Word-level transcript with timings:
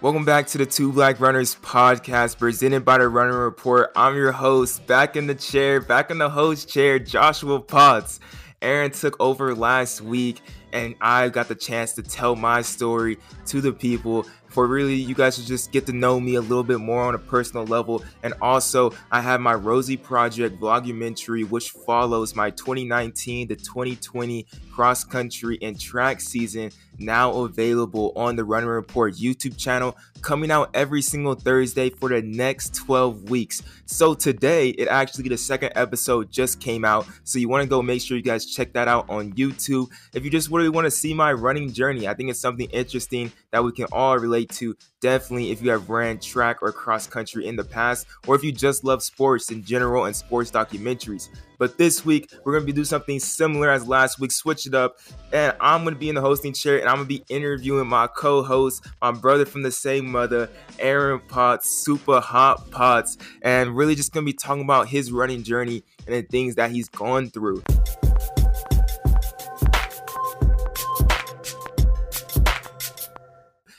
Welcome 0.00 0.24
back 0.26 0.48
to 0.48 0.58
the 0.58 0.66
Two 0.66 0.92
Black 0.92 1.18
Runners 1.18 1.56
podcast 1.62 2.38
presented 2.38 2.84
by 2.84 2.98
the 2.98 3.08
Running 3.08 3.36
Report. 3.36 3.90
I'm 3.96 4.16
your 4.16 4.32
host, 4.32 4.86
back 4.86 5.16
in 5.16 5.26
the 5.26 5.34
chair, 5.34 5.80
back 5.80 6.10
in 6.10 6.18
the 6.18 6.28
host 6.28 6.68
chair, 6.68 6.98
Joshua 6.98 7.60
Potts. 7.60 8.20
Aaron 8.60 8.90
took 8.90 9.16
over 9.18 9.54
last 9.54 10.02
week, 10.02 10.42
and 10.74 10.94
I 11.00 11.28
got 11.28 11.48
the 11.48 11.54
chance 11.54 11.92
to 11.94 12.02
tell 12.02 12.36
my 12.36 12.60
story 12.60 13.18
to 13.46 13.60
the 13.60 13.72
people 13.72 14.26
for 14.54 14.68
really 14.68 14.94
you 14.94 15.16
guys 15.16 15.34
should 15.34 15.46
just 15.46 15.72
get 15.72 15.84
to 15.84 15.92
know 15.92 16.20
me 16.20 16.36
a 16.36 16.40
little 16.40 16.62
bit 16.62 16.78
more 16.78 17.02
on 17.02 17.16
a 17.16 17.18
personal 17.18 17.64
level. 17.64 18.04
And 18.22 18.34
also, 18.40 18.92
I 19.10 19.20
have 19.20 19.40
my 19.40 19.54
Rosie 19.54 19.96
Project 19.96 20.60
vlogumentary, 20.60 21.48
which 21.48 21.70
follows 21.70 22.36
my 22.36 22.50
2019 22.50 23.48
to 23.48 23.56
2020 23.56 24.46
cross 24.70 25.02
country 25.02 25.58
and 25.60 25.78
track 25.78 26.20
season 26.20 26.70
now 26.98 27.32
available 27.32 28.12
on 28.14 28.36
the 28.36 28.44
Running 28.44 28.68
Report 28.68 29.14
YouTube 29.14 29.58
channel, 29.58 29.96
coming 30.20 30.50
out 30.50 30.70
every 30.74 31.02
single 31.02 31.34
Thursday 31.34 31.90
for 31.90 32.08
the 32.08 32.22
next 32.22 32.74
12 32.76 33.28
weeks. 33.28 33.62
So 33.86 34.14
today, 34.14 34.70
it 34.70 34.88
actually 34.88 35.28
the 35.28 35.36
second 35.36 35.72
episode 35.74 36.30
just 36.30 36.60
came 36.60 36.84
out. 36.84 37.06
So 37.24 37.38
you 37.38 37.48
want 37.48 37.62
to 37.62 37.68
go 37.68 37.82
make 37.82 38.02
sure 38.02 38.16
you 38.16 38.22
guys 38.22 38.46
check 38.46 38.72
that 38.74 38.88
out 38.88 39.10
on 39.10 39.32
YouTube. 39.32 39.90
If 40.12 40.24
you 40.24 40.30
just 40.30 40.50
really 40.64 40.74
want 40.74 40.86
to 40.86 40.90
see 40.90 41.12
my 41.12 41.30
running 41.30 41.70
journey, 41.70 42.08
I 42.08 42.14
think 42.14 42.30
it's 42.30 42.40
something 42.40 42.70
interesting 42.70 43.30
that 43.50 43.62
we 43.62 43.70
can 43.70 43.84
all 43.92 44.16
relate 44.18 44.48
to. 44.52 44.74
Definitely 45.02 45.50
if 45.50 45.60
you 45.60 45.70
have 45.70 45.90
ran 45.90 46.18
track 46.18 46.62
or 46.62 46.72
cross 46.72 47.06
country 47.06 47.46
in 47.46 47.54
the 47.54 47.64
past, 47.64 48.06
or 48.26 48.34
if 48.34 48.42
you 48.42 48.50
just 48.50 48.82
love 48.82 49.02
sports 49.02 49.50
in 49.50 49.62
general 49.62 50.06
and 50.06 50.16
sports 50.16 50.50
documentaries. 50.50 51.28
But 51.58 51.76
this 51.76 52.02
week, 52.04 52.32
we're 52.44 52.52
going 52.52 52.62
to 52.62 52.66
be 52.66 52.72
doing 52.72 52.86
something 52.86 53.20
similar 53.20 53.70
as 53.70 53.86
last 53.86 54.18
week, 54.18 54.32
switch 54.32 54.66
it 54.66 54.74
up. 54.74 54.96
And 55.34 55.54
I'm 55.60 55.82
going 55.82 55.94
to 55.94 56.00
be 56.00 56.08
in 56.08 56.14
the 56.14 56.22
hosting 56.22 56.54
chair 56.54 56.78
and 56.78 56.88
I'm 56.88 56.96
going 56.96 57.08
to 57.08 57.14
be 57.18 57.24
interviewing 57.28 57.86
my 57.86 58.06
co 58.06 58.42
host, 58.42 58.86
my 59.02 59.12
brother 59.12 59.44
from 59.44 59.62
the 59.62 59.70
same 59.70 60.10
mother, 60.10 60.48
Aaron 60.78 61.20
Potts, 61.28 61.68
Super 61.68 62.20
Hot 62.20 62.70
Potts, 62.70 63.18
and 63.42 63.76
really 63.76 63.94
just 63.94 64.12
going 64.14 64.24
to 64.24 64.32
be 64.32 64.36
talking 64.36 64.64
about 64.64 64.88
his 64.88 65.12
running 65.12 65.42
journey 65.42 65.84
and 66.06 66.16
the 66.16 66.22
things 66.22 66.54
that 66.54 66.70
he's 66.70 66.88
gone 66.88 67.28
through. 67.28 67.62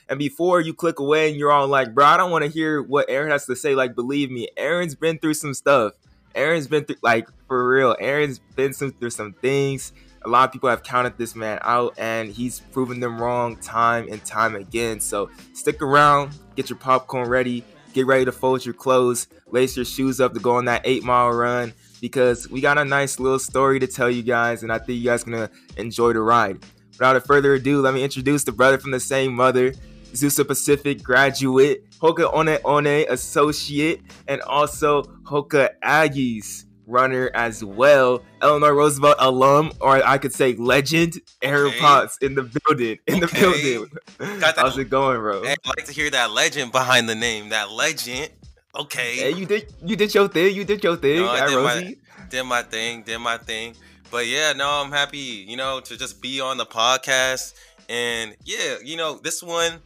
And 0.07 0.19
before 0.19 0.61
you 0.61 0.73
click 0.73 0.99
away 0.99 1.29
and 1.29 1.37
you're 1.37 1.51
all 1.51 1.67
like, 1.67 1.93
bro, 1.93 2.05
I 2.05 2.17
don't 2.17 2.31
want 2.31 2.43
to 2.43 2.49
hear 2.49 2.81
what 2.81 3.09
Aaron 3.09 3.31
has 3.31 3.45
to 3.47 3.55
say. 3.55 3.73
Like, 3.73 3.95
believe 3.95 4.29
me, 4.29 4.47
Aaron's 4.55 4.95
been 4.95 5.17
through 5.17 5.33
some 5.33 5.53
stuff. 5.53 5.93
Aaron's 6.35 6.67
been 6.67 6.85
through 6.85 6.97
like 7.01 7.27
for 7.47 7.67
real. 7.67 7.95
Aaron's 7.99 8.39
been 8.55 8.73
through 8.73 9.09
some 9.09 9.33
things. 9.33 9.93
A 10.23 10.29
lot 10.29 10.47
of 10.47 10.51
people 10.51 10.69
have 10.69 10.83
counted 10.83 11.17
this 11.17 11.35
man 11.35 11.59
out, 11.61 11.93
and 11.97 12.31
he's 12.31 12.59
proven 12.59 12.99
them 12.99 13.21
wrong 13.21 13.57
time 13.57 14.07
and 14.11 14.23
time 14.25 14.55
again. 14.55 14.99
So 14.99 15.29
stick 15.53 15.81
around, 15.81 16.31
get 16.55 16.69
your 16.69 16.79
popcorn 16.79 17.29
ready, 17.29 17.63
get 17.93 18.07
ready 18.07 18.25
to 18.25 18.31
fold 18.31 18.65
your 18.65 18.73
clothes, 18.73 19.27
lace 19.51 19.75
your 19.75 19.85
shoes 19.85 20.19
up 20.19 20.33
to 20.33 20.39
go 20.39 20.55
on 20.55 20.65
that 20.65 20.81
eight 20.83 21.03
mile 21.03 21.29
run 21.29 21.73
because 22.01 22.49
we 22.49 22.59
got 22.59 22.77
a 22.77 22.85
nice 22.85 23.19
little 23.19 23.39
story 23.39 23.79
to 23.79 23.87
tell 23.87 24.09
you 24.09 24.23
guys, 24.23 24.63
and 24.63 24.71
I 24.71 24.79
think 24.79 24.99
you 24.99 25.05
guys 25.05 25.23
gonna 25.23 25.49
enjoy 25.77 26.13
the 26.13 26.21
ride. 26.21 26.63
Without 26.91 27.25
further 27.25 27.53
ado, 27.53 27.81
let 27.81 27.93
me 27.93 28.03
introduce 28.03 28.43
the 28.43 28.51
brother 28.51 28.77
from 28.77 28.91
the 28.91 28.99
same 28.99 29.33
mother, 29.33 29.73
Azusa 30.15 30.47
Pacific 30.47 31.03
graduate, 31.03 31.83
Hoka 31.99 32.33
One 32.33 32.47
One 32.63 32.87
associate, 32.87 34.01
and 34.27 34.41
also 34.41 35.03
Hoka 35.23 35.69
Aggies 35.83 36.65
runner 36.87 37.31
as 37.33 37.63
well. 37.63 38.23
Eleanor 38.41 38.73
Roosevelt 38.73 39.17
alum, 39.19 39.71
or 39.81 40.05
I 40.05 40.17
could 40.17 40.33
say 40.33 40.55
legend, 40.55 41.15
Aaron 41.41 41.69
okay. 41.69 41.79
Potts 41.79 42.17
in 42.19 42.35
the 42.35 42.43
building. 42.43 42.99
In 43.07 43.23
okay. 43.23 43.39
the 43.39 43.61
building. 43.61 44.39
Got 44.39 44.55
that. 44.55 44.57
How's 44.57 44.77
it 44.77 44.89
going, 44.89 45.19
bro? 45.19 45.43
Hey, 45.43 45.55
I 45.65 45.69
like 45.77 45.85
to 45.85 45.93
hear 45.93 46.09
that 46.11 46.31
legend 46.31 46.71
behind 46.71 47.09
the 47.09 47.15
name. 47.15 47.49
That 47.49 47.71
legend. 47.71 48.29
Okay. 48.75 49.17
Hey, 49.17 49.31
you 49.31 49.45
did 49.45 49.73
you 49.83 49.95
did 49.95 50.13
your 50.13 50.27
thing. 50.27 50.55
You 50.55 50.63
did 50.63 50.83
your 50.83 50.95
thing. 50.95 51.21
No, 51.23 51.29
I 51.29 51.47
did 51.47 51.63
my, 51.63 51.95
did 52.29 52.43
my 52.43 52.61
thing. 52.63 53.03
Did 53.03 53.19
my 53.19 53.37
thing. 53.37 53.75
But 54.11 54.27
yeah, 54.27 54.53
no, 54.53 54.69
I'm 54.69 54.91
happy, 54.91 55.17
you 55.17 55.57
know, 55.57 55.79
to 55.81 55.97
just 55.97 56.21
be 56.21 56.39
on 56.39 56.57
the 56.57 56.65
podcast. 56.65 57.53
And 57.89 58.35
yeah, 58.45 58.77
you 58.83 58.97
know, 58.97 59.19
this 59.21 59.43
one 59.43 59.81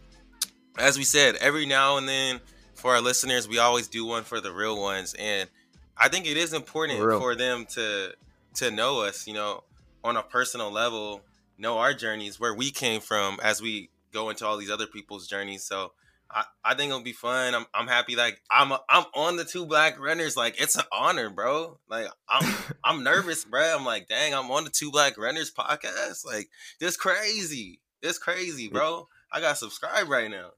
as 0.77 0.97
we 0.97 1.03
said, 1.03 1.35
every 1.35 1.65
now 1.65 1.97
and 1.97 2.07
then 2.07 2.39
for 2.75 2.91
our 2.91 3.01
listeners, 3.01 3.47
we 3.47 3.59
always 3.59 3.87
do 3.87 4.05
one 4.05 4.23
for 4.23 4.39
the 4.39 4.51
real 4.51 4.79
ones, 4.79 5.15
and 5.17 5.49
I 5.97 6.07
think 6.09 6.25
it 6.25 6.37
is 6.37 6.53
important 6.53 6.99
for, 6.99 7.19
for 7.19 7.35
them 7.35 7.65
to 7.71 8.13
to 8.55 8.71
know 8.71 9.01
us, 9.01 9.27
you 9.27 9.33
know, 9.33 9.63
on 10.03 10.17
a 10.17 10.23
personal 10.23 10.71
level, 10.71 11.21
know 11.57 11.77
our 11.77 11.93
journeys, 11.93 12.39
where 12.39 12.53
we 12.53 12.71
came 12.71 13.01
from, 13.01 13.39
as 13.43 13.61
we 13.61 13.89
go 14.11 14.29
into 14.29 14.45
all 14.45 14.57
these 14.57 14.71
other 14.71 14.87
people's 14.87 15.27
journeys. 15.27 15.63
So 15.63 15.91
I, 16.31 16.43
I 16.63 16.73
think 16.75 16.89
it'll 16.89 17.01
be 17.01 17.13
fun. 17.13 17.55
I'm 17.55 17.65
I'm 17.73 17.87
happy. 17.87 18.15
Like 18.15 18.41
I'm 18.49 18.71
a, 18.71 18.81
I'm 18.89 19.05
on 19.15 19.35
the 19.35 19.45
two 19.45 19.65
black 19.65 19.99
runners. 19.99 20.37
Like 20.37 20.61
it's 20.61 20.75
an 20.75 20.85
honor, 20.91 21.29
bro. 21.29 21.79
Like 21.89 22.07
I'm 22.29 22.53
I'm 22.83 23.03
nervous, 23.03 23.45
bro. 23.45 23.75
I'm 23.77 23.85
like, 23.85 24.07
dang, 24.07 24.33
I'm 24.33 24.51
on 24.51 24.63
the 24.63 24.69
two 24.69 24.91
black 24.91 25.17
runners 25.17 25.51
podcast. 25.51 26.25
Like 26.25 26.49
this 26.79 26.97
crazy. 26.97 27.81
It's 28.01 28.17
crazy, 28.17 28.69
bro. 28.69 29.07
I 29.31 29.41
got 29.41 29.57
subscribed 29.57 30.09
right 30.09 30.31
now. 30.31 30.51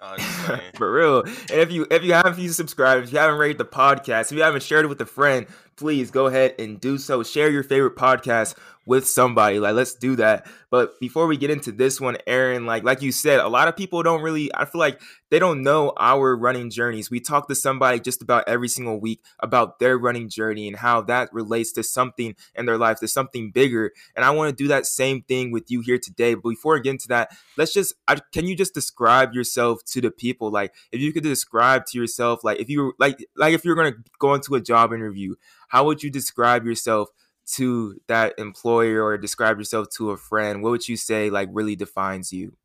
For 0.76 0.92
real. 0.92 1.22
And 1.22 1.60
if 1.60 1.70
you 1.70 1.86
if 1.90 2.02
you 2.02 2.14
haven't 2.14 2.32
if 2.32 2.38
you 2.38 2.48
subscribed, 2.50 3.04
if 3.04 3.12
you 3.12 3.18
haven't 3.18 3.38
rated 3.38 3.58
the 3.58 3.66
podcast, 3.66 4.32
if 4.32 4.32
you 4.32 4.42
haven't 4.42 4.62
shared 4.62 4.86
it 4.86 4.88
with 4.88 5.00
a 5.00 5.06
friend, 5.06 5.46
please 5.76 6.10
go 6.10 6.26
ahead 6.26 6.54
and 6.58 6.80
do 6.80 6.96
so. 6.96 7.22
Share 7.22 7.50
your 7.50 7.62
favorite 7.62 7.96
podcast 7.96 8.54
with 8.86 9.06
somebody. 9.06 9.58
Like, 9.58 9.74
let's 9.74 9.94
do 9.94 10.16
that. 10.16 10.46
But 10.70 10.98
before 11.00 11.26
we 11.26 11.36
get 11.36 11.50
into 11.50 11.72
this 11.72 12.00
one, 12.00 12.16
Aaron, 12.26 12.66
like 12.66 12.84
like 12.84 13.02
you 13.02 13.12
said, 13.12 13.40
a 13.40 13.48
lot 13.48 13.68
of 13.68 13.76
people 13.76 14.02
don't 14.02 14.22
really. 14.22 14.50
I 14.54 14.64
feel 14.64 14.78
like 14.78 15.00
they 15.30 15.38
don't 15.38 15.62
know 15.62 15.92
our 15.98 16.36
running 16.36 16.70
journeys. 16.70 17.10
We 17.10 17.20
talk 17.20 17.48
to 17.48 17.54
somebody 17.54 18.00
just 18.00 18.22
about 18.22 18.48
every 18.48 18.68
single 18.68 19.00
week 19.00 19.20
about 19.40 19.78
their 19.78 19.98
running 19.98 20.28
journey 20.28 20.68
and 20.68 20.76
how 20.76 21.02
that 21.02 21.32
relates 21.32 21.72
to 21.72 21.82
something 21.82 22.34
in 22.54 22.66
their 22.66 22.78
life, 22.78 23.00
to 23.00 23.08
something 23.08 23.50
bigger. 23.50 23.92
And 24.16 24.24
I 24.24 24.30
want 24.30 24.56
to 24.56 24.64
do 24.64 24.68
that 24.68 24.86
same 24.86 25.22
thing 25.22 25.50
with 25.50 25.70
you 25.70 25.80
here 25.80 25.98
today. 25.98 26.34
But 26.34 26.50
before 26.50 26.74
we 26.74 26.80
get 26.80 26.90
into 26.90 27.08
that, 27.08 27.30
let's 27.56 27.72
just 27.72 27.94
can 28.32 28.46
you 28.46 28.56
just 28.56 28.74
describe 28.74 29.34
yourself 29.34 29.84
to 29.86 30.00
the 30.00 30.10
people? 30.10 30.50
Like, 30.50 30.72
if 30.92 31.00
you 31.00 31.12
could 31.12 31.24
describe 31.24 31.86
to 31.86 31.98
yourself, 31.98 32.44
like 32.44 32.60
if 32.60 32.68
you 32.68 32.92
like 32.98 33.24
like 33.36 33.54
if 33.54 33.64
you're 33.64 33.76
gonna 33.76 33.96
go 34.18 34.34
into 34.34 34.54
a 34.54 34.60
job 34.60 34.92
interview 34.92 35.34
how 35.70 35.84
would 35.84 36.02
you 36.02 36.10
describe 36.10 36.66
yourself 36.66 37.08
to 37.56 38.00
that 38.08 38.34
employer 38.38 39.02
or 39.02 39.16
describe 39.18 39.58
yourself 39.58 39.88
to 39.96 40.10
a 40.10 40.16
friend? 40.16 40.62
What 40.62 40.70
would 40.70 40.88
you 40.88 40.96
say 40.96 41.30
like 41.30 41.48
really 41.52 41.76
defines 41.76 42.32
you? 42.32 42.56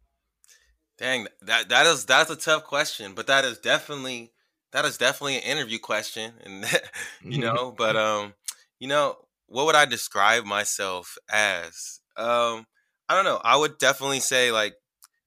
Dang, 0.98 1.28
that 1.42 1.70
that 1.70 1.86
is 1.86 2.06
that's 2.06 2.30
a 2.30 2.36
tough 2.36 2.64
question, 2.64 3.14
but 3.14 3.28
that 3.28 3.44
is 3.44 3.60
definitely 3.60 4.32
that 4.72 4.86
is 4.86 4.98
definitely 4.98 5.38
an 5.38 5.44
interview 5.44 5.80
question, 5.80 6.34
and 6.44 6.66
you 7.24 7.40
know, 7.40 7.74
but 7.78 7.96
um, 7.96 8.34
you 8.80 8.88
know, 8.88 9.18
what 9.48 9.66
would 9.66 9.76
I 9.76 9.86
describe 9.86 10.46
myself 10.46 11.18
as? 11.30 12.00
Um, 12.18 12.66
I 13.10 13.16
don't 13.16 13.26
know. 13.26 13.42
I 13.44 13.58
would 13.58 13.78
definitely 13.78 14.22
say 14.22 14.52
like 14.52 14.76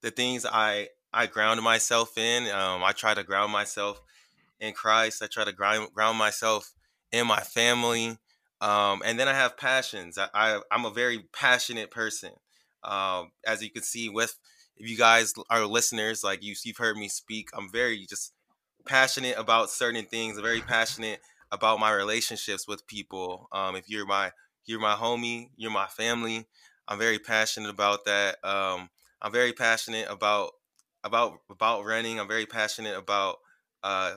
the 0.01 0.11
things 0.11 0.47
I 0.47 0.89
I 1.13 1.27
ground 1.27 1.63
myself 1.63 2.17
in. 2.17 2.49
Um, 2.51 2.83
I 2.83 2.93
try 2.93 3.15
to 3.15 3.23
ground 3.23 3.53
myself 3.53 4.01
in 4.61 4.73
Christ. 4.73 5.23
I 5.23 5.27
try 5.27 5.45
to 5.45 5.53
ground 5.53 5.93
ground 5.93 6.19
myself 6.19 6.73
in 7.13 7.27
my 7.27 7.41
family. 7.41 8.19
Um, 8.61 9.03
and 9.05 9.19
then 9.19 9.29
I 9.29 9.35
have 9.35 9.57
passions. 9.57 10.19
I, 10.19 10.29
I 10.35 10.61
am 10.71 10.85
a 10.85 10.91
very 10.91 11.25
passionate 11.33 11.91
person. 11.91 12.33
Um, 12.85 13.33
as 13.47 13.63
you 13.63 13.71
can 13.71 13.83
see 13.83 14.09
with 14.09 14.39
if 14.77 14.89
you 14.89 14.97
guys 14.97 15.35
are 15.51 15.67
listeners, 15.67 16.23
like 16.23 16.43
you, 16.43 16.55
you've 16.65 16.77
heard 16.77 16.97
me 16.97 17.09
speak. 17.09 17.49
I'm 17.55 17.71
very 17.71 18.07
just 18.09 18.33
passionate 18.87 19.37
about 19.37 19.71
certain 19.71 20.05
things. 20.07 20.37
I'm 20.37 20.45
very 20.45 20.61
passionate 20.61 21.21
about 21.51 21.81
my 21.81 21.93
relationships 21.93 22.67
with 22.69 22.87
people. 22.87 23.49
Um, 23.53 23.77
if 23.77 23.89
you're 23.89 24.07
my 24.07 24.33
you're 24.67 24.81
my 24.81 24.95
homie, 24.95 25.49
you're 25.57 25.71
my 25.71 25.87
family. 25.87 26.47
I'm 26.87 26.99
very 26.99 27.19
passionate 27.19 27.71
about 27.71 28.05
that. 28.05 28.37
Um, 28.45 28.91
I'm 29.21 29.33
very 29.33 29.53
passionate 29.53 30.07
about 30.09 30.53
about 31.05 31.39
about 31.51 31.85
running. 31.85 32.21
I'm 32.21 32.29
very 32.29 32.47
passionate 32.47 32.97
about 32.97 33.39
uh, 33.83 34.15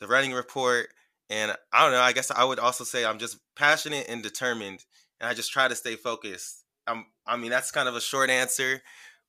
the 0.00 0.06
running 0.06 0.32
report 0.32 0.88
and 1.30 1.54
I 1.72 1.82
don't 1.82 1.92
know. 1.92 2.00
I 2.00 2.12
guess 2.12 2.30
I 2.30 2.44
would 2.44 2.58
also 2.58 2.84
say 2.84 3.04
I'm 3.04 3.18
just 3.18 3.38
passionate 3.56 4.06
and 4.08 4.22
determined, 4.22 4.84
and 5.20 5.28
I 5.28 5.34
just 5.34 5.52
try 5.52 5.68
to 5.68 5.74
stay 5.74 5.96
focused. 5.96 6.64
I'm. 6.86 7.06
I 7.26 7.36
mean, 7.36 7.50
that's 7.50 7.70
kind 7.70 7.88
of 7.88 7.96
a 7.96 8.00
short 8.00 8.30
answer, 8.30 8.82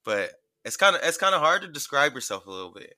but 0.04 0.32
it's 0.64 0.76
kind 0.76 0.96
of 0.96 1.02
it's 1.02 1.16
kind 1.16 1.34
of 1.34 1.40
hard 1.40 1.62
to 1.62 1.68
describe 1.68 2.14
yourself 2.14 2.46
a 2.46 2.50
little 2.50 2.72
bit. 2.72 2.94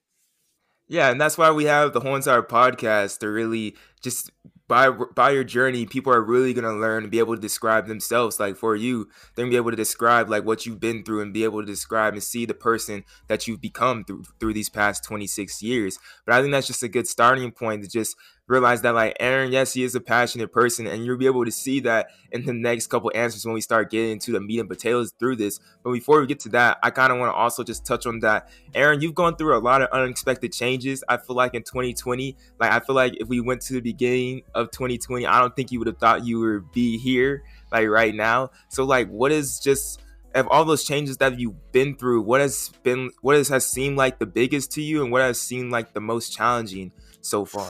Yeah, 0.87 1.11
and 1.11 1.21
that's 1.21 1.37
why 1.37 1.51
we 1.51 1.65
have 1.65 1.93
the 1.93 1.99
Whole 1.99 2.15
Entire 2.15 2.41
podcast 2.41 3.19
to 3.19 3.29
really 3.29 3.75
just 4.01 4.31
by 4.67 4.89
by 4.89 5.31
your 5.31 5.43
journey, 5.43 5.85
people 5.85 6.13
are 6.13 6.21
really 6.21 6.53
gonna 6.53 6.73
learn 6.73 7.03
and 7.03 7.11
be 7.11 7.19
able 7.19 7.35
to 7.35 7.41
describe 7.41 7.87
themselves. 7.87 8.39
Like 8.39 8.55
for 8.55 8.75
you, 8.75 9.07
they're 9.35 9.45
gonna 9.45 9.51
be 9.51 9.57
able 9.57 9.71
to 9.71 9.77
describe 9.77 10.29
like 10.29 10.45
what 10.45 10.65
you've 10.65 10.79
been 10.79 11.03
through 11.03 11.21
and 11.21 11.33
be 11.33 11.43
able 11.43 11.61
to 11.61 11.65
describe 11.65 12.13
and 12.13 12.23
see 12.23 12.45
the 12.45 12.55
person 12.55 13.03
that 13.27 13.47
you've 13.47 13.61
become 13.61 14.03
through 14.03 14.23
through 14.39 14.53
these 14.53 14.69
past 14.69 15.03
26 15.03 15.61
years. 15.61 15.99
But 16.25 16.35
I 16.35 16.41
think 16.41 16.51
that's 16.51 16.67
just 16.67 16.83
a 16.83 16.87
good 16.87 17.07
starting 17.07 17.51
point 17.51 17.83
to 17.83 17.89
just 17.89 18.15
realize 18.49 18.81
that 18.81 18.95
like 18.95 19.15
Aaron, 19.19 19.51
yes, 19.51 19.73
he 19.73 19.83
is 19.83 19.93
a 19.95 20.01
passionate 20.01 20.51
person, 20.51 20.87
and 20.87 21.05
you'll 21.05 21.17
be 21.17 21.27
able 21.27 21.45
to 21.45 21.51
see 21.51 21.79
that 21.81 22.09
in 22.31 22.43
the 22.45 22.51
next 22.51 22.87
couple 22.87 23.11
answers 23.13 23.45
when 23.45 23.53
we 23.53 23.61
start 23.61 23.91
getting 23.91 24.11
into 24.13 24.31
the 24.31 24.41
meat 24.41 24.59
and 24.59 24.67
potatoes 24.67 25.13
through 25.19 25.35
this. 25.35 25.59
But 25.83 25.93
before 25.93 26.19
we 26.19 26.27
get 26.27 26.39
to 26.41 26.49
that, 26.49 26.79
I 26.83 26.89
kind 26.89 27.13
of 27.13 27.19
want 27.19 27.31
to 27.31 27.35
also 27.35 27.63
just 27.63 27.85
touch 27.85 28.07
on 28.07 28.19
that. 28.21 28.49
Aaron, 28.73 29.01
you've 29.01 29.13
gone 29.13 29.35
through 29.35 29.55
a 29.55 29.59
lot 29.59 29.83
of 29.83 29.89
unexpected 29.91 30.51
changes. 30.51 31.03
I 31.07 31.17
feel 31.17 31.35
like 31.35 31.53
in 31.53 31.61
2020, 31.61 32.35
like 32.59 32.71
I 32.71 32.79
feel 32.79 32.95
like 32.95 33.15
if 33.21 33.27
we 33.27 33.39
went 33.39 33.61
to 33.61 33.73
the 33.73 33.81
beginning 33.81 34.41
of 34.55 34.71
2020, 34.71 35.27
I 35.27 35.39
don't 35.39 35.55
think 35.55 35.71
you 35.71 35.77
would 35.79 35.87
have 35.87 35.99
thought 35.99 36.25
you 36.25 36.39
would 36.39 36.71
be 36.71 36.97
here 36.97 37.43
like 37.71 37.87
right 37.87 38.15
now. 38.15 38.49
So 38.69 38.83
like, 38.83 39.09
what 39.09 39.31
is 39.31 39.59
just 39.59 40.01
of 40.33 40.47
all 40.47 40.65
those 40.65 40.83
changes 40.83 41.17
that 41.17 41.39
you've 41.39 41.71
been 41.71 41.95
through, 41.95 42.21
what 42.23 42.41
has 42.41 42.71
been 42.81 43.11
what 43.21 43.35
has, 43.35 43.47
has 43.49 43.67
seemed 43.67 43.97
like 43.97 44.17
the 44.17 44.25
biggest 44.25 44.71
to 44.71 44.81
you, 44.81 45.03
and 45.03 45.11
what 45.11 45.21
has 45.21 45.39
seemed 45.39 45.71
like 45.71 45.93
the 45.93 46.01
most 46.01 46.33
challenging 46.35 46.91
so 47.21 47.45
far? 47.45 47.69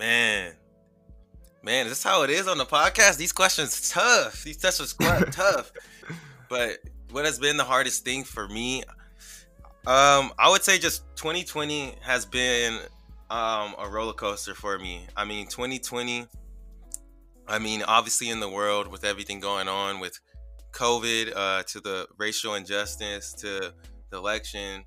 Man, 0.00 0.54
man, 1.62 1.84
is 1.84 1.92
this 1.92 2.02
how 2.02 2.22
it 2.22 2.30
is 2.30 2.48
on 2.48 2.56
the 2.56 2.64
podcast? 2.64 3.18
These 3.18 3.32
questions 3.32 3.90
tough. 3.90 4.42
These 4.44 4.56
questions 4.56 4.94
quite 4.94 5.30
tough. 5.32 5.70
But 6.48 6.78
what 7.10 7.26
has 7.26 7.38
been 7.38 7.58
the 7.58 7.64
hardest 7.64 8.02
thing 8.02 8.24
for 8.24 8.48
me? 8.48 8.82
Um, 9.86 10.32
I 10.38 10.48
would 10.48 10.62
say 10.62 10.78
just 10.78 11.02
2020 11.16 11.96
has 12.00 12.24
been 12.24 12.78
um, 13.28 13.74
a 13.78 13.90
roller 13.90 14.14
coaster 14.14 14.54
for 14.54 14.78
me. 14.78 15.06
I 15.18 15.26
mean, 15.26 15.48
2020. 15.48 16.24
I 17.46 17.58
mean, 17.58 17.82
obviously 17.82 18.30
in 18.30 18.40
the 18.40 18.48
world 18.48 18.88
with 18.88 19.04
everything 19.04 19.38
going 19.38 19.68
on 19.68 20.00
with 20.00 20.18
COVID, 20.72 21.36
uh, 21.36 21.62
to 21.64 21.80
the 21.80 22.08
racial 22.16 22.54
injustice, 22.54 23.34
to 23.34 23.74
the 24.08 24.16
election, 24.16 24.84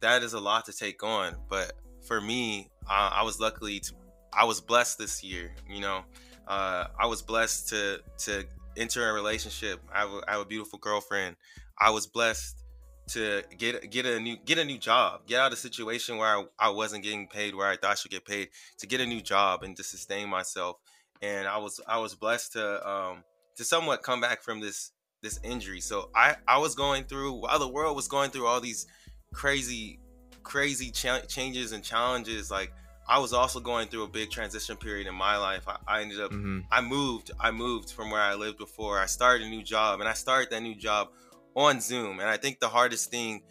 that 0.00 0.22
is 0.22 0.32
a 0.32 0.40
lot 0.40 0.64
to 0.64 0.72
take 0.72 1.02
on. 1.02 1.36
But 1.50 1.72
for 2.06 2.18
me, 2.18 2.70
uh, 2.88 3.10
I 3.12 3.24
was 3.24 3.38
luckily 3.38 3.80
to 3.80 3.92
I 4.38 4.44
was 4.44 4.60
blessed 4.60 4.98
this 4.98 5.24
year. 5.24 5.50
You 5.68 5.80
know, 5.80 6.04
uh, 6.46 6.86
I 6.98 7.06
was 7.06 7.22
blessed 7.22 7.68
to 7.70 8.00
to 8.18 8.44
enter 8.76 9.10
a 9.10 9.12
relationship. 9.12 9.80
I 9.92 10.00
have, 10.00 10.10
a, 10.10 10.20
I 10.28 10.32
have 10.32 10.40
a 10.42 10.46
beautiful 10.46 10.78
girlfriend. 10.78 11.36
I 11.78 11.90
was 11.90 12.06
blessed 12.06 12.62
to 13.08 13.42
get 13.56 13.90
get 13.90 14.06
a 14.06 14.20
new 14.20 14.36
get 14.36 14.58
a 14.58 14.64
new 14.64 14.78
job, 14.78 15.26
get 15.26 15.40
out 15.40 15.48
of 15.48 15.54
a 15.54 15.60
situation 15.60 16.18
where 16.18 16.28
I, 16.28 16.44
I 16.58 16.68
wasn't 16.70 17.02
getting 17.02 17.26
paid 17.26 17.54
where 17.54 17.66
I 17.66 17.76
thought 17.76 17.90
I 17.90 17.94
should 17.94 18.12
get 18.12 18.24
paid, 18.24 18.50
to 18.78 18.86
get 18.86 19.00
a 19.00 19.06
new 19.06 19.20
job 19.20 19.64
and 19.64 19.76
to 19.76 19.82
sustain 19.82 20.28
myself. 20.28 20.76
And 21.20 21.48
I 21.48 21.58
was 21.58 21.80
I 21.88 21.98
was 21.98 22.14
blessed 22.14 22.52
to 22.52 22.88
um 22.88 23.24
to 23.56 23.64
somewhat 23.64 24.04
come 24.04 24.20
back 24.20 24.42
from 24.42 24.60
this 24.60 24.92
this 25.20 25.40
injury. 25.42 25.80
So 25.80 26.10
I 26.14 26.36
I 26.46 26.58
was 26.58 26.76
going 26.76 27.04
through 27.04 27.32
while 27.32 27.58
the 27.58 27.68
world 27.68 27.96
was 27.96 28.06
going 28.06 28.30
through 28.30 28.46
all 28.46 28.60
these 28.60 28.86
crazy 29.34 29.98
crazy 30.44 30.90
ch- 30.92 31.26
changes 31.28 31.72
and 31.72 31.82
challenges 31.82 32.50
like 32.50 32.72
I 33.08 33.18
was 33.18 33.32
also 33.32 33.58
going 33.58 33.88
through 33.88 34.02
a 34.02 34.08
big 34.08 34.30
transition 34.30 34.76
period 34.76 35.06
in 35.06 35.14
my 35.14 35.38
life. 35.38 35.66
I, 35.66 35.76
I 35.86 36.02
ended 36.02 36.20
up, 36.20 36.30
mm-hmm. 36.30 36.60
I 36.70 36.82
moved, 36.82 37.30
I 37.40 37.50
moved 37.50 37.90
from 37.90 38.10
where 38.10 38.20
I 38.20 38.34
lived 38.34 38.58
before. 38.58 38.98
I 38.98 39.06
started 39.06 39.46
a 39.46 39.50
new 39.50 39.62
job, 39.62 40.00
and 40.00 40.08
I 40.08 40.12
started 40.12 40.50
that 40.50 40.60
new 40.60 40.74
job 40.74 41.08
on 41.54 41.80
Zoom. 41.80 42.20
And 42.20 42.28
I 42.28 42.36
think 42.36 42.60
the 42.60 42.68
hardest 42.68 43.10
thing 43.10 43.42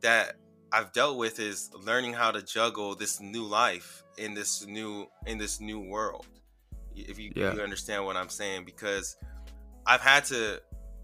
that 0.00 0.34
I've 0.72 0.92
dealt 0.92 1.16
with 1.16 1.38
is 1.38 1.70
learning 1.84 2.14
how 2.14 2.32
to 2.32 2.42
juggle 2.42 2.96
this 2.96 3.20
new 3.20 3.44
life 3.44 4.02
in 4.16 4.34
this 4.34 4.66
new 4.66 5.06
in 5.26 5.38
this 5.38 5.60
new 5.60 5.80
world. 5.80 6.26
If 6.94 7.18
you, 7.18 7.32
yeah. 7.36 7.54
you 7.54 7.60
understand 7.60 8.04
what 8.04 8.16
I'm 8.16 8.28
saying, 8.28 8.64
because 8.64 9.16
I've 9.86 10.00
had 10.00 10.24
to. 10.26 10.60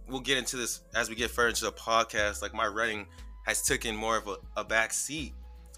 We'll 0.06 0.20
get 0.20 0.36
into 0.36 0.58
this 0.58 0.82
as 0.94 1.08
we 1.08 1.14
get 1.14 1.30
further 1.30 1.48
into 1.48 1.64
the 1.64 1.72
podcast. 1.72 2.42
Like 2.42 2.52
my 2.52 2.66
running 2.66 3.06
has 3.46 3.62
taken 3.62 3.96
more 3.96 4.18
of 4.18 4.28
a, 4.28 4.36
a 4.58 4.64
back 4.64 4.92
seat 4.92 5.32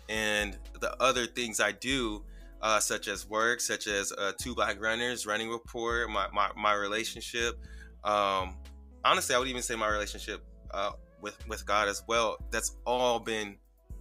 and 0.08 0.56
the 0.81 1.00
other 1.03 1.26
things 1.26 1.61
I 1.61 1.73
do, 1.73 2.25
uh, 2.62 2.81
such 2.81 3.08
as 3.08 3.29
work, 3.29 3.61
such 3.61 3.87
as 3.87 4.12
uh, 4.12 4.32
two 4.41 4.55
black 4.55 4.81
runners, 4.81 5.26
running 5.26 5.50
report, 5.50 6.11
my 6.11 6.29
my, 6.32 6.50
my 6.56 6.73
relationship. 6.75 7.58
Um, 8.05 8.56
honestly, 9.05 9.35
I 9.35 9.38
would 9.38 9.49
even 9.49 9.62
say 9.62 9.75
my 9.75 9.88
relationship 9.88 10.44
uh, 10.73 10.93
with 11.20 11.37
with 11.49 11.67
God 11.67 11.88
as 11.88 12.03
well. 12.06 12.38
That's 12.50 12.76
all 12.87 13.19
been. 13.20 13.56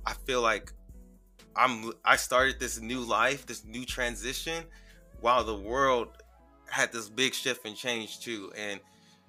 I 0.05 0.13
feel 0.25 0.41
like 0.41 0.71
I'm. 1.55 1.91
I 2.03 2.15
started 2.15 2.59
this 2.59 2.79
new 2.79 2.99
life, 2.99 3.45
this 3.45 3.65
new 3.65 3.85
transition, 3.85 4.63
while 5.21 5.43
the 5.43 5.55
world 5.55 6.09
had 6.69 6.91
this 6.91 7.09
big 7.09 7.33
shift 7.33 7.65
and 7.65 7.75
change 7.75 8.19
too, 8.19 8.51
and 8.57 8.79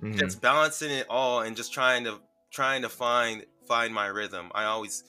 mm-hmm. 0.02 0.18
just 0.18 0.40
balancing 0.40 0.90
it 0.90 1.06
all 1.08 1.40
and 1.40 1.56
just 1.56 1.72
trying 1.72 2.04
to 2.04 2.20
trying 2.50 2.82
to 2.82 2.88
find 2.88 3.44
find 3.66 3.94
my 3.94 4.06
rhythm. 4.06 4.50
I 4.54 4.64
always 4.64 5.04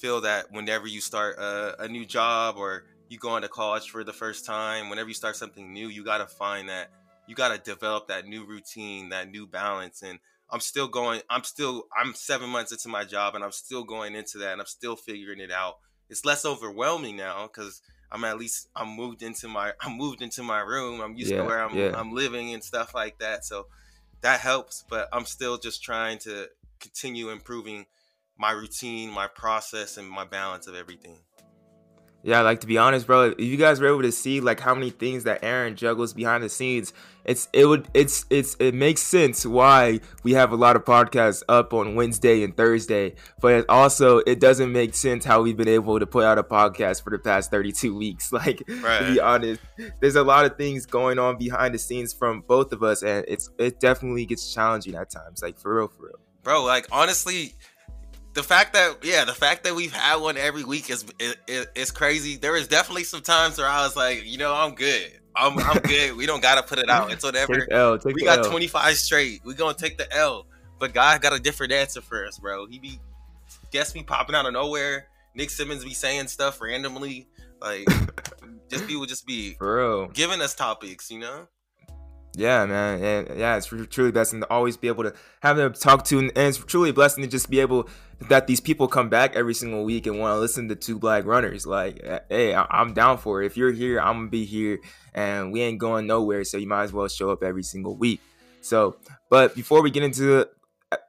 feel 0.00 0.22
that 0.22 0.50
whenever 0.50 0.86
you 0.86 1.00
start 1.00 1.38
a, 1.38 1.82
a 1.82 1.88
new 1.88 2.04
job 2.04 2.56
or 2.56 2.84
you 3.08 3.18
go 3.18 3.36
into 3.36 3.48
college 3.48 3.90
for 3.90 4.04
the 4.04 4.12
first 4.12 4.46
time, 4.46 4.88
whenever 4.88 5.08
you 5.08 5.14
start 5.14 5.36
something 5.36 5.72
new, 5.72 5.88
you 5.88 6.04
got 6.04 6.18
to 6.18 6.26
find 6.26 6.68
that 6.68 6.90
you 7.26 7.34
got 7.34 7.54
to 7.54 7.70
develop 7.70 8.08
that 8.08 8.26
new 8.26 8.44
routine, 8.44 9.10
that 9.10 9.30
new 9.30 9.46
balance. 9.46 10.02
And 10.02 10.18
I'm 10.50 10.60
still 10.60 10.88
going, 10.88 11.20
I'm 11.28 11.44
still, 11.44 11.86
I'm 11.96 12.14
seven 12.14 12.50
months 12.50 12.72
into 12.72 12.88
my 12.88 13.04
job 13.04 13.34
and 13.34 13.44
I'm 13.44 13.52
still 13.52 13.84
going 13.84 14.14
into 14.14 14.38
that 14.38 14.52
and 14.52 14.60
I'm 14.60 14.66
still 14.66 14.96
figuring 14.96 15.38
it 15.38 15.52
out. 15.52 15.78
It's 16.08 16.24
less 16.24 16.44
overwhelming 16.44 17.16
now 17.16 17.46
because 17.46 17.82
I'm 18.10 18.24
at 18.24 18.38
least 18.38 18.68
I'm 18.74 18.96
moved 18.96 19.22
into 19.22 19.48
my 19.48 19.72
I'm 19.80 19.96
moved 19.96 20.22
into 20.22 20.42
my 20.42 20.60
room. 20.60 21.00
I'm 21.00 21.16
used 21.16 21.30
yeah, 21.30 21.38
to 21.38 21.44
where 21.44 21.62
I'm 21.62 21.76
yeah. 21.76 21.92
I'm 21.94 22.12
living 22.12 22.52
and 22.52 22.62
stuff 22.62 22.94
like 22.94 23.18
that. 23.18 23.44
So 23.44 23.66
that 24.22 24.40
helps, 24.40 24.84
but 24.88 25.08
I'm 25.12 25.24
still 25.24 25.56
just 25.56 25.82
trying 25.82 26.18
to 26.20 26.48
continue 26.80 27.30
improving 27.30 27.86
my 28.40 28.52
routine, 28.52 29.10
my 29.10 29.26
process, 29.26 29.98
and 29.98 30.08
my 30.08 30.24
balance 30.24 30.66
of 30.66 30.74
everything. 30.74 31.18
Yeah, 32.22 32.40
like 32.40 32.60
to 32.60 32.66
be 32.66 32.76
honest, 32.76 33.06
bro, 33.06 33.30
if 33.30 33.40
you 33.40 33.56
guys 33.56 33.80
were 33.80 33.88
able 33.88 34.02
to 34.02 34.12
see 34.12 34.40
like 34.40 34.60
how 34.60 34.74
many 34.74 34.90
things 34.90 35.24
that 35.24 35.42
Aaron 35.42 35.74
juggles 35.74 36.12
behind 36.12 36.42
the 36.44 36.50
scenes, 36.50 36.92
it's 37.24 37.48
it 37.54 37.64
would 37.64 37.88
it's 37.94 38.26
it's 38.28 38.56
it 38.60 38.74
makes 38.74 39.00
sense 39.00 39.46
why 39.46 40.00
we 40.22 40.32
have 40.32 40.52
a 40.52 40.56
lot 40.56 40.76
of 40.76 40.84
podcasts 40.84 41.42
up 41.48 41.72
on 41.72 41.94
Wednesday 41.94 42.42
and 42.42 42.54
Thursday. 42.54 43.14
But 43.40 43.64
also 43.70 44.18
it 44.18 44.38
doesn't 44.38 44.70
make 44.70 44.94
sense 44.94 45.24
how 45.24 45.40
we've 45.42 45.56
been 45.56 45.68
able 45.68 45.98
to 45.98 46.06
put 46.06 46.24
out 46.24 46.36
a 46.36 46.42
podcast 46.42 47.02
for 47.02 47.10
the 47.10 47.18
past 47.18 47.50
32 47.50 47.94
weeks. 47.94 48.32
Like 48.40 48.62
right. 48.68 49.00
to 49.00 49.12
be 49.12 49.20
honest, 49.20 49.60
there's 50.00 50.16
a 50.16 50.24
lot 50.24 50.46
of 50.46 50.56
things 50.56 50.86
going 50.86 51.18
on 51.18 51.36
behind 51.36 51.74
the 51.74 51.78
scenes 51.78 52.12
from 52.12 52.42
both 52.46 52.72
of 52.72 52.82
us 52.82 53.02
and 53.02 53.24
it's 53.28 53.50
it 53.58 53.80
definitely 53.80 54.24
gets 54.26 54.52
challenging 54.52 54.94
at 54.94 55.10
times, 55.10 55.42
like 55.42 55.58
for 55.58 55.76
real, 55.76 55.88
for 55.88 56.04
real. 56.04 56.20
Bro, 56.42 56.64
like 56.64 56.86
honestly, 56.90 57.54
the 58.32 58.42
fact 58.42 58.74
that 58.74 59.04
yeah, 59.04 59.24
the 59.24 59.34
fact 59.34 59.64
that 59.64 59.74
we've 59.74 59.92
had 59.92 60.16
one 60.16 60.36
every 60.36 60.64
week 60.64 60.90
is 60.90 61.04
is, 61.18 61.66
is 61.74 61.90
crazy. 61.90 62.36
There 62.36 62.56
is 62.56 62.68
definitely 62.68 63.04
some 63.04 63.22
times 63.22 63.58
where 63.58 63.66
I 63.66 63.84
was 63.84 63.96
like, 63.96 64.24
you 64.24 64.38
know, 64.38 64.54
I'm 64.54 64.74
good. 64.74 65.10
I'm 65.34 65.58
I'm 65.58 65.78
good. 65.82 66.16
We 66.16 66.26
don't 66.26 66.42
gotta 66.42 66.62
put 66.62 66.78
it 66.78 66.88
out. 66.88 67.12
It's 67.12 67.24
whatever. 67.24 67.66
L, 67.70 67.98
we 68.04 68.24
got 68.24 68.40
L. 68.40 68.50
25 68.50 68.96
straight. 68.96 69.40
We 69.44 69.54
gonna 69.54 69.74
take 69.74 69.98
the 69.98 70.12
L. 70.14 70.46
But 70.78 70.94
God 70.94 71.20
got 71.20 71.34
a 71.34 71.38
different 71.38 71.72
answer 71.72 72.00
for 72.00 72.26
us, 72.26 72.38
bro. 72.38 72.66
He 72.66 72.78
be 72.78 73.00
guess 73.70 73.94
me 73.94 74.02
popping 74.02 74.34
out 74.34 74.46
of 74.46 74.52
nowhere. 74.52 75.06
Nick 75.34 75.50
Simmons 75.50 75.84
be 75.84 75.94
saying 75.94 76.28
stuff 76.28 76.60
randomly. 76.60 77.28
Like 77.60 77.86
just 78.70 78.86
people 78.86 79.06
just 79.06 79.26
be 79.26 79.56
real 79.60 80.08
giving 80.08 80.40
us 80.40 80.54
topics, 80.54 81.10
you 81.10 81.18
know? 81.18 81.48
Yeah, 82.36 82.64
man, 82.64 83.02
and 83.02 83.38
yeah, 83.38 83.56
it's 83.56 83.66
truly 83.66 84.12
blessing 84.12 84.40
to 84.40 84.50
always 84.50 84.76
be 84.76 84.86
able 84.86 85.02
to 85.02 85.12
have 85.42 85.56
them 85.56 85.72
talk 85.72 86.04
to, 86.06 86.18
and 86.20 86.30
it's 86.36 86.58
truly 86.58 86.90
a 86.90 86.92
blessing 86.92 87.24
to 87.24 87.28
just 87.28 87.50
be 87.50 87.58
able 87.58 87.88
that 88.28 88.46
these 88.46 88.60
people 88.60 88.86
come 88.86 89.08
back 89.08 89.34
every 89.34 89.54
single 89.54 89.84
week 89.84 90.06
and 90.06 90.18
want 90.18 90.34
to 90.34 90.38
listen 90.38 90.68
to 90.68 90.76
two 90.76 90.98
black 90.98 91.24
runners. 91.24 91.66
Like, 91.66 92.00
eh, 92.02 92.20
hey, 92.28 92.54
I'm 92.54 92.92
down 92.92 93.18
for 93.18 93.42
it. 93.42 93.46
If 93.46 93.56
you're 93.56 93.72
here, 93.72 94.00
I'm 94.00 94.18
gonna 94.18 94.28
be 94.28 94.44
here, 94.44 94.78
and 95.14 95.52
we 95.52 95.62
ain't 95.62 95.78
going 95.78 96.06
nowhere. 96.06 96.44
So 96.44 96.58
you 96.58 96.66
might 96.66 96.84
as 96.84 96.92
well 96.92 97.08
show 97.08 97.30
up 97.30 97.42
every 97.42 97.62
single 97.62 97.96
week. 97.96 98.20
So, 98.60 98.96
but 99.30 99.54
before 99.54 99.82
we 99.82 99.90
get 99.90 100.02
into 100.02 100.46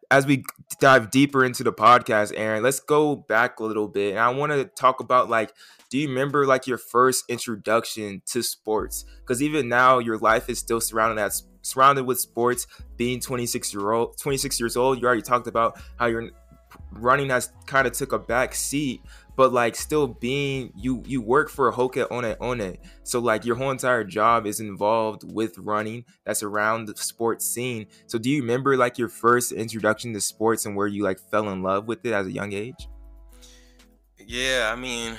as 0.09 0.25
we 0.25 0.43
dive 0.79 1.11
deeper 1.11 1.43
into 1.43 1.63
the 1.63 1.73
podcast, 1.73 2.33
Aaron, 2.35 2.63
let's 2.63 2.79
go 2.79 3.15
back 3.15 3.59
a 3.59 3.63
little 3.63 3.87
bit, 3.87 4.11
and 4.11 4.19
I 4.19 4.29
want 4.29 4.51
to 4.51 4.65
talk 4.65 4.99
about 4.99 5.29
like 5.29 5.53
do 5.91 5.97
you 5.97 6.07
remember 6.07 6.45
like 6.45 6.67
your 6.67 6.77
first 6.77 7.25
introduction 7.27 8.21
to 8.27 8.41
sports? 8.41 9.03
Because 9.19 9.43
even 9.43 9.67
now, 9.67 9.99
your 9.99 10.17
life 10.17 10.49
is 10.49 10.57
still 10.57 10.79
surrounded 10.79 11.21
as 11.21 11.43
surrounded 11.63 12.05
with 12.05 12.17
sports. 12.17 12.65
Being 12.95 13.19
26 13.19 13.73
year 13.73 13.91
old, 13.91 14.17
26 14.17 14.57
years 14.57 14.77
old, 14.77 15.01
you 15.01 15.05
already 15.05 15.21
talked 15.21 15.47
about 15.47 15.79
how 15.97 16.05
your 16.05 16.29
running 16.91 17.29
has 17.29 17.51
kind 17.65 17.87
of 17.87 17.93
took 17.93 18.11
a 18.11 18.19
back 18.19 18.53
seat, 18.53 19.01
but 19.35 19.53
like 19.53 19.75
still 19.75 20.07
being 20.07 20.71
you 20.75 21.03
you 21.05 21.21
work 21.21 21.49
for 21.49 21.71
Hoka 21.71 22.09
One 22.09 22.25
One, 22.39 22.77
so 23.03 23.19
like 23.19 23.45
your 23.45 23.55
whole 23.55 23.71
entire 23.71 24.03
job 24.03 24.45
is 24.45 24.59
involved 24.59 25.23
with 25.31 25.57
running. 25.57 26.05
That's 26.25 26.43
around 26.43 26.85
the 26.85 26.95
sports 26.95 27.45
scene. 27.45 27.87
So 28.07 28.19
do 28.19 28.29
you 28.29 28.41
remember 28.41 28.77
like 28.77 28.97
your 28.97 29.09
first 29.09 29.51
introduction 29.51 30.13
to 30.13 30.21
sports 30.21 30.65
and 30.65 30.75
where 30.75 30.87
you 30.87 31.03
like 31.03 31.19
fell 31.19 31.49
in 31.49 31.63
love 31.63 31.87
with 31.87 32.05
it 32.05 32.13
as 32.13 32.27
a 32.27 32.31
young 32.31 32.53
age? 32.53 32.87
Yeah, 34.19 34.71
I 34.71 34.79
mean, 34.79 35.17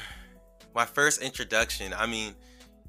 my 0.75 0.85
first 0.85 1.23
introduction. 1.23 1.93
I 1.93 2.07
mean, 2.07 2.35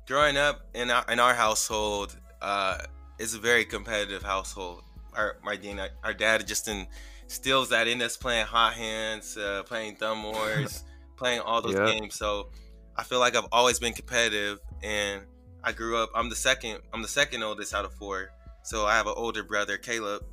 growing 0.08 0.38
up 0.38 0.68
in 0.74 0.92
our 0.92 1.06
in 1.10 1.20
our 1.20 1.34
household, 1.34 2.16
uh, 2.42 2.78
it's 3.20 3.34
a 3.34 3.40
very 3.40 3.66
competitive 3.66 4.24
household. 4.24 4.84
Our 5.16 5.38
my 5.44 5.58
our 6.04 6.14
dad 6.14 6.46
just 6.48 6.68
instills 7.34 7.70
that 7.70 7.88
in 7.88 8.00
us, 8.00 8.16
playing 8.16 8.46
hot 8.46 8.74
hands, 8.74 9.38
uh, 9.38 9.64
playing 9.66 9.96
thumb 9.96 10.22
wars, 10.22 10.84
playing 11.18 11.40
all 11.40 11.64
those 11.64 11.74
games. 11.74 12.14
So 12.14 12.52
I 12.96 13.04
feel 13.04 13.20
like 13.20 13.36
I've 13.36 13.48
always 13.52 13.80
been 13.80 13.94
competitive, 13.94 14.60
and 14.84 15.24
I 15.64 15.72
grew 15.72 15.98
up. 15.98 16.12
I'm 16.14 16.30
the 16.30 16.36
second. 16.36 16.82
I'm 16.94 17.02
the 17.02 17.08
second 17.08 17.42
oldest 17.42 17.74
out 17.74 17.86
of 17.86 17.94
four. 17.96 18.30
So 18.62 18.86
I 18.86 18.96
have 18.96 19.08
an 19.08 19.16
older 19.18 19.44
brother, 19.44 19.78
Caleb. 19.78 20.24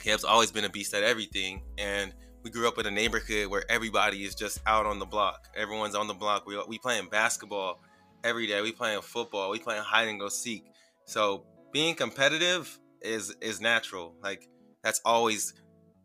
Caleb's 0.00 0.24
always 0.24 0.50
been 0.50 0.64
a 0.64 0.68
beast 0.68 0.92
at 0.92 1.04
everything, 1.04 1.62
and 1.78 2.12
we 2.42 2.50
grew 2.50 2.66
up 2.66 2.78
in 2.78 2.86
a 2.86 2.90
neighborhood 2.90 3.46
where 3.46 3.62
everybody 3.70 4.24
is 4.24 4.34
just 4.34 4.60
out 4.66 4.86
on 4.86 4.98
the 4.98 5.06
block. 5.06 5.46
Everyone's 5.56 5.94
on 5.94 6.08
the 6.08 6.14
block. 6.14 6.48
We 6.48 6.60
we 6.66 6.78
playing 6.78 7.10
basketball 7.10 7.80
every 8.24 8.48
day. 8.48 8.60
We 8.60 8.72
playing 8.72 9.02
football. 9.02 9.50
We 9.50 9.60
playing 9.60 9.84
hide 9.84 10.08
and 10.08 10.18
go 10.18 10.28
seek. 10.28 10.64
So 11.04 11.44
being 11.72 11.94
competitive 11.94 12.76
is 13.02 13.36
is 13.40 13.60
natural. 13.60 14.16
Like 14.20 14.48
that's 14.82 15.00
always 15.04 15.54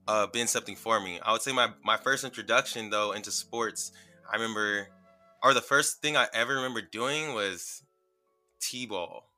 uh, 0.07 0.27
been 0.27 0.47
something 0.47 0.75
for 0.75 0.99
me. 0.99 1.19
I 1.21 1.31
would 1.31 1.41
say 1.41 1.53
my 1.53 1.69
my 1.83 1.97
first 1.97 2.23
introduction 2.23 2.89
though 2.89 3.11
into 3.11 3.31
sports, 3.31 3.91
I 4.29 4.35
remember, 4.35 4.87
or 5.41 5.53
the 5.53 5.61
first 5.61 6.01
thing 6.01 6.17
I 6.17 6.27
ever 6.33 6.55
remember 6.55 6.81
doing 6.81 7.33
was 7.33 7.83
t-ball. 8.59 9.29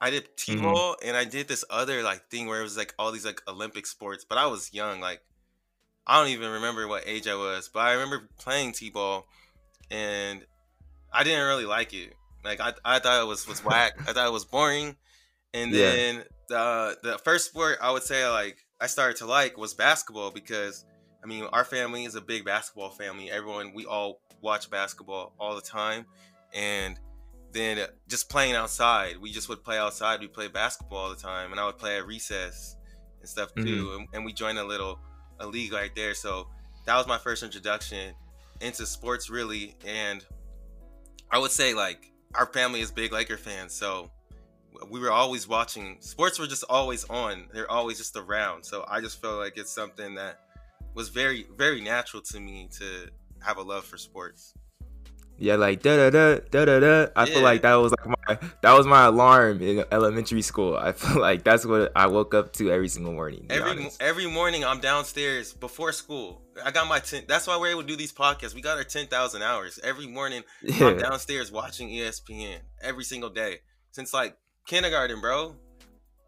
I 0.00 0.10
did 0.10 0.24
mm-hmm. 0.24 0.58
t-ball 0.58 0.94
mm-hmm. 0.94 1.08
and 1.08 1.16
I 1.16 1.24
did 1.24 1.48
this 1.48 1.64
other 1.70 2.02
like 2.02 2.28
thing 2.30 2.46
where 2.46 2.60
it 2.60 2.64
was 2.64 2.76
like 2.76 2.94
all 2.98 3.12
these 3.12 3.26
like 3.26 3.42
Olympic 3.48 3.86
sports, 3.86 4.24
but 4.28 4.38
I 4.38 4.46
was 4.46 4.72
young, 4.72 5.00
like 5.00 5.20
I 6.06 6.18
don't 6.18 6.32
even 6.32 6.50
remember 6.50 6.88
what 6.88 7.04
age 7.06 7.28
I 7.28 7.34
was, 7.34 7.68
but 7.72 7.80
I 7.80 7.92
remember 7.92 8.28
playing 8.38 8.72
t-ball 8.72 9.26
and 9.90 10.44
I 11.12 11.24
didn't 11.24 11.46
really 11.46 11.66
like 11.66 11.92
it. 11.94 12.14
Like 12.44 12.60
I, 12.60 12.72
I 12.84 12.98
thought 12.98 13.22
it 13.22 13.26
was 13.26 13.46
was 13.46 13.64
whack. 13.64 13.92
I 14.08 14.12
thought 14.12 14.26
it 14.26 14.32
was 14.32 14.44
boring. 14.44 14.96
And 15.52 15.72
then 15.74 16.24
the 16.48 16.96
the 17.02 17.18
first 17.18 17.46
sport 17.46 17.78
I 17.80 17.90
would 17.90 18.02
say 18.02 18.26
like 18.28 18.58
I 18.80 18.86
started 18.86 19.16
to 19.18 19.26
like 19.26 19.58
was 19.58 19.74
basketball 19.74 20.30
because 20.30 20.84
I 21.22 21.26
mean 21.26 21.44
our 21.52 21.64
family 21.64 22.04
is 22.04 22.14
a 22.14 22.20
big 22.20 22.44
basketball 22.44 22.90
family. 22.90 23.30
Everyone 23.30 23.72
we 23.74 23.84
all 23.84 24.20
watch 24.40 24.70
basketball 24.70 25.34
all 25.38 25.54
the 25.54 25.62
time, 25.62 26.06
and 26.54 26.98
then 27.52 27.86
just 28.08 28.30
playing 28.30 28.54
outside, 28.54 29.16
we 29.20 29.32
just 29.32 29.48
would 29.48 29.62
play 29.62 29.78
outside. 29.78 30.20
We 30.20 30.28
play 30.28 30.48
basketball 30.48 30.98
all 30.98 31.10
the 31.10 31.16
time, 31.16 31.50
and 31.50 31.60
I 31.60 31.66
would 31.66 31.78
play 31.78 31.98
at 31.98 32.06
recess 32.06 32.76
and 33.20 33.28
stuff 33.28 33.54
too. 33.54 33.62
Mm-hmm. 33.62 34.00
And, 34.00 34.08
and 34.14 34.24
we 34.24 34.32
joined 34.32 34.58
a 34.58 34.64
little 34.64 34.98
a 35.40 35.46
league 35.46 35.72
right 35.72 35.94
there. 35.94 36.14
So 36.14 36.48
that 36.86 36.96
was 36.96 37.06
my 37.06 37.18
first 37.18 37.42
introduction 37.42 38.14
into 38.60 38.86
sports 38.86 39.30
really, 39.30 39.76
and 39.86 40.24
I 41.30 41.38
would 41.38 41.50
say 41.50 41.74
like 41.74 42.12
our 42.34 42.46
family 42.46 42.80
is 42.80 42.90
big 42.90 43.12
Laker 43.12 43.36
fans, 43.36 43.74
so 43.74 44.10
we 44.88 45.00
were 45.00 45.12
always 45.12 45.48
watching. 45.48 45.96
Sports 46.00 46.38
were 46.38 46.46
just 46.46 46.64
always 46.68 47.04
on. 47.04 47.48
They're 47.52 47.70
always 47.70 47.98
just 47.98 48.16
around. 48.16 48.64
So 48.64 48.84
I 48.88 49.00
just 49.00 49.20
felt 49.20 49.38
like 49.38 49.56
it's 49.56 49.70
something 49.70 50.14
that 50.16 50.40
was 50.94 51.08
very, 51.08 51.46
very 51.56 51.80
natural 51.80 52.22
to 52.22 52.40
me 52.40 52.68
to 52.78 53.10
have 53.40 53.56
a 53.58 53.62
love 53.62 53.84
for 53.84 53.98
sports. 53.98 54.54
Yeah, 55.40 55.56
like 55.56 55.82
da 55.82 55.96
da 55.96 56.10
da 56.10 56.40
da 56.50 56.64
da 56.66 56.80
da. 56.80 57.06
I 57.16 57.24
yeah. 57.24 57.32
feel 57.32 57.42
like 57.42 57.62
that 57.62 57.74
was 57.76 57.92
like 57.92 58.06
my 58.28 58.38
that 58.60 58.76
was 58.76 58.86
my 58.86 59.06
alarm 59.06 59.62
in 59.62 59.82
elementary 59.90 60.42
school. 60.42 60.76
I 60.76 60.92
feel 60.92 61.18
like 61.18 61.44
that's 61.44 61.64
what 61.64 61.92
I 61.96 62.08
woke 62.08 62.34
up 62.34 62.52
to 62.54 62.70
every 62.70 62.88
single 62.88 63.14
morning. 63.14 63.46
Every 63.48 63.88
every 64.00 64.26
morning, 64.26 64.66
I'm 64.66 64.80
downstairs 64.80 65.54
before 65.54 65.92
school. 65.92 66.42
I 66.62 66.70
got 66.70 66.88
my 66.88 66.98
ten. 66.98 67.24
That's 67.26 67.46
why 67.46 67.56
we're 67.56 67.70
able 67.70 67.80
to 67.80 67.86
do 67.86 67.96
these 67.96 68.12
podcasts. 68.12 68.54
We 68.54 68.60
got 68.60 68.76
our 68.76 68.84
ten 68.84 69.06
thousand 69.06 69.40
hours 69.42 69.80
every 69.82 70.06
morning. 70.06 70.42
Yeah. 70.62 70.88
I'm 70.88 70.98
downstairs 70.98 71.50
watching 71.50 71.88
ESPN 71.88 72.58
every 72.82 73.02
single 73.02 73.30
day 73.30 73.60
since 73.92 74.12
like 74.14 74.36
kindergarten, 74.70 75.20
bro. 75.20 75.56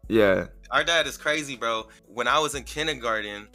Yeah. 0.09 0.47
Our 0.69 0.83
dad 0.83 1.07
is 1.07 1.15
crazy, 1.17 1.55
bro. 1.55 1.87
When 2.07 2.27
I 2.27 2.39
was 2.39 2.55
in 2.55 2.63
kindergarten, 2.63 3.47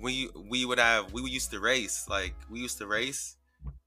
we 0.00 0.30
we 0.48 0.64
would 0.64 0.78
have 0.78 1.12
we 1.12 1.28
used 1.28 1.50
to 1.50 1.58
race. 1.58 2.06
Like 2.08 2.34
we 2.48 2.60
used 2.60 2.78
to 2.78 2.86
race 2.86 3.36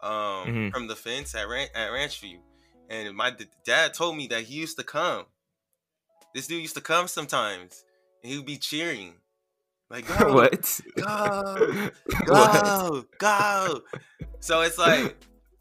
um 0.02 0.12
mm-hmm. 0.12 0.70
from 0.70 0.88
the 0.88 0.98
fence 0.98 1.34
at 1.34 1.48
Ran- 1.48 1.70
at 1.74 1.88
Ranch 1.92 2.20
View. 2.20 2.40
And 2.90 3.16
my 3.16 3.32
d- 3.32 3.46
dad 3.64 3.94
told 3.94 4.18
me 4.18 4.28
that 4.28 4.44
he 4.44 4.56
used 4.56 4.78
to 4.78 4.84
come. 4.84 5.26
This 6.36 6.48
dude 6.48 6.62
used 6.62 6.76
to 6.76 6.82
come 6.82 7.08
sometimes. 7.08 7.86
And 8.22 8.32
he 8.32 8.38
would 8.38 8.46
be 8.46 8.58
cheering. 8.58 9.14
Like 9.90 10.06
go, 10.20 10.34
what? 10.34 10.82
Go, 10.98 11.90
go, 12.26 13.06
go. 13.18 13.82
So 14.44 14.62
it's 14.62 14.80
like, 14.80 15.16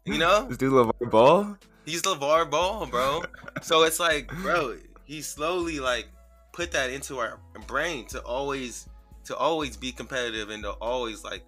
you 0.05 0.17
know, 0.17 0.47
this 0.47 0.57
dude 0.57 0.73
love 0.73 0.91
ball. 1.11 1.55
He's 1.91 2.03
LaVar 2.03 2.49
Ball, 2.49 2.85
bro. 2.85 3.21
so 3.61 3.83
it's 3.83 3.99
like, 3.99 4.29
bro, 4.41 4.77
he 5.03 5.21
slowly 5.21 5.81
like 5.81 6.07
put 6.53 6.71
that 6.71 6.89
into 6.89 7.19
our 7.19 7.37
brain 7.67 8.05
to 8.07 8.21
always 8.21 8.87
to 9.25 9.35
always 9.35 9.75
be 9.75 9.91
competitive 9.91 10.51
and 10.51 10.63
to 10.63 10.69
always 10.69 11.25
like 11.25 11.43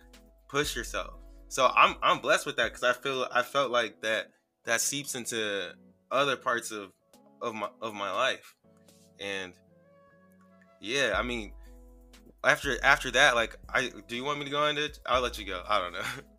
push 0.49 0.75
yourself. 0.75 1.13
So 1.47 1.71
I'm 1.73 1.95
I'm 2.03 2.19
blessed 2.19 2.45
with 2.45 2.57
that 2.57 2.73
because 2.73 2.83
I 2.83 2.91
feel 2.91 3.25
I 3.31 3.41
felt 3.41 3.71
like 3.71 4.01
that 4.01 4.31
that 4.65 4.81
seeps 4.81 5.15
into 5.15 5.71
other 6.11 6.35
parts 6.35 6.71
of 6.71 6.91
of 7.41 7.55
my 7.55 7.69
of 7.81 7.93
my 7.93 8.11
life, 8.11 8.53
and 9.21 9.53
yeah, 10.81 11.13
I 11.15 11.23
mean, 11.23 11.53
after 12.43 12.83
after 12.83 13.11
that, 13.11 13.35
like, 13.35 13.55
I 13.73 13.91
do 14.09 14.15
you 14.17 14.25
want 14.25 14.39
me 14.39 14.45
to 14.45 14.51
go 14.51 14.67
into? 14.67 14.91
I'll 15.05 15.21
let 15.21 15.39
you 15.39 15.45
go. 15.45 15.63
I 15.65 15.79
don't 15.79 15.93
know. 15.93 16.01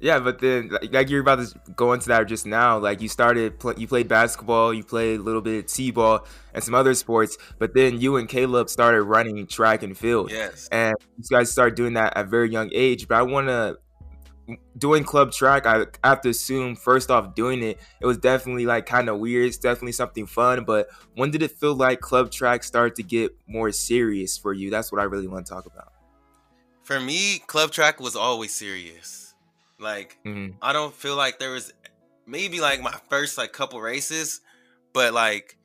yeah, 0.00 0.18
but 0.18 0.38
then 0.38 0.70
like 0.90 1.10
you're 1.10 1.20
about 1.20 1.38
to 1.40 1.60
go 1.76 1.92
into 1.92 2.08
that 2.08 2.26
just 2.26 2.46
now. 2.46 2.78
Like 2.78 3.00
you 3.00 3.08
started, 3.08 3.54
you 3.76 3.86
played 3.86 4.08
basketball, 4.08 4.72
you 4.72 4.84
played 4.84 5.20
a 5.20 5.22
little 5.22 5.42
bit 5.42 5.68
t-ball 5.68 6.26
and 6.54 6.62
some 6.62 6.74
other 6.74 6.94
sports, 6.94 7.36
but 7.58 7.74
then 7.74 8.00
you 8.00 8.16
and 8.16 8.28
Caleb 8.28 8.70
started 8.70 9.02
running 9.02 9.46
track 9.46 9.82
and 9.82 9.96
field. 9.96 10.30
Yes, 10.30 10.68
and 10.70 10.94
you 11.16 11.24
guys 11.30 11.50
started 11.50 11.74
doing 11.74 11.94
that 11.94 12.16
at 12.16 12.26
a 12.26 12.28
very 12.28 12.50
young 12.50 12.70
age. 12.72 13.08
But 13.08 13.18
I 13.18 13.22
want 13.22 13.48
to 13.48 13.78
doing 14.78 15.04
club 15.04 15.32
track. 15.32 15.66
I, 15.66 15.86
I 16.02 16.08
have 16.08 16.20
to 16.22 16.30
assume 16.30 16.76
first 16.76 17.10
off 17.10 17.34
doing 17.34 17.62
it, 17.62 17.78
it 18.00 18.06
was 18.06 18.18
definitely 18.18 18.66
like 18.66 18.86
kind 18.86 19.08
of 19.08 19.18
weird. 19.18 19.46
It's 19.46 19.58
definitely 19.58 19.92
something 19.92 20.26
fun. 20.26 20.64
But 20.64 20.88
when 21.14 21.30
did 21.30 21.42
it 21.42 21.52
feel 21.52 21.74
like 21.74 22.00
club 22.00 22.30
track 22.30 22.64
started 22.64 22.96
to 22.96 23.02
get 23.02 23.36
more 23.46 23.70
serious 23.72 24.38
for 24.38 24.52
you? 24.52 24.70
That's 24.70 24.90
what 24.90 25.00
I 25.00 25.04
really 25.04 25.28
want 25.28 25.46
to 25.46 25.52
talk 25.52 25.66
about. 25.66 25.92
For 26.82 26.98
me, 26.98 27.38
club 27.46 27.70
track 27.70 28.00
was 28.00 28.16
always 28.16 28.52
serious 28.52 29.29
like 29.80 30.18
mm-hmm. 30.24 30.56
I 30.62 30.72
don't 30.72 30.94
feel 30.94 31.16
like 31.16 31.38
there 31.38 31.52
was 31.52 31.72
maybe 32.26 32.60
like 32.60 32.80
my 32.80 32.94
first 33.08 33.38
like 33.38 33.52
couple 33.52 33.80
races, 33.80 34.40
but 34.92 35.12
like 35.12 35.56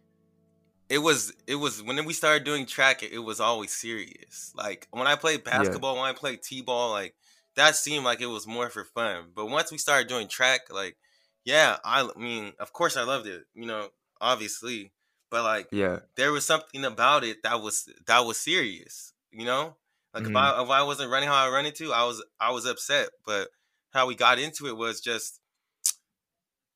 it 0.90 1.00
was 1.00 1.34
it 1.48 1.56
was 1.56 1.82
when 1.82 2.04
we 2.06 2.14
started 2.14 2.44
doing 2.44 2.66
track 2.66 3.04
it, 3.04 3.12
it 3.12 3.20
was 3.20 3.40
always 3.40 3.72
serious. 3.72 4.52
Like 4.56 4.88
when 4.92 5.08
I 5.08 5.16
played 5.16 5.44
basketball, 5.44 5.96
yeah. 5.96 6.02
when 6.02 6.10
I 6.10 6.14
played 6.14 6.42
T-ball, 6.42 6.92
like 6.92 7.16
that 7.56 7.76
seemed 7.76 8.06
like 8.06 8.22
it 8.22 8.28
was 8.28 8.48
more 8.48 8.70
for 8.70 8.84
fun. 8.84 9.32
But 9.36 9.48
once 9.48 9.72
we 9.72 9.78
started 9.78 10.08
doing 10.08 10.28
track, 10.28 10.62
like 10.72 10.98
yeah, 11.44 11.78
I 11.84 12.10
mean, 12.18 12.54
of 12.60 12.74
course 12.74 12.98
I 12.98 13.04
loved 13.04 13.28
it, 13.28 13.44
you 13.54 13.66
know, 13.66 13.90
obviously. 14.20 14.92
But 15.32 15.44
like 15.44 15.68
yeah, 15.72 16.00
there 16.16 16.32
was 16.32 16.46
something 16.46 16.86
about 16.86 17.24
it 17.24 17.44
that 17.44 17.62
was 17.62 17.90
that 18.08 18.26
was 18.26 18.38
serious, 18.38 19.14
you 19.32 19.46
know? 19.46 19.76
Like 20.14 20.24
mm-hmm. 20.24 20.32
if 20.32 20.38
I 20.38 20.64
if 20.64 20.70
I 20.70 20.84
wasn't 20.84 21.12
running 21.12 21.28
how 21.30 21.46
I 21.46 21.50
run 21.50 21.66
into, 21.66 21.92
I 21.92 22.04
was 22.06 22.24
I 22.40 22.52
was 22.52 22.66
upset. 22.66 23.10
But 23.26 23.50
how 23.96 24.06
we 24.06 24.14
got 24.14 24.38
into 24.38 24.68
it 24.68 24.78
was 24.78 25.02
just 25.02 25.40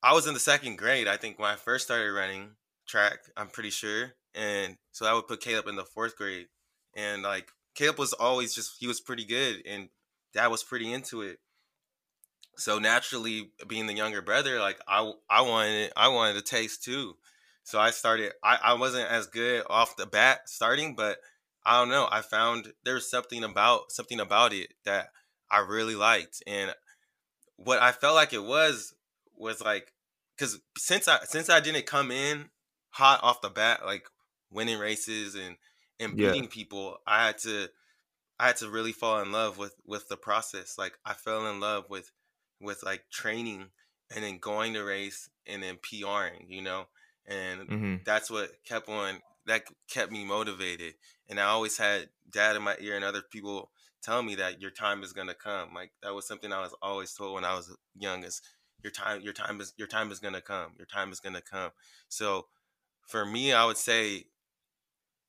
I 0.01 0.13
was 0.13 0.25
in 0.25 0.33
the 0.33 0.39
second 0.39 0.77
grade, 0.77 1.07
I 1.07 1.17
think, 1.17 1.37
when 1.37 1.51
I 1.51 1.57
first 1.57 1.85
started 1.85 2.11
running 2.13 2.51
track, 2.87 3.19
I'm 3.35 3.49
pretty 3.49 3.69
sure. 3.69 4.13
And 4.33 4.77
so 4.93 5.05
I 5.05 5.13
would 5.13 5.27
put 5.27 5.41
Caleb 5.41 5.67
in 5.67 5.75
the 5.75 5.83
fourth 5.83 6.15
grade. 6.15 6.47
And 6.95 7.21
like 7.21 7.49
Caleb 7.75 7.99
was 7.99 8.13
always 8.13 8.55
just 8.55 8.77
he 8.79 8.87
was 8.87 9.01
pretty 9.01 9.25
good 9.25 9.61
and 9.67 9.89
dad 10.33 10.47
was 10.47 10.63
pretty 10.63 10.91
into 10.91 11.21
it. 11.21 11.37
So 12.57 12.79
naturally 12.79 13.51
being 13.67 13.87
the 13.87 13.93
younger 13.93 14.21
brother, 14.21 14.59
like 14.59 14.79
I 14.87 15.11
I 15.29 15.41
wanted 15.41 15.91
I 15.95 16.07
wanted 16.07 16.35
to 16.35 16.41
taste 16.41 16.83
too. 16.83 17.15
So 17.63 17.79
I 17.79 17.91
started 17.91 18.31
I, 18.43 18.57
I 18.63 18.73
wasn't 18.73 19.11
as 19.11 19.27
good 19.27 19.63
off 19.69 19.97
the 19.97 20.05
bat 20.05 20.41
starting, 20.47 20.95
but 20.95 21.17
I 21.65 21.79
don't 21.79 21.89
know. 21.89 22.07
I 22.09 22.21
found 22.21 22.71
there 22.85 22.95
was 22.95 23.09
something 23.09 23.43
about 23.43 23.91
something 23.91 24.19
about 24.19 24.53
it 24.53 24.73
that 24.85 25.09
I 25.51 25.59
really 25.59 25.95
liked. 25.95 26.41
And 26.47 26.73
what 27.63 27.81
I 27.81 27.91
felt 27.91 28.15
like 28.15 28.33
it 28.33 28.43
was 28.43 28.93
was 29.35 29.61
like 29.61 29.93
because 30.35 30.59
since 30.77 31.07
I 31.07 31.19
since 31.23 31.49
I 31.49 31.59
didn't 31.59 31.85
come 31.85 32.11
in 32.11 32.49
hot 32.89 33.19
off 33.21 33.41
the 33.41 33.49
bat, 33.49 33.85
like 33.85 34.05
winning 34.49 34.79
races 34.79 35.35
and 35.35 35.57
and 35.99 36.15
beating 36.15 36.43
yeah. 36.43 36.49
people, 36.49 36.97
I 37.05 37.27
had 37.27 37.37
to 37.39 37.67
I 38.39 38.47
had 38.47 38.57
to 38.57 38.69
really 38.69 38.93
fall 38.93 39.21
in 39.21 39.31
love 39.31 39.57
with 39.57 39.75
with 39.85 40.07
the 40.07 40.17
process. 40.17 40.75
Like 40.77 40.93
I 41.05 41.13
fell 41.13 41.47
in 41.47 41.59
love 41.59 41.85
with 41.89 42.11
with 42.61 42.83
like 42.83 43.03
training 43.11 43.65
and 44.15 44.23
then 44.23 44.37
going 44.39 44.73
to 44.73 44.83
race 44.83 45.29
and 45.45 45.61
then 45.61 45.77
PRing, 45.77 46.45
you 46.47 46.61
know, 46.61 46.85
and 47.27 47.61
mm-hmm. 47.61 47.95
that's 48.05 48.31
what 48.31 48.51
kept 48.65 48.87
on 48.89 49.21
that 49.45 49.63
kept 49.89 50.11
me 50.11 50.23
motivated. 50.23 50.93
And 51.27 51.39
I 51.39 51.45
always 51.45 51.77
had 51.77 52.09
dad 52.31 52.55
in 52.55 52.63
my 52.63 52.75
ear 52.79 52.95
and 52.95 53.03
other 53.03 53.21
people 53.21 53.71
tell 54.01 54.23
me 54.23 54.35
that 54.35 54.61
your 54.61 54.71
time 54.71 55.03
is 55.03 55.13
gonna 55.13 55.33
come. 55.33 55.73
Like 55.73 55.91
that 56.03 56.13
was 56.13 56.27
something 56.27 56.51
I 56.51 56.61
was 56.61 56.75
always 56.81 57.13
told 57.13 57.35
when 57.35 57.45
I 57.45 57.55
was 57.55 57.75
young 57.97 58.23
is 58.23 58.41
your 58.83 58.91
time 58.91 59.21
your 59.21 59.33
time 59.33 59.59
is 59.61 59.73
your 59.77 59.87
time 59.87 60.11
is 60.11 60.19
gonna 60.19 60.41
come. 60.41 60.73
Your 60.77 60.85
time 60.85 61.11
is 61.11 61.19
gonna 61.19 61.41
come. 61.41 61.71
So 62.07 62.47
for 63.07 63.25
me 63.25 63.53
I 63.53 63.65
would 63.65 63.77
say 63.77 64.25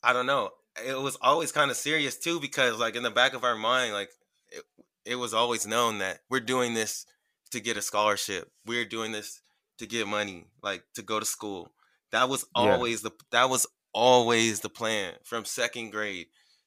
I 0.03 0.13
don't 0.13 0.27
know. 0.27 0.51
It 0.87 0.99
was 0.99 1.19
always 1.21 1.53
kind 1.53 1.71
of 1.71 1.77
serious 1.77 2.17
too 2.17 2.41
because 2.41 2.79
like 2.79 2.97
in 2.97 3.03
the 3.03 3.11
back 3.11 3.35
of 3.35 3.45
our 3.45 3.57
mind, 3.57 3.93
like 3.93 4.11
it, 4.51 4.63
it 5.05 5.17
was 5.17 5.35
always 5.35 5.67
known 5.67 5.99
that 5.99 6.21
we're 6.29 6.41
doing 6.41 6.75
this 6.75 7.07
to 7.51 7.61
get 7.61 7.77
a 7.77 7.83
scholarship. 7.83 8.51
We're 8.67 8.85
doing 8.85 9.13
this 9.13 9.41
to 9.79 9.87
get 9.87 10.07
money, 10.07 10.47
like 10.63 10.85
to 10.95 11.03
go 11.03 11.19
to 11.19 11.27
school. 11.27 11.73
That 12.13 12.29
was 12.29 12.47
always 12.55 13.03
yeah. 13.03 13.11
the 13.11 13.25
that 13.33 13.51
was 13.51 13.67
always 13.93 14.61
the 14.61 14.69
plan 14.69 15.15
from 15.25 15.45
second 15.45 15.91
grade. 15.91 16.27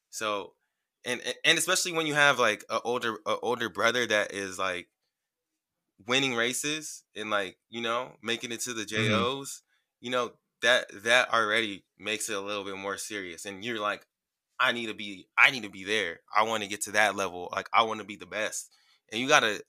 So 0.09 0.53
and 1.05 1.21
and 1.43 1.57
especially 1.57 1.93
when 1.93 2.07
you 2.07 2.13
have 2.13 2.39
like 2.39 2.63
an 2.69 2.79
older 2.83 3.17
a 3.25 3.37
older 3.39 3.69
brother 3.69 4.05
that 4.05 4.33
is 4.33 4.57
like 4.57 4.87
winning 6.07 6.35
races 6.35 7.03
and 7.15 7.29
like 7.29 7.57
you 7.69 7.81
know 7.81 8.11
making 8.21 8.51
it 8.51 8.61
to 8.61 8.73
the 8.73 8.85
JOs, 8.85 8.99
mm-hmm. 9.09 10.05
you 10.05 10.11
know 10.11 10.31
that 10.61 10.85
that 11.03 11.31
already 11.33 11.83
makes 11.99 12.29
it 12.29 12.35
a 12.35 12.41
little 12.41 12.63
bit 12.63 12.77
more 12.77 12.97
serious. 12.97 13.45
And 13.45 13.63
you're 13.63 13.79
like, 13.79 14.05
I 14.59 14.71
need 14.71 14.87
to 14.87 14.93
be 14.93 15.27
I 15.37 15.51
need 15.51 15.63
to 15.63 15.69
be 15.69 15.83
there. 15.83 16.21
I 16.35 16.43
want 16.43 16.63
to 16.63 16.69
get 16.69 16.81
to 16.83 16.91
that 16.91 17.15
level. 17.15 17.49
Like 17.51 17.69
I 17.73 17.83
want 17.83 17.99
to 17.99 18.05
be 18.05 18.15
the 18.15 18.25
best. 18.25 18.71
And 19.11 19.21
you 19.21 19.27
gotta 19.27 19.61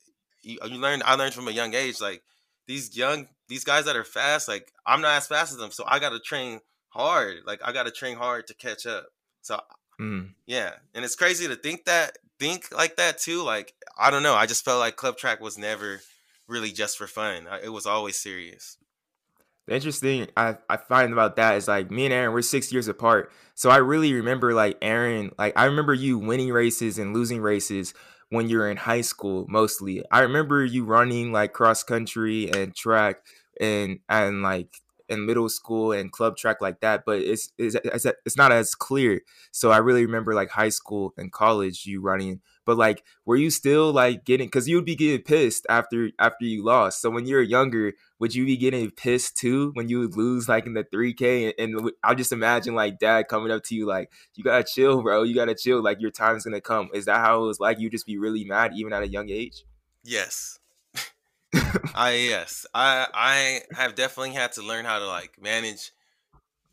you, 0.43 0.59
you 0.65 0.79
learn 0.79 1.03
I 1.05 1.17
learned 1.17 1.35
from 1.35 1.49
a 1.49 1.53
young 1.53 1.75
age 1.75 2.01
like 2.01 2.23
these 2.67 2.97
young 2.97 3.29
these 3.49 3.65
guys 3.65 3.85
that 3.85 3.97
are 3.97 4.05
fast 4.05 4.49
like 4.49 4.73
I'm 4.87 5.01
not 5.01 5.17
as 5.17 5.27
fast 5.27 5.53
as 5.53 5.59
them 5.59 5.71
so 5.71 5.85
I 5.87 5.99
gotta 5.99 6.21
train 6.21 6.61
hard 6.89 7.39
like 7.47 7.61
I 7.65 7.73
gotta 7.73 7.91
train 7.91 8.17
hard 8.17 8.47
to 8.47 8.55
catch 8.55 8.87
up 8.87 9.07
so 9.43 9.61
mm. 10.01 10.31
yeah 10.47 10.73
and 10.95 11.05
it's 11.05 11.17
crazy 11.17 11.47
to 11.49 11.57
think 11.57 11.85
that 11.85 12.19
think 12.39 12.75
like 12.75 12.97
that 12.97 13.19
too 13.19 13.43
like 13.43 13.75
I 13.99 14.11
don't 14.11 14.23
know 14.23 14.35
I 14.35 14.47
just 14.47 14.65
felt 14.65 14.81
like 14.81 14.97
club 14.97 15.17
track 15.17 15.41
was 15.41 15.57
never 15.59 16.01
really 16.49 16.73
just 16.73 16.99
for 16.99 17.07
fun 17.07 17.47
it 17.63 17.71
was 17.71 17.87
always 17.87 18.17
serious 18.17 18.77
the 19.67 19.75
interesting 19.75 20.29
I, 20.37 20.57
I 20.69 20.77
find 20.77 21.13
about 21.13 21.37
that 21.37 21.57
is 21.57 21.69
like 21.69 21.91
me 21.91 22.05
and 22.05 22.13
Aaron, 22.13 22.33
we're 22.33 22.43
six 22.43 22.73
years 22.73 22.89
apart. 22.89 23.33
So 23.55 23.71
I 23.71 23.79
really 23.79 24.13
remember 24.13 24.53
like 24.53 24.77
Aaron, 24.83 25.31
like 25.39 25.55
I 25.57 25.65
remember 25.65 25.95
you 25.95 26.19
winning 26.19 26.51
races 26.51 26.99
and 26.99 27.15
losing 27.15 27.41
races 27.41 27.95
when 28.29 28.49
you're 28.49 28.71
in 28.71 28.77
high 28.77 29.01
school 29.01 29.47
mostly. 29.49 30.05
I 30.11 30.21
remember 30.21 30.65
you 30.65 30.85
running 30.85 31.33
like 31.33 31.53
cross 31.53 31.83
country 31.83 32.51
and 32.51 32.75
track 32.75 33.17
and 33.61 34.01
and 34.09 34.43
like 34.43 34.69
in 35.09 35.27
middle 35.27 35.49
school 35.49 35.93
and 35.93 36.13
club 36.13 36.37
track 36.37 36.61
like 36.61 36.81
that, 36.81 37.05
but 37.05 37.19
it's 37.21 37.51
it's 37.59 37.77
it's 38.25 38.37
not 38.37 38.53
as 38.53 38.75
clear. 38.75 39.21
So 39.53 39.71
I 39.71 39.79
really 39.79 40.05
remember 40.07 40.35
like 40.35 40.51
high 40.51 40.71
school 40.71 41.13
and 41.17 41.31
college 41.31 41.87
you 41.87 42.01
running, 42.01 42.41
but 42.65 42.77
like 42.77 43.05
were 43.25 43.37
you 43.37 43.51
still 43.51 43.93
like 43.93 44.25
getting 44.25 44.47
because 44.47 44.69
you 44.69 44.77
would 44.77 44.85
be 44.85 44.97
getting 44.97 45.23
pissed 45.23 45.67
after 45.69 46.11
after 46.19 46.45
you 46.45 46.65
lost. 46.65 47.01
So 47.03 47.11
when 47.11 47.27
you're 47.27 47.43
younger, 47.43 47.93
would 48.19 48.35
you 48.35 48.47
be 48.47 48.57
getting 48.57 48.91
pissed 48.91 49.37
too 49.37 49.73
when 49.75 49.89
you 49.89 50.01
would 50.01 50.17
lose 50.17 50.49
like 50.49 50.67
in 50.67 50.75
the 50.75 50.85
3K? 50.85 51.55
And, 51.59 51.75
and 51.77 51.91
I'll 52.03 52.15
just 52.15 52.33
imagine 52.33 52.75
like 52.75 52.99
dad 52.99 53.29
coming 53.29 53.53
up 53.53 53.65
to 53.65 53.75
you 53.75 53.87
like, 53.87 54.11
you 54.35 54.45
gotta 54.45 54.65
chill, 54.65 55.03
bro. 55.03 55.23
You 55.23 55.35
gotta 55.35 55.55
chill. 55.55 55.83
Like 55.83 56.01
your 56.01 56.11
time's 56.11 56.45
gonna 56.45 56.61
come. 56.61 56.89
Is 56.95 57.05
that 57.05 57.19
how 57.19 57.43
it 57.43 57.47
was 57.47 57.61
like? 57.61 57.79
You 57.79 57.91
just 57.91 58.07
be 58.07 58.19
really 58.19 58.45
mad 58.45 58.73
even 58.75 58.93
at 58.93 59.03
a 59.03 59.09
young 59.09 59.29
age? 59.29 59.65
Yes. 60.03 60.59
I 61.95 62.27
yes, 62.29 62.67
I 62.75 63.07
I 63.13 63.61
have 63.77 63.95
definitely 63.95 64.33
had 64.33 64.53
to 64.53 64.63
learn 64.63 64.85
how 64.85 64.99
to 64.99 65.07
like 65.07 65.41
manage 65.41 65.93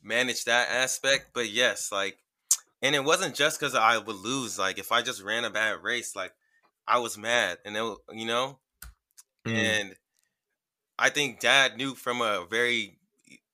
manage 0.03 0.45
that 0.45 0.69
aspect. 0.69 1.29
But 1.33 1.49
yes, 1.49 1.91
like, 1.91 2.17
and 2.81 2.95
it 2.95 3.03
wasn't 3.03 3.35
just 3.35 3.59
because 3.59 3.75
I 3.75 3.97
would 3.97 4.15
lose. 4.15 4.57
Like, 4.57 4.79
if 4.79 4.91
I 4.91 5.01
just 5.01 5.21
ran 5.23 5.45
a 5.45 5.49
bad 5.49 5.83
race, 5.83 6.15
like, 6.15 6.33
I 6.87 6.99
was 6.99 7.17
mad, 7.17 7.59
and 7.65 7.75
it, 7.77 7.97
you 8.11 8.25
know, 8.25 8.59
mm. 9.45 9.53
and 9.53 9.95
I 10.97 11.09
think 11.09 11.39
Dad 11.39 11.77
knew 11.77 11.95
from 11.95 12.21
a 12.21 12.45
very 12.49 12.97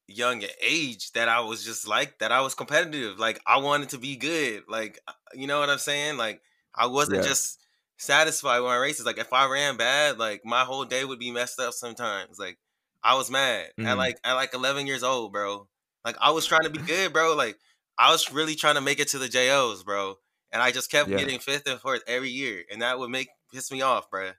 young 0.07 0.43
age 0.61 1.11
that 1.11 1.27
I 1.27 1.41
was 1.41 1.63
just 1.63 1.87
like 1.87 2.19
that. 2.19 2.31
I 2.31 2.41
was 2.41 2.53
competitive. 2.53 3.19
Like, 3.19 3.41
I 3.45 3.57
wanted 3.57 3.89
to 3.89 3.97
be 3.97 4.15
good. 4.15 4.63
Like, 4.67 4.99
uh, 5.07 5.13
you 5.33 5.47
know 5.47 5.59
what 5.59 5.69
I'm 5.69 5.77
saying? 5.77 6.17
Like, 6.17 6.41
I 6.73 6.87
wasn't 6.87 7.23
yeah. 7.23 7.29
just 7.29 7.59
satisfied 7.97 8.59
with 8.59 8.69
my 8.69 8.77
races. 8.77 9.05
Like 9.05 9.17
if 9.17 9.33
I 9.33 9.49
ran 9.49 9.77
bad, 9.77 10.17
like 10.17 10.45
my 10.45 10.61
whole 10.61 10.85
day 10.85 11.03
would 11.03 11.19
be 11.19 11.31
messed 11.31 11.59
up 11.59 11.73
sometimes. 11.73 12.39
Like 12.39 12.57
I 13.03 13.15
was 13.15 13.29
mad 13.29 13.67
mm. 13.79 13.85
at 13.85 13.97
like 13.97 14.19
at 14.23 14.33
like 14.33 14.53
11 14.53 14.87
years 14.87 15.03
old, 15.03 15.33
bro. 15.33 15.67
Like 16.05 16.17
I 16.21 16.31
was 16.31 16.45
trying 16.45 16.63
to 16.63 16.69
be 16.69 16.79
good, 16.79 17.13
bro. 17.13 17.35
Like 17.35 17.57
I 17.97 18.11
was 18.11 18.31
really 18.31 18.55
trying 18.55 18.75
to 18.75 18.81
make 18.81 18.99
it 18.99 19.09
to 19.09 19.19
the 19.19 19.27
JOs, 19.27 19.83
bro. 19.83 20.15
And 20.51 20.61
I 20.61 20.71
just 20.71 20.89
kept 20.89 21.09
yeah. 21.09 21.17
getting 21.17 21.39
fifth 21.39 21.67
and 21.67 21.79
fourth 21.79 22.03
every 22.07 22.29
year, 22.29 22.63
and 22.71 22.81
that 22.81 22.99
would 22.99 23.09
make 23.09 23.27
piss 23.53 23.71
me 23.71 23.81
off, 23.81 24.09
bro. 24.09 24.31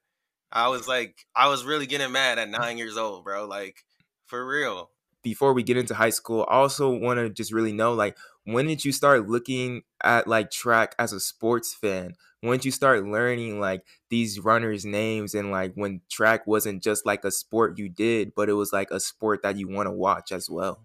I 0.50 0.68
was 0.68 0.88
like, 0.88 1.26
I 1.36 1.48
was 1.48 1.64
really 1.64 1.86
getting 1.86 2.12
mad 2.12 2.38
at 2.38 2.48
nine 2.48 2.78
years 2.78 2.96
old, 2.96 3.24
bro. 3.24 3.46
Like 3.46 3.84
for 4.24 4.46
real. 4.46 4.90
Before 5.22 5.52
we 5.52 5.62
get 5.62 5.76
into 5.76 5.94
high 5.94 6.10
school, 6.10 6.46
I 6.48 6.54
also 6.54 6.90
want 6.90 7.18
to 7.18 7.28
just 7.28 7.52
really 7.52 7.72
know, 7.72 7.92
like, 7.92 8.16
when 8.44 8.66
did 8.66 8.84
you 8.84 8.92
start 8.92 9.28
looking 9.28 9.82
at 10.02 10.26
like 10.26 10.50
track 10.50 10.94
as 10.98 11.12
a 11.12 11.20
sports 11.20 11.74
fan? 11.74 12.14
Did 12.42 12.64
you 12.64 12.70
start 12.70 13.04
learning 13.04 13.58
like 13.58 13.84
these 14.10 14.38
runners' 14.38 14.84
names 14.84 15.34
and 15.34 15.50
like 15.50 15.74
when 15.74 16.00
track 16.08 16.46
wasn't 16.46 16.82
just 16.82 17.04
like 17.04 17.24
a 17.24 17.30
sport 17.30 17.78
you 17.78 17.88
did, 17.88 18.32
but 18.34 18.48
it 18.48 18.52
was 18.52 18.72
like 18.72 18.90
a 18.90 19.00
sport 19.00 19.42
that 19.42 19.56
you 19.56 19.68
want 19.68 19.86
to 19.86 19.92
watch 19.92 20.30
as 20.30 20.48
well? 20.48 20.80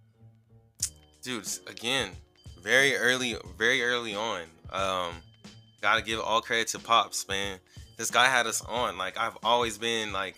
Dudes, 1.21 1.61
again, 1.67 2.09
very 2.61 2.95
early, 2.95 3.35
very 3.57 3.83
early 3.83 4.15
on. 4.15 4.41
Um, 4.71 5.13
gotta 5.81 6.01
give 6.01 6.19
all 6.19 6.41
credit 6.41 6.69
to 6.69 6.79
Pops, 6.79 7.27
man. 7.27 7.59
This 7.97 8.09
guy 8.09 8.25
had 8.25 8.47
us 8.47 8.61
on. 8.63 8.97
Like 8.97 9.17
I've 9.17 9.37
always 9.43 9.77
been 9.77 10.11
like 10.11 10.35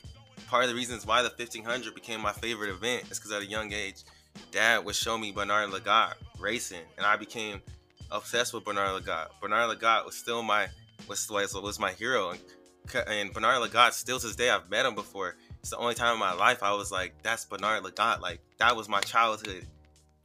part 0.47 0.63
of 0.63 0.69
the 0.69 0.75
reasons 0.75 1.05
why 1.05 1.21
the 1.21 1.29
1500 1.29 1.95
became 1.95 2.19
my 2.19 2.33
favorite 2.33 2.69
event 2.69 3.09
is 3.09 3.19
because 3.19 3.31
at 3.31 3.41
a 3.41 3.45
young 3.45 3.71
age, 3.71 4.03
Dad 4.51 4.83
would 4.83 4.95
show 4.95 5.17
me 5.17 5.31
Bernard 5.31 5.69
Lagat 5.69 6.15
racing, 6.39 6.83
and 6.97 7.05
I 7.05 7.15
became 7.15 7.61
obsessed 8.11 8.53
with 8.53 8.65
Bernard 8.65 9.01
Lagat. 9.01 9.27
Bernard 9.41 9.77
Lagat 9.77 10.05
was 10.05 10.15
still 10.15 10.43
my 10.43 10.67
was 11.07 11.29
was, 11.29 11.53
was 11.53 11.79
my 11.79 11.91
hero, 11.91 12.31
and, 12.31 12.39
and 13.07 13.33
Bernard 13.33 13.61
Lagat 13.61 13.93
still 13.93 14.19
to 14.19 14.27
this 14.27 14.35
day 14.35 14.49
I've 14.49 14.69
met 14.69 14.85
him 14.85 14.95
before. 14.95 15.35
It's 15.59 15.71
the 15.71 15.77
only 15.77 15.95
time 15.95 16.13
in 16.13 16.19
my 16.19 16.33
life 16.33 16.61
I 16.61 16.73
was 16.73 16.91
like, 16.91 17.13
that's 17.23 17.45
Bernard 17.45 17.83
Lagat. 17.83 18.21
Like 18.21 18.39
that 18.57 18.75
was 18.75 18.87
my 18.87 19.01
childhood. 19.01 19.65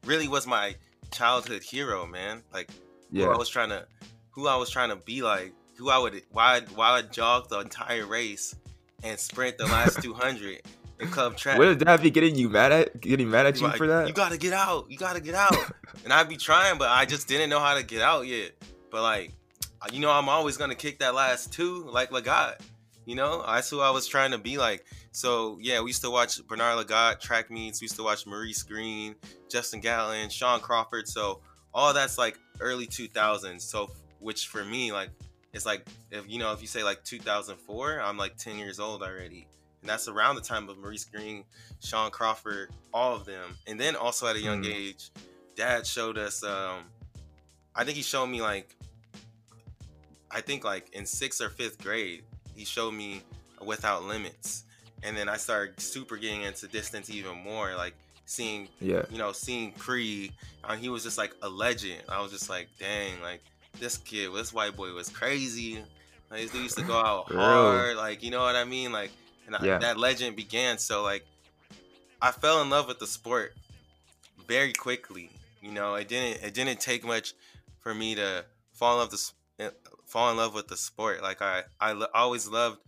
Really 0.04 0.28
was 0.28 0.46
my 0.46 0.74
childhood 1.10 1.62
hero, 1.62 2.06
man. 2.06 2.42
Like 2.52 2.70
yeah. 3.10 3.26
who 3.26 3.32
I 3.32 3.36
was 3.36 3.48
trying 3.48 3.70
to 3.70 3.86
who 4.30 4.46
I 4.46 4.56
was 4.56 4.70
trying 4.70 4.90
to 4.90 4.96
be 4.96 5.22
like, 5.22 5.52
who 5.76 5.90
I 5.90 5.98
would 5.98 6.22
why 6.30 6.60
why 6.74 6.98
I 6.98 7.02
jog 7.02 7.48
the 7.48 7.60
entire 7.60 8.06
race 8.06 8.54
and 9.02 9.18
sprint 9.18 9.58
the 9.58 9.66
last 9.66 10.02
200 10.02 10.62
in 11.00 11.08
club 11.08 11.36
track. 11.36 11.58
What 11.58 11.66
did 11.66 11.80
that 11.80 12.02
be 12.02 12.10
getting 12.10 12.34
you 12.34 12.48
mad 12.48 12.72
at? 12.72 13.00
Getting 13.00 13.30
mad 13.30 13.46
at 13.46 13.60
you 13.60 13.66
like, 13.66 13.76
for 13.76 13.86
that? 13.86 14.06
You 14.06 14.14
gotta 14.14 14.36
get 14.36 14.52
out. 14.52 14.90
You 14.90 14.98
gotta 14.98 15.20
get 15.20 15.34
out. 15.34 15.56
and 16.04 16.12
I'd 16.12 16.28
be 16.28 16.36
trying, 16.36 16.78
but 16.78 16.88
I 16.88 17.06
just 17.06 17.28
didn't 17.28 17.50
know 17.50 17.60
how 17.60 17.74
to 17.74 17.82
get 17.82 18.02
out 18.02 18.26
yet. 18.26 18.52
But 18.90 19.02
like, 19.02 19.32
you 19.92 20.00
know, 20.00 20.10
I'm 20.10 20.28
always 20.28 20.56
gonna 20.56 20.74
kick 20.74 20.98
that 20.98 21.14
last 21.14 21.52
two 21.52 21.84
like 21.84 22.10
Lagat. 22.10 22.60
You 23.06 23.16
know, 23.16 23.42
that's 23.46 23.70
who 23.70 23.80
I 23.80 23.90
was 23.90 24.06
trying 24.06 24.30
to 24.32 24.38
be 24.38 24.58
like. 24.58 24.84
So 25.12 25.58
yeah, 25.60 25.80
we 25.80 25.90
used 25.90 26.02
to 26.02 26.10
watch 26.10 26.46
Bernard 26.46 26.86
Lagat 26.86 27.20
track 27.20 27.50
meets. 27.50 27.80
We 27.80 27.86
used 27.86 27.96
to 27.96 28.02
watch 28.02 28.26
Maurice 28.26 28.62
Greene, 28.62 29.14
Justin 29.50 29.80
Gatlin, 29.80 30.28
Sean 30.28 30.60
Crawford. 30.60 31.08
So 31.08 31.40
all 31.72 31.92
that's 31.94 32.18
like 32.18 32.38
early 32.60 32.86
2000s. 32.86 33.62
So 33.62 33.90
which 34.18 34.48
for 34.48 34.64
me 34.64 34.92
like 34.92 35.10
it's 35.52 35.66
like 35.66 35.86
if 36.10 36.28
you 36.28 36.38
know 36.38 36.52
if 36.52 36.60
you 36.60 36.68
say 36.68 36.84
like 36.84 37.02
2004, 37.04 38.00
I'm 38.00 38.16
like 38.16 38.36
10 38.36 38.58
years 38.58 38.78
old 38.78 39.02
already 39.02 39.46
and 39.80 39.88
that's 39.88 40.08
around 40.08 40.36
the 40.36 40.42
time 40.42 40.68
of 40.68 40.78
Maurice 40.78 41.04
Greene, 41.04 41.44
Sean 41.82 42.10
Crawford, 42.10 42.70
all 42.92 43.14
of 43.14 43.24
them. 43.24 43.56
And 43.66 43.80
then 43.80 43.96
also 43.96 44.26
at 44.26 44.36
a 44.36 44.40
young 44.40 44.62
mm. 44.62 44.74
age, 44.74 45.10
Dad 45.56 45.86
showed 45.86 46.18
us. 46.18 46.44
Um, 46.44 46.84
I 47.74 47.84
think 47.84 47.96
he 47.96 48.02
showed 48.02 48.26
me 48.26 48.42
like, 48.42 48.76
I 50.30 50.40
think 50.40 50.64
like 50.64 50.90
in 50.94 51.06
sixth 51.06 51.40
or 51.40 51.48
fifth 51.48 51.82
grade, 51.82 52.22
he 52.54 52.64
showed 52.64 52.92
me 52.92 53.22
Without 53.64 54.04
Limits, 54.04 54.64
and 55.02 55.16
then 55.16 55.28
I 55.28 55.36
started 55.36 55.80
super 55.80 56.16
getting 56.16 56.42
into 56.42 56.66
distance 56.66 57.10
even 57.10 57.36
more, 57.42 57.74
like 57.74 57.94
seeing, 58.26 58.68
yeah, 58.80 59.02
you 59.10 59.18
know, 59.18 59.32
seeing 59.32 59.72
Pre, 59.72 60.32
and 60.64 60.72
uh, 60.72 60.76
he 60.76 60.88
was 60.88 61.02
just 61.02 61.18
like 61.18 61.34
a 61.42 61.48
legend. 61.48 62.02
I 62.08 62.20
was 62.22 62.32
just 62.32 62.48
like, 62.48 62.68
dang, 62.78 63.20
like 63.22 63.42
this 63.78 63.98
kid, 63.98 64.30
this 64.34 64.52
white 64.52 64.76
boy 64.76 64.92
was 64.92 65.08
crazy. 65.08 65.82
Like, 66.30 66.42
this 66.42 66.52
dude 66.52 66.62
used 66.62 66.78
to 66.78 66.84
go 66.84 66.96
out 66.96 67.32
hard, 67.32 67.96
like 67.96 68.22
you 68.22 68.30
know 68.30 68.40
what 68.40 68.56
I 68.56 68.64
mean, 68.64 68.92
like 68.92 69.10
and 69.46 69.56
yeah. 69.64 69.76
I, 69.76 69.78
that 69.78 69.98
legend 69.98 70.36
began. 70.36 70.78
So 70.78 71.02
like, 71.02 71.24
I 72.22 72.30
fell 72.30 72.62
in 72.62 72.70
love 72.70 72.88
with 72.88 72.98
the 72.98 73.06
sport 73.06 73.54
very 74.46 74.72
quickly. 74.72 75.30
You 75.60 75.72
know, 75.72 75.94
it 75.94 76.08
didn't 76.08 76.42
it 76.42 76.54
didn't 76.54 76.80
take 76.80 77.04
much 77.04 77.34
for 77.80 77.94
me 77.94 78.14
to 78.14 78.44
fall 78.72 78.94
in 78.94 78.98
love 79.00 79.10
the 79.10 79.30
fall 80.10 80.30
in 80.30 80.36
love 80.36 80.54
with 80.54 80.68
the 80.68 80.76
sport. 80.76 81.22
Like 81.22 81.40
I 81.40 81.62
I 81.80 81.90
l- 81.90 82.08
always 82.14 82.48
loved 82.48 82.78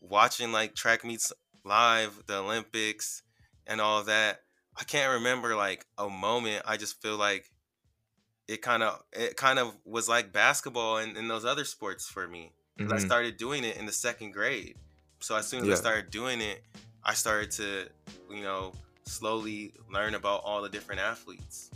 watching 0.00 0.52
like 0.52 0.74
track 0.74 1.04
meets 1.04 1.32
live, 1.64 2.22
the 2.26 2.38
Olympics, 2.38 3.22
and 3.66 3.80
all 3.80 4.02
that. 4.04 4.40
I 4.78 4.84
can't 4.84 5.14
remember 5.14 5.56
like 5.56 5.86
a 5.96 6.08
moment. 6.08 6.62
I 6.66 6.76
just 6.76 7.00
feel 7.00 7.16
like 7.16 7.50
it 8.48 8.62
kind 8.62 8.82
of 8.82 9.02
it 9.12 9.36
kind 9.36 9.58
of 9.58 9.76
was 9.84 10.08
like 10.08 10.32
basketball 10.32 10.98
and, 10.98 11.16
and 11.16 11.30
those 11.30 11.44
other 11.44 11.64
sports 11.64 12.06
for 12.06 12.26
me. 12.26 12.52
Mm-hmm. 12.78 12.92
I 12.92 12.98
started 12.98 13.36
doing 13.36 13.64
it 13.64 13.76
in 13.76 13.86
the 13.86 13.92
second 13.92 14.32
grade. 14.32 14.76
So 15.20 15.34
as 15.34 15.46
soon 15.46 15.62
as 15.62 15.68
yeah. 15.68 15.74
I 15.74 15.76
started 15.76 16.10
doing 16.10 16.40
it, 16.40 16.62
I 17.02 17.14
started 17.14 17.50
to, 17.52 17.88
you 18.30 18.42
know, 18.42 18.72
slowly 19.04 19.72
learn 19.90 20.14
about 20.14 20.42
all 20.44 20.60
the 20.60 20.68
different 20.68 21.00
athletes. 21.00 21.70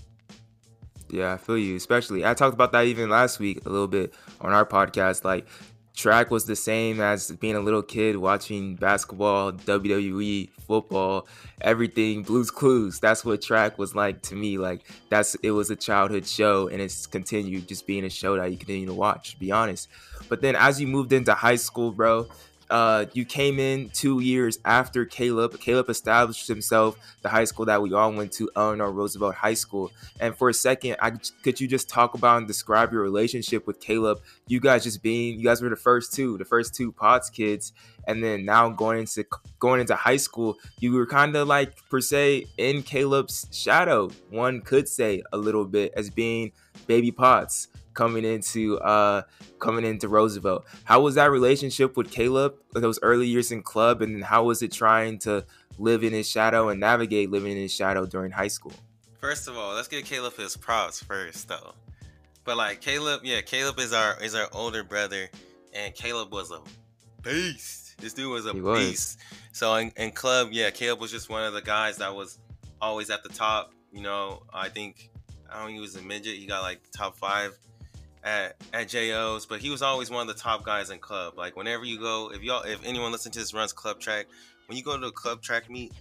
Yeah, 1.13 1.35
I 1.35 1.37
feel 1.37 1.59
you. 1.59 1.77
Especially, 1.77 2.25
I 2.25 2.35
talked 2.35 2.55
about 2.55 2.73
that 2.73 2.87
even 2.87 3.11
last 3.11 3.39
week 3.39 3.65
a 3.67 3.69
little 3.69 3.89
bit 3.89 4.15
on 4.41 4.53
our 4.53 4.65
podcast. 4.65 5.25
Like, 5.25 5.47
track 5.95 6.31
was 6.31 6.47
the 6.47 6.57
same 6.57 7.01
as 7.01 7.31
being 7.33 7.57
a 7.57 7.61
little 7.61 7.83
kid 7.83 8.17
watching 8.17 8.75
basketball, 8.77 9.53
WWE, 9.53 10.51
football, 10.67 11.27
everything, 11.61 12.23
Blues 12.23 12.51
Clues. 12.51 13.01
That's 13.01 13.25
what 13.25 13.43
track 13.43 13.79
was 13.79 13.95
like 13.95 14.23
to 14.23 14.35
me. 14.35 14.59
Like 14.59 14.83
that's 15.09 15.35
it 15.37 15.51
was 15.51 15.71
a 15.71 15.77
childhood 15.77 16.27
show 16.27 16.69
and 16.69 16.81
it's 16.81 17.07
continued 17.07 17.69
just 17.69 17.87
being 17.87 18.05
a 18.05 18.11
show 18.11 18.37
that 18.37 18.51
you 18.51 18.57
continue 18.57 18.87
to 18.87 18.95
watch, 18.95 19.33
to 19.33 19.39
be 19.39 19.53
honest. 19.53 19.89
But 20.29 20.41
then 20.41 20.57
as 20.57 20.81
you 20.81 20.87
moved 20.87 21.13
into 21.13 21.35
high 21.35 21.57
school, 21.57 21.93
bro, 21.93 22.29
uh, 22.71 23.07
you 23.13 23.25
came 23.25 23.59
in 23.59 23.91
two 23.91 24.21
years 24.21 24.59
after 24.65 25.05
Caleb. 25.05 25.59
Caleb 25.59 25.91
established 25.91 26.47
himself, 26.47 26.97
the 27.23 27.29
high 27.29 27.45
school 27.45 27.67
that 27.67 27.83
we 27.83 27.93
all 27.93 28.13
went 28.13 28.33
to, 28.33 28.49
Eleanor 28.57 28.93
Roosevelt 28.93 29.35
High 29.35 29.55
School. 29.55 29.91
And 30.21 30.37
for 30.37 30.49
a 30.49 30.55
second, 30.55 30.97
I, 31.03 31.13
could 31.43 31.61
you 31.61 31.67
just 31.67 31.89
talk 31.89 32.15
about 32.15 32.39
and 32.39 32.47
describe 32.47 32.93
your 32.93 33.03
relationship 33.03 33.67
with 33.67 33.81
Caleb? 33.81 34.21
You 34.47 34.61
guys 34.61 34.85
just 34.85 35.03
being, 35.03 35.39
you 35.39 35.45
guys 35.45 35.61
were 35.61 35.69
the 35.69 35.77
first 35.77 36.13
two, 36.13 36.39
the 36.39 36.45
first 36.45 36.75
two 36.75 36.93
Potts 36.93 37.29
kids, 37.29 37.73
and 38.07 38.23
then 38.23 38.45
now 38.45 38.71
going 38.71 39.01
into 39.01 39.25
going 39.59 39.81
into 39.81 39.95
high 39.95 40.17
school, 40.17 40.57
you 40.79 40.93
were 40.93 41.07
kind 41.07 41.37
of 41.37 41.49
like 41.49 41.75
per 41.91 42.01
se 42.01 42.47
in 42.57 42.83
Caleb's 42.83 43.47
shadow. 43.53 44.11
One 44.31 44.61
could 44.61 44.89
say 44.89 45.23
a 45.33 45.37
little 45.37 45.65
bit 45.65 45.93
as 45.97 46.09
being 46.09 46.53
baby 46.87 47.11
Potts 47.11 47.69
coming 47.95 48.25
into 48.25 48.79
uh 48.79 49.23
coming 49.59 49.85
into 49.85 50.09
Roosevelt. 50.09 50.65
How 50.85 51.01
was 51.01 51.15
that 51.17 51.31
relationship 51.31 51.97
with 51.97 52.11
Caleb 52.11 52.55
those 52.73 52.99
early 53.03 53.27
years 53.27 53.51
in 53.51 53.63
club 53.63 54.03
and 54.03 54.25
how 54.25 54.45
was 54.45 54.63
it 54.63 54.73
trying 54.73 55.19
to 55.21 55.45
live 55.79 56.05
in 56.05 56.13
his 56.13 56.29
shadow 56.29 56.69
and 56.69 56.81
navigate 56.81 57.31
living 57.31 57.53
in 57.53 57.59
his 57.59 57.75
shadow 57.75 58.07
during 58.07 58.31
high 58.31 58.49
school? 58.49 58.73
First 59.19 59.49
of 59.49 59.57
all, 59.57 59.75
let's 59.75 59.89
give 59.89 60.05
Caleb 60.05 60.37
his 60.37 60.57
props 60.57 61.03
first 61.03 61.49
though. 61.49 61.75
But 62.45 62.57
like 62.57 62.81
Caleb, 62.81 63.21
yeah, 63.25 63.41
Caleb 63.41 63.79
is 63.79 63.93
our 63.93 64.21
is 64.23 64.35
our 64.35 64.49
older 64.53 64.83
brother 64.83 65.29
and 65.75 65.95
Caleb 65.95 66.33
was 66.33 66.51
a 66.51 66.61
beast. 67.23 67.99
This 67.99 68.15
dude 68.15 68.31
was 68.31 68.47
a 68.47 68.53
he 68.53 68.61
beast. 68.61 69.19
Was. 69.19 69.19
So 69.53 69.75
in, 69.75 69.93
in 69.97 70.13
club, 70.13 70.49
yeah, 70.53 70.71
Caleb 70.71 71.01
was 71.01 71.11
just 71.11 71.29
one 71.29 71.45
of 71.45 71.53
the 71.53 71.63
guys 71.63 71.99
that 71.99 72.15
was 72.15 72.39
always 72.81 73.11
at 73.11 73.23
the 73.23 73.29
top. 73.29 73.73
You 73.93 74.03
know, 74.03 74.43
I 74.53 74.69
think 74.69 75.11
I 75.51 75.59
don't 75.59 75.67
think 75.67 75.77
he 75.77 75.81
was 75.81 75.97
a 75.97 76.03
midget. 76.03 76.37
He 76.37 76.47
got 76.47 76.63
like 76.63 76.81
top 76.93 77.17
five 77.17 77.57
at 78.23 78.57
at 78.73 78.89
JO's, 78.89 79.47
but 79.47 79.61
he 79.61 79.71
was 79.71 79.83
always 79.83 80.11
one 80.11 80.29
of 80.29 80.35
the 80.35 80.41
top 80.41 80.65
guys 80.65 80.91
in 80.91 80.99
club. 80.99 81.35
Like 81.37 81.57
whenever 81.57 81.85
you 81.85 81.99
go, 81.99 82.31
if 82.33 82.43
y'all 82.43 82.63
if 82.63 82.85
anyone 82.85 83.13
listens 83.13 83.35
to 83.35 83.41
this 83.41 83.55
runs 83.55 83.73
club 83.73 84.01
track, 84.01 84.27
when 84.67 84.77
you 84.77 84.85
go 84.85 84.99
to 84.99 85.07
a 85.07 85.13
club 85.13 85.43
track 85.43 85.71
meet, 85.71 85.93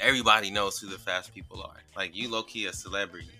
everybody 0.00 0.50
knows 0.50 0.78
who 0.78 0.88
the 0.88 0.98
fast 0.98 1.34
people 1.34 1.62
are. 1.62 1.82
Like 1.96 2.14
you 2.14 2.30
low 2.30 2.42
key 2.42 2.66
a 2.66 2.72
celebrity. 2.72 3.30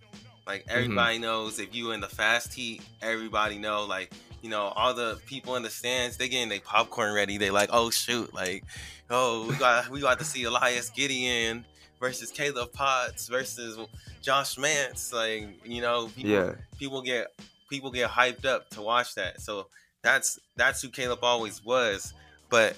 Like 0.46 0.62
mm-hmm. 0.62 0.76
everybody 0.76 1.14
mm-hmm. 1.16 1.22
knows 1.22 1.58
if 1.58 1.74
you 1.74 1.92
in 1.92 2.00
the 2.00 2.08
fast 2.08 2.52
heat, 2.52 2.82
everybody 3.02 3.58
know 3.58 3.84
like 3.84 4.12
you 4.42 4.50
know 4.50 4.72
all 4.76 4.94
the 4.94 5.18
people 5.26 5.56
in 5.56 5.62
the 5.62 5.70
stands 5.70 6.16
they 6.16 6.28
getting 6.28 6.48
their 6.48 6.60
popcorn 6.60 7.14
ready. 7.14 7.38
They 7.38 7.50
like 7.50 7.70
oh 7.72 7.90
shoot 7.90 8.34
like 8.34 8.64
oh 9.10 9.46
we 9.48 9.56
got 9.56 9.88
we 9.88 10.00
got 10.00 10.18
to 10.18 10.24
see 10.24 10.44
Elias 10.44 10.90
Gideon 10.90 11.64
versus 12.00 12.30
Caleb 12.30 12.72
Potts 12.72 13.28
versus 13.28 13.78
Josh 14.22 14.58
Mance. 14.58 15.12
Like 15.12 15.48
you 15.64 15.80
know 15.80 16.08
people, 16.08 16.30
yeah. 16.30 16.52
people 16.78 17.02
get 17.02 17.28
people 17.68 17.90
get 17.90 18.10
hyped 18.10 18.44
up 18.44 18.68
to 18.70 18.82
watch 18.82 19.14
that. 19.14 19.40
So 19.40 19.68
that's 20.02 20.38
that's 20.56 20.82
who 20.82 20.88
Caleb 20.88 21.20
always 21.22 21.64
was. 21.64 22.12
But 22.50 22.76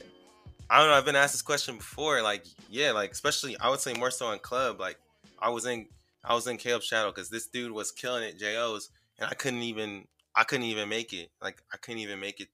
I 0.69 0.79
don't 0.79 0.89
know. 0.89 0.95
I've 0.95 1.05
been 1.05 1.17
asked 1.17 1.35
this 1.35 1.43
question 1.43 1.77
before. 1.77 2.23
Like, 2.23 2.45
yeah, 2.69 2.93
like 2.93 3.13
especially 3.13 3.59
I 3.59 3.69
would 3.69 3.81
say 3.81 3.93
more 3.95 4.11
so 4.11 4.31
in 4.33 4.39
club. 4.39 4.81
Like, 4.81 4.99
I 5.39 5.51
was 5.51 5.67
in 5.67 5.87
I 6.25 6.35
was 6.35 6.47
in 6.47 6.59
Caleb's 6.59 6.87
shadow 6.87 7.11
because 7.11 7.31
this 7.31 7.47
dude 7.47 7.73
was 7.73 7.93
killing 7.93 8.23
it 8.23 8.39
JOs, 8.39 8.91
and 9.19 9.29
I 9.29 9.35
couldn't 9.35 9.63
even 9.63 10.07
I 10.35 10.45
couldn't 10.45 10.67
even 10.67 10.89
make 10.89 11.13
it. 11.13 11.31
Like, 11.43 11.63
I 11.73 11.77
couldn't 11.77 12.01
even 12.01 12.21
make 12.21 12.41
it 12.41 12.49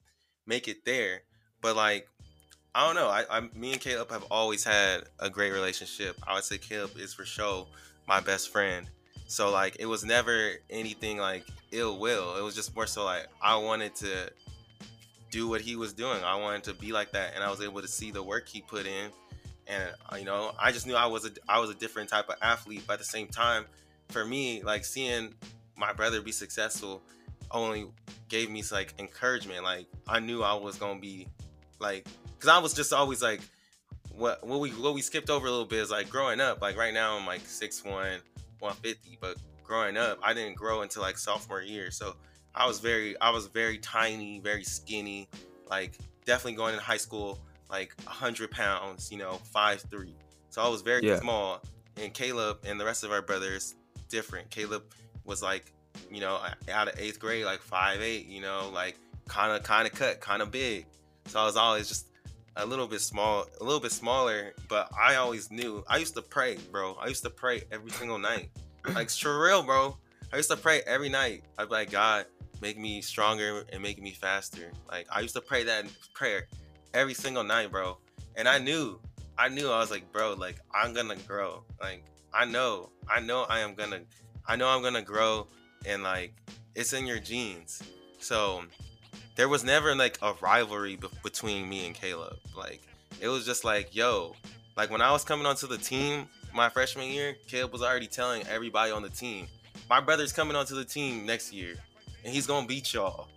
make 0.46 0.68
it 0.68 0.84
there. 0.84 1.22
But 1.60 1.76
like, 1.76 2.08
I 2.74 2.86
don't 2.86 2.94
know. 2.94 3.08
I, 3.08 3.24
I 3.30 3.40
me 3.54 3.72
and 3.72 3.80
Caleb 3.80 4.10
have 4.10 4.24
always 4.30 4.64
had 4.64 5.04
a 5.18 5.30
great 5.30 5.52
relationship. 5.52 6.16
I 6.26 6.34
would 6.34 6.44
say 6.44 6.58
Caleb 6.58 6.92
is 6.98 7.14
for 7.14 7.24
sure 7.24 7.66
my 8.06 8.20
best 8.20 8.50
friend. 8.50 8.88
So 9.26 9.50
like 9.50 9.76
it 9.80 9.86
was 9.86 10.04
never 10.04 10.52
anything 10.70 11.18
like 11.18 11.44
ill 11.72 11.98
will. 11.98 12.36
It 12.36 12.42
was 12.42 12.54
just 12.54 12.74
more 12.74 12.86
so 12.86 13.04
like 13.04 13.26
I 13.42 13.56
wanted 13.56 13.94
to 13.96 14.30
do 15.30 15.48
what 15.48 15.60
he 15.60 15.76
was 15.76 15.92
doing. 15.92 16.22
I 16.22 16.36
wanted 16.36 16.64
to 16.64 16.74
be 16.74 16.92
like 16.92 17.12
that, 17.12 17.34
and 17.34 17.42
I 17.42 17.50
was 17.50 17.60
able 17.60 17.82
to 17.82 17.88
see 17.88 18.10
the 18.10 18.22
work 18.22 18.48
he 18.48 18.60
put 18.60 18.86
in. 18.86 19.10
And 19.66 19.92
uh, 20.12 20.16
you 20.16 20.24
know, 20.24 20.52
I 20.60 20.70
just 20.70 20.86
knew 20.86 20.94
I 20.94 21.06
was 21.06 21.26
a 21.26 21.30
I 21.48 21.58
was 21.58 21.70
a 21.70 21.74
different 21.74 22.08
type 22.08 22.28
of 22.28 22.36
athlete. 22.40 22.84
But 22.86 22.94
at 22.94 22.98
the 23.00 23.04
same 23.04 23.26
time, 23.28 23.64
for 24.08 24.24
me, 24.24 24.62
like 24.62 24.84
seeing 24.84 25.34
my 25.76 25.92
brother 25.92 26.20
be 26.20 26.32
successful 26.32 27.02
only 27.50 27.86
gave 28.28 28.50
me 28.50 28.62
like 28.70 28.94
encouragement. 28.98 29.64
Like 29.64 29.86
I 30.08 30.20
knew 30.20 30.42
I 30.42 30.54
was 30.54 30.76
gonna 30.76 31.00
be 31.00 31.26
like, 31.78 32.06
because 32.36 32.48
I 32.48 32.58
was 32.58 32.74
just 32.74 32.92
always 32.92 33.22
like, 33.22 33.40
what 34.10 34.46
what 34.46 34.60
we 34.60 34.70
what 34.70 34.94
we 34.94 35.02
skipped 35.02 35.30
over 35.30 35.46
a 35.46 35.50
little 35.50 35.66
bit 35.66 35.80
is 35.80 35.90
like 35.90 36.08
growing 36.08 36.40
up. 36.40 36.60
Like 36.62 36.76
right 36.76 36.94
now, 36.94 37.16
I'm 37.16 37.26
like 37.26 37.42
six 37.46 37.84
one 37.84 38.20
150, 38.60 39.18
but 39.20 39.36
growing 39.64 39.96
up, 39.96 40.18
I 40.22 40.34
didn't 40.34 40.56
grow 40.56 40.82
until 40.82 41.02
like 41.02 41.18
sophomore 41.18 41.62
year. 41.62 41.90
So 41.90 42.16
I 42.54 42.66
was 42.66 42.80
very, 42.80 43.18
I 43.20 43.30
was 43.30 43.46
very 43.48 43.78
tiny, 43.78 44.40
very 44.40 44.64
skinny, 44.64 45.28
like 45.68 45.98
definitely 46.24 46.54
going 46.54 46.74
in 46.74 46.80
high 46.80 46.96
school, 46.96 47.40
like 47.70 47.94
100 48.04 48.50
pounds, 48.50 49.10
you 49.10 49.18
know, 49.18 49.34
five 49.52 49.82
three. 49.90 50.14
So 50.50 50.62
I 50.62 50.68
was 50.68 50.82
very 50.82 51.06
yeah. 51.06 51.18
small. 51.20 51.62
And 51.96 52.12
Caleb 52.12 52.58
and 52.66 52.78
the 52.78 52.84
rest 52.84 53.04
of 53.04 53.12
our 53.12 53.22
brothers, 53.22 53.74
different. 54.08 54.50
Caleb 54.50 54.84
was 55.24 55.42
like, 55.42 55.72
you 56.10 56.20
know, 56.20 56.38
out 56.70 56.88
of 56.88 56.98
eighth 56.98 57.18
grade, 57.18 57.44
like 57.44 57.60
five 57.60 58.00
eight, 58.00 58.26
you 58.26 58.40
know, 58.40 58.70
like 58.72 58.98
kind 59.28 59.52
of, 59.52 59.62
kind 59.62 59.86
of 59.86 59.94
cut, 59.94 60.20
kind 60.20 60.42
of 60.42 60.50
big. 60.50 60.86
So 61.26 61.40
I 61.40 61.44
was 61.44 61.56
always 61.56 61.88
just 61.88 62.06
a 62.56 62.66
little 62.66 62.86
bit 62.86 63.00
small, 63.00 63.46
a 63.60 63.64
little 63.64 63.80
bit 63.80 63.92
smaller, 63.92 64.54
but 64.68 64.90
I 64.98 65.16
always 65.16 65.50
knew. 65.50 65.84
I 65.88 65.98
used 65.98 66.14
to 66.14 66.22
pray, 66.22 66.56
bro. 66.72 66.94
I 66.94 67.08
used 67.08 67.22
to 67.24 67.30
pray 67.30 67.62
every 67.70 67.90
single 67.90 68.18
night. 68.18 68.50
Like 68.94 69.10
for 69.10 69.40
real, 69.42 69.62
bro. 69.62 69.96
I 70.32 70.36
used 70.36 70.50
to 70.50 70.56
pray 70.56 70.82
every 70.86 71.08
night. 71.08 71.44
I'd 71.58 71.68
be 71.68 71.74
like, 71.74 71.90
God, 71.90 72.26
make 72.60 72.78
me 72.78 73.00
stronger 73.00 73.64
and 73.72 73.82
make 73.82 74.00
me 74.00 74.10
faster. 74.10 74.72
Like 74.88 75.06
I 75.10 75.20
used 75.20 75.34
to 75.34 75.40
pray 75.40 75.64
that 75.64 75.86
prayer 76.14 76.46
every 76.94 77.14
single 77.14 77.44
night, 77.44 77.70
bro. 77.70 77.98
And 78.36 78.48
I 78.48 78.58
knew, 78.58 79.00
I 79.38 79.48
knew 79.48 79.70
I 79.70 79.78
was 79.78 79.90
like, 79.90 80.10
bro, 80.12 80.34
like 80.34 80.56
I'm 80.74 80.94
gonna 80.94 81.16
grow. 81.26 81.64
Like 81.80 82.04
I 82.32 82.44
know, 82.44 82.90
I 83.08 83.20
know 83.20 83.44
I 83.48 83.60
am 83.60 83.74
gonna, 83.74 84.00
I 84.46 84.56
know 84.56 84.68
I'm 84.68 84.82
gonna 84.82 85.02
grow, 85.02 85.46
and 85.84 86.02
like 86.02 86.34
it's 86.74 86.92
in 86.92 87.06
your 87.06 87.18
genes. 87.18 87.82
So 88.18 88.64
there 89.36 89.48
was 89.48 89.62
never 89.62 89.94
like 89.94 90.18
a 90.22 90.32
rivalry 90.40 90.96
be- 90.96 91.08
between 91.22 91.68
me 91.68 91.86
and 91.86 91.94
Caleb. 91.94 92.38
Like 92.56 92.82
it 93.20 93.28
was 93.28 93.46
just 93.46 93.64
like, 93.64 93.94
yo, 93.94 94.34
like 94.76 94.90
when 94.90 95.00
I 95.00 95.12
was 95.12 95.24
coming 95.24 95.46
onto 95.46 95.66
the 95.66 95.78
team 95.78 96.26
my 96.52 96.68
freshman 96.70 97.08
year, 97.08 97.36
Caleb 97.46 97.72
was 97.72 97.82
already 97.82 98.06
telling 98.06 98.46
everybody 98.48 98.90
on 98.90 99.02
the 99.02 99.10
team, 99.10 99.46
my 99.88 100.00
brother's 100.00 100.32
coming 100.32 100.56
onto 100.56 100.74
the 100.74 100.84
team 100.84 101.26
next 101.26 101.52
year, 101.52 101.74
and 102.24 102.34
he's 102.34 102.46
gonna 102.46 102.66
beat 102.66 102.92
y'all. 102.94 103.28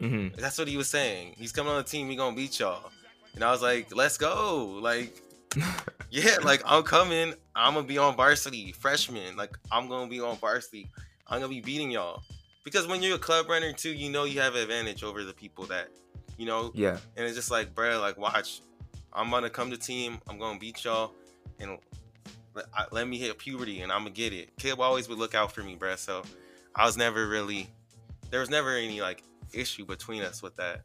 Mm-hmm. 0.00 0.38
That's 0.40 0.58
what 0.58 0.68
he 0.68 0.76
was 0.76 0.88
saying. 0.88 1.34
He's 1.38 1.52
coming 1.52 1.72
on 1.72 1.78
the 1.78 1.88
team, 1.88 2.08
he 2.08 2.16
gonna 2.16 2.36
beat 2.36 2.60
y'all. 2.60 2.90
And 3.34 3.42
I 3.42 3.50
was 3.50 3.62
like, 3.62 3.96
let's 3.96 4.18
go. 4.18 4.78
Like, 4.82 5.16
yeah, 6.10 6.36
like 6.44 6.62
I'm 6.66 6.82
coming. 6.82 7.34
I'm 7.56 7.74
gonna 7.74 7.86
be 7.86 7.96
on 7.96 8.16
varsity, 8.16 8.72
freshman. 8.72 9.36
Like 9.36 9.56
I'm 9.70 9.88
gonna 9.88 10.10
be 10.10 10.20
on 10.20 10.36
varsity. 10.36 10.90
I'm 11.26 11.40
gonna 11.40 11.48
be 11.48 11.62
beating 11.62 11.90
y'all 11.90 12.22
because 12.64 12.86
when 12.86 13.02
you're 13.02 13.16
a 13.16 13.18
club 13.18 13.48
runner 13.48 13.72
too, 13.72 13.92
you 13.92 14.10
know 14.10 14.24
you 14.24 14.40
have 14.40 14.54
an 14.54 14.62
advantage 14.62 15.02
over 15.02 15.24
the 15.24 15.32
people 15.32 15.64
that, 15.66 15.88
you 16.36 16.46
know. 16.46 16.70
Yeah. 16.74 16.98
And 17.16 17.26
it's 17.26 17.36
just 17.36 17.50
like, 17.50 17.74
bro, 17.74 18.00
like 18.00 18.18
watch, 18.18 18.60
I'm 19.12 19.30
gonna 19.30 19.50
come 19.50 19.70
to 19.70 19.76
team. 19.76 20.18
I'm 20.28 20.38
gonna 20.38 20.58
beat 20.58 20.84
y'all, 20.84 21.12
and 21.60 21.78
let, 22.54 22.66
let 22.92 23.08
me 23.08 23.18
hit 23.18 23.38
puberty, 23.38 23.80
and 23.80 23.90
I'm 23.90 24.00
gonna 24.00 24.10
get 24.10 24.32
it. 24.32 24.56
Kid 24.58 24.78
always 24.78 25.08
would 25.08 25.18
look 25.18 25.34
out 25.34 25.52
for 25.52 25.62
me, 25.62 25.74
bro. 25.74 25.96
So 25.96 26.22
I 26.74 26.84
was 26.84 26.96
never 26.96 27.28
really, 27.28 27.68
there 28.30 28.40
was 28.40 28.50
never 28.50 28.76
any 28.76 29.00
like 29.00 29.22
issue 29.52 29.84
between 29.84 30.22
us 30.22 30.42
with 30.42 30.56
that. 30.56 30.82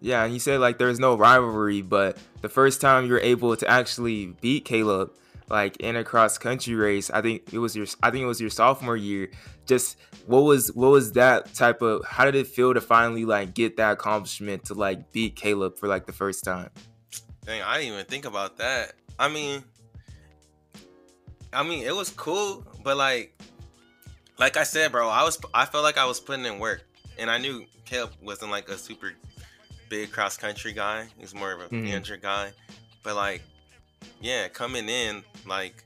Yeah, 0.00 0.24
and 0.24 0.32
you 0.32 0.38
said 0.38 0.60
like 0.60 0.78
there's 0.78 1.00
no 1.00 1.16
rivalry, 1.16 1.82
but 1.82 2.18
the 2.40 2.48
first 2.48 2.80
time 2.80 3.06
you're 3.06 3.18
able 3.20 3.56
to 3.56 3.68
actually 3.68 4.26
beat 4.40 4.64
Caleb, 4.64 5.12
like 5.50 5.76
in 5.78 5.96
a 5.96 6.04
cross 6.04 6.38
country 6.38 6.74
race. 6.74 7.10
I 7.10 7.22
think 7.22 7.52
it 7.52 7.58
was 7.58 7.74
your 7.74 7.86
I 8.02 8.10
think 8.10 8.22
it 8.22 8.26
was 8.26 8.40
your 8.40 8.50
sophomore 8.50 8.96
year. 8.96 9.30
Just 9.66 9.98
what 10.26 10.40
was 10.40 10.72
what 10.72 10.90
was 10.90 11.12
that 11.12 11.54
type 11.54 11.82
of 11.82 12.04
how 12.04 12.24
did 12.24 12.34
it 12.34 12.46
feel 12.46 12.74
to 12.74 12.80
finally 12.80 13.24
like 13.24 13.54
get 13.54 13.76
that 13.76 13.92
accomplishment 13.92 14.64
to 14.66 14.74
like 14.74 15.12
beat 15.12 15.36
Caleb 15.36 15.78
for 15.78 15.88
like 15.88 16.06
the 16.06 16.12
first 16.12 16.44
time? 16.44 16.70
Dang, 17.44 17.62
I 17.62 17.78
didn't 17.78 17.94
even 17.94 18.04
think 18.06 18.24
about 18.24 18.58
that. 18.58 18.92
I 19.18 19.28
mean 19.28 19.64
I 21.52 21.62
mean 21.62 21.84
it 21.84 21.94
was 21.94 22.10
cool, 22.10 22.66
but 22.82 22.96
like 22.96 23.40
like 24.38 24.56
I 24.56 24.62
said, 24.62 24.92
bro, 24.92 25.08
I 25.08 25.24
was 25.24 25.38
I 25.52 25.64
felt 25.64 25.84
like 25.84 25.98
I 25.98 26.04
was 26.04 26.20
putting 26.20 26.44
in 26.44 26.58
work. 26.58 26.84
And 27.18 27.28
I 27.28 27.38
knew 27.38 27.64
Caleb 27.84 28.12
wasn't 28.22 28.52
like 28.52 28.68
a 28.68 28.78
super 28.78 29.12
big 29.88 30.12
cross 30.12 30.36
country 30.36 30.72
guy. 30.72 31.08
He's 31.18 31.34
more 31.34 31.52
of 31.52 31.60
a 31.60 31.68
mm-hmm. 31.68 32.20
guy. 32.20 32.52
But 33.02 33.16
like 33.16 33.42
yeah, 34.20 34.48
coming 34.48 34.88
in, 34.88 35.22
like 35.46 35.84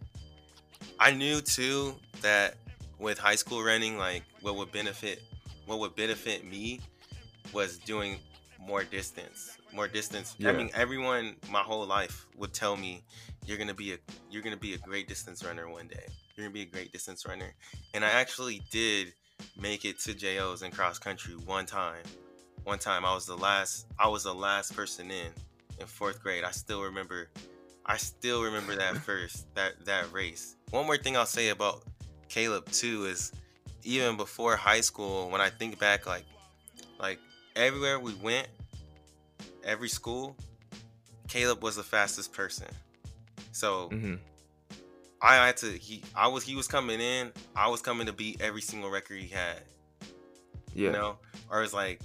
I 0.99 1.13
knew 1.13 1.41
too 1.41 1.95
that 2.21 2.57
with 2.99 3.19
high 3.19 3.35
school 3.35 3.63
running, 3.63 3.99
like 3.99 4.23
what 4.41 4.57
would 4.57 4.73
benefit 4.73 5.23
what 5.67 5.79
would 5.79 5.95
benefit 5.95 6.45
me 6.45 6.81
was 7.53 7.79
doing 7.79 8.19
more 8.59 8.85
distance, 8.85 9.59
more 9.73 9.89
distance. 9.89 10.35
Yeah. 10.39 10.51
I 10.51 10.53
mean, 10.53 10.71
everyone 10.75 11.37
my 11.51 11.61
whole 11.61 11.87
life 11.87 12.27
would 12.37 12.53
tell 12.53 12.77
me, 12.77 13.03
"You're 13.47 13.59
gonna 13.59 13.75
be 13.75 13.93
a 13.93 13.99
you're 14.31 14.43
gonna 14.43 14.57
be 14.57 14.75
a 14.75 14.79
great 14.79 15.09
distance 15.09 15.45
runner 15.45 15.69
one 15.69 15.89
day. 15.89 16.07
You're 16.35 16.47
gonna 16.47 16.55
be 16.55 16.63
a 16.63 16.67
great 16.67 16.93
distance 16.93 17.27
runner." 17.27 17.55
And 17.95 18.05
I 18.05 18.11
actually 18.11 18.63
did 18.71 19.13
make 19.57 19.85
it 19.85 19.99
to 20.01 20.15
JOs 20.15 20.63
in 20.63 20.71
cross 20.71 20.99
country 20.99 21.35
one 21.35 21.67
time. 21.67 22.05
One 22.65 22.79
time, 22.79 23.05
I 23.05 23.13
was 23.15 23.27
the 23.27 23.37
last. 23.37 23.87
I 23.99 24.09
was 24.09 24.25
the 24.25 24.35
last 24.35 24.75
person 24.75 25.11
in 25.11 25.33
in 25.79 25.87
fourth 25.87 26.23
grade. 26.23 26.45
I 26.45 26.51
still 26.53 26.83
remember. 26.83 27.29
I 27.85 27.97
still 27.97 28.43
remember 28.43 28.77
that 28.77 28.97
first 29.07 29.53
that 29.55 29.85
that 29.87 30.13
race. 30.13 30.57
One 30.71 30.87
more 30.87 30.97
thing 30.97 31.17
I'll 31.17 31.27
say 31.27 31.49
about 31.49 31.83
Caleb 32.29 32.71
too 32.71 33.07
is 33.07 33.33
even 33.85 34.17
before 34.17 34.57
high 34.57 34.81
school, 34.81 35.29
when 35.31 35.41
I 35.41 35.51
think 35.51 35.79
back, 35.79 36.07
like 36.07 36.25
like 36.99 37.19
everywhere 37.57 37.99
we 37.99 38.15
went, 38.15 38.49
every 39.65 39.89
school, 39.89 40.37
Caleb 41.29 41.63
was 41.63 41.77
the 41.77 41.83
fastest 41.83 42.33
person. 42.33 42.69
So 43.53 43.89
hmm 43.89 44.15
I 45.21 45.37
had 45.47 45.57
to 45.59 45.67
he 45.67 46.03
I 46.15 46.27
was 46.29 46.45
he 46.45 46.57
was 46.57 46.67
coming 46.67 47.01
in, 47.01 47.33
I 47.55 47.69
was 47.69 47.81
coming 47.81 48.07
to 48.07 48.13
beat 48.13 48.41
every 48.41 48.63
single 48.63 48.91
record 48.91 49.19
he 49.19 49.29
had. 49.29 49.63
Yeah. 50.75 50.87
You 50.89 50.93
know? 50.93 51.19
Or 51.51 51.63
it's 51.63 51.75
like, 51.75 52.01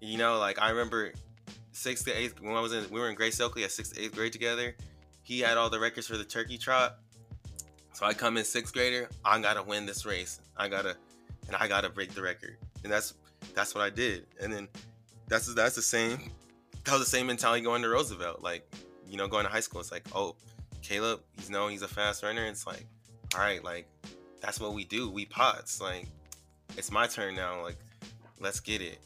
you 0.00 0.18
know, 0.18 0.38
like 0.38 0.60
I 0.60 0.70
remember 0.70 1.12
sixth 1.72 2.04
to 2.04 2.12
eighth 2.12 2.40
when 2.40 2.54
I 2.54 2.60
was 2.60 2.72
in 2.72 2.88
we 2.90 3.00
were 3.00 3.08
in 3.08 3.14
Grace 3.14 3.40
Oakley 3.40 3.64
at 3.64 3.72
sixth 3.72 3.94
to 3.94 4.02
eighth 4.02 4.14
grade 4.14 4.32
together. 4.32 4.76
He 5.30 5.38
had 5.38 5.56
all 5.56 5.70
the 5.70 5.78
records 5.78 6.08
for 6.08 6.16
the 6.16 6.24
turkey 6.24 6.58
trot. 6.58 6.96
So 7.92 8.04
I 8.04 8.14
come 8.14 8.36
in 8.36 8.44
sixth 8.44 8.74
grader, 8.74 9.08
I 9.24 9.40
gotta 9.40 9.62
win 9.62 9.86
this 9.86 10.04
race. 10.04 10.40
I 10.56 10.66
gotta 10.66 10.96
and 11.46 11.54
I 11.54 11.68
gotta 11.68 11.88
break 11.88 12.12
the 12.16 12.20
record. 12.20 12.56
And 12.82 12.92
that's 12.92 13.14
that's 13.54 13.72
what 13.72 13.84
I 13.84 13.90
did. 13.90 14.26
And 14.42 14.52
then 14.52 14.66
that's 15.28 15.54
that's 15.54 15.76
the 15.76 15.82
same 15.82 16.32
that 16.82 16.90
was 16.94 17.02
the 17.02 17.06
same 17.06 17.28
mentality 17.28 17.62
going 17.62 17.80
to 17.82 17.88
Roosevelt. 17.88 18.42
Like, 18.42 18.68
you 19.06 19.16
know, 19.16 19.28
going 19.28 19.44
to 19.44 19.52
high 19.52 19.60
school. 19.60 19.80
It's 19.80 19.92
like, 19.92 20.02
oh, 20.16 20.34
Caleb, 20.82 21.20
he's 21.36 21.48
known 21.48 21.70
he's 21.70 21.82
a 21.82 21.88
fast 21.88 22.24
runner. 22.24 22.44
It's 22.46 22.66
like, 22.66 22.84
all 23.36 23.40
right, 23.40 23.62
like 23.62 23.86
that's 24.40 24.58
what 24.58 24.74
we 24.74 24.84
do. 24.84 25.08
We 25.12 25.26
pots. 25.26 25.80
Like, 25.80 26.08
it's 26.76 26.90
my 26.90 27.06
turn 27.06 27.36
now. 27.36 27.62
Like, 27.62 27.78
let's 28.40 28.58
get 28.58 28.82
it. 28.82 28.98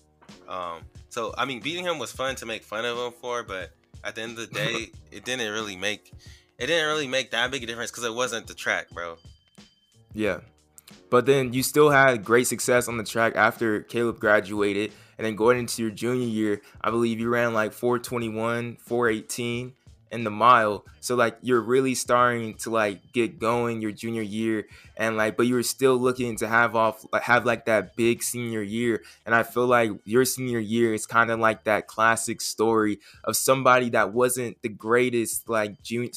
Um, 0.48 0.84
so 1.10 1.34
I 1.36 1.44
mean, 1.44 1.60
beating 1.60 1.84
him 1.84 1.98
was 1.98 2.12
fun 2.12 2.34
to 2.36 2.46
make 2.46 2.64
fun 2.64 2.86
of 2.86 2.96
him 2.96 3.12
for, 3.20 3.42
but 3.42 3.72
at 4.04 4.14
the 4.14 4.22
end 4.22 4.38
of 4.38 4.48
the 4.48 4.54
day, 4.54 4.90
it 5.10 5.24
didn't 5.24 5.50
really 5.52 5.76
make 5.76 6.12
it 6.58 6.66
didn't 6.66 6.86
really 6.86 7.08
make 7.08 7.32
that 7.32 7.50
big 7.50 7.62
a 7.62 7.66
difference 7.66 7.90
because 7.90 8.04
it 8.04 8.14
wasn't 8.14 8.46
the 8.46 8.54
track, 8.54 8.90
bro. 8.90 9.16
Yeah. 10.12 10.40
But 11.10 11.26
then 11.26 11.52
you 11.52 11.62
still 11.62 11.90
had 11.90 12.24
great 12.24 12.46
success 12.46 12.88
on 12.88 12.96
the 12.96 13.04
track 13.04 13.34
after 13.36 13.80
Caleb 13.82 14.20
graduated. 14.20 14.92
And 15.16 15.24
then 15.24 15.36
going 15.36 15.58
into 15.58 15.82
your 15.82 15.90
junior 15.90 16.26
year, 16.26 16.60
I 16.80 16.90
believe 16.90 17.20
you 17.20 17.28
ran 17.28 17.54
like 17.54 17.72
421, 17.72 18.76
418 18.76 19.72
in 20.14 20.24
the 20.24 20.30
mile. 20.30 20.84
So 21.00 21.16
like 21.16 21.36
you're 21.42 21.60
really 21.60 21.94
starting 21.94 22.54
to 22.58 22.70
like 22.70 23.12
get 23.12 23.38
going 23.40 23.82
your 23.82 23.90
junior 23.90 24.22
year 24.22 24.66
and 24.96 25.16
like 25.16 25.36
but 25.36 25.46
you're 25.46 25.64
still 25.64 25.96
looking 25.96 26.36
to 26.36 26.48
have 26.48 26.76
off 26.76 27.04
have 27.22 27.44
like 27.44 27.66
that 27.66 27.96
big 27.96 28.22
senior 28.22 28.62
year. 28.62 29.02
And 29.26 29.34
I 29.34 29.42
feel 29.42 29.66
like 29.66 29.90
your 30.04 30.24
senior 30.24 30.60
year 30.60 30.94
is 30.94 31.04
kind 31.04 31.30
of 31.30 31.40
like 31.40 31.64
that 31.64 31.88
classic 31.88 32.40
story 32.40 33.00
of 33.24 33.36
somebody 33.36 33.90
that 33.90 34.12
wasn't 34.12 34.62
the 34.62 34.68
greatest 34.68 35.48
like 35.48 35.82
junior 35.82 36.10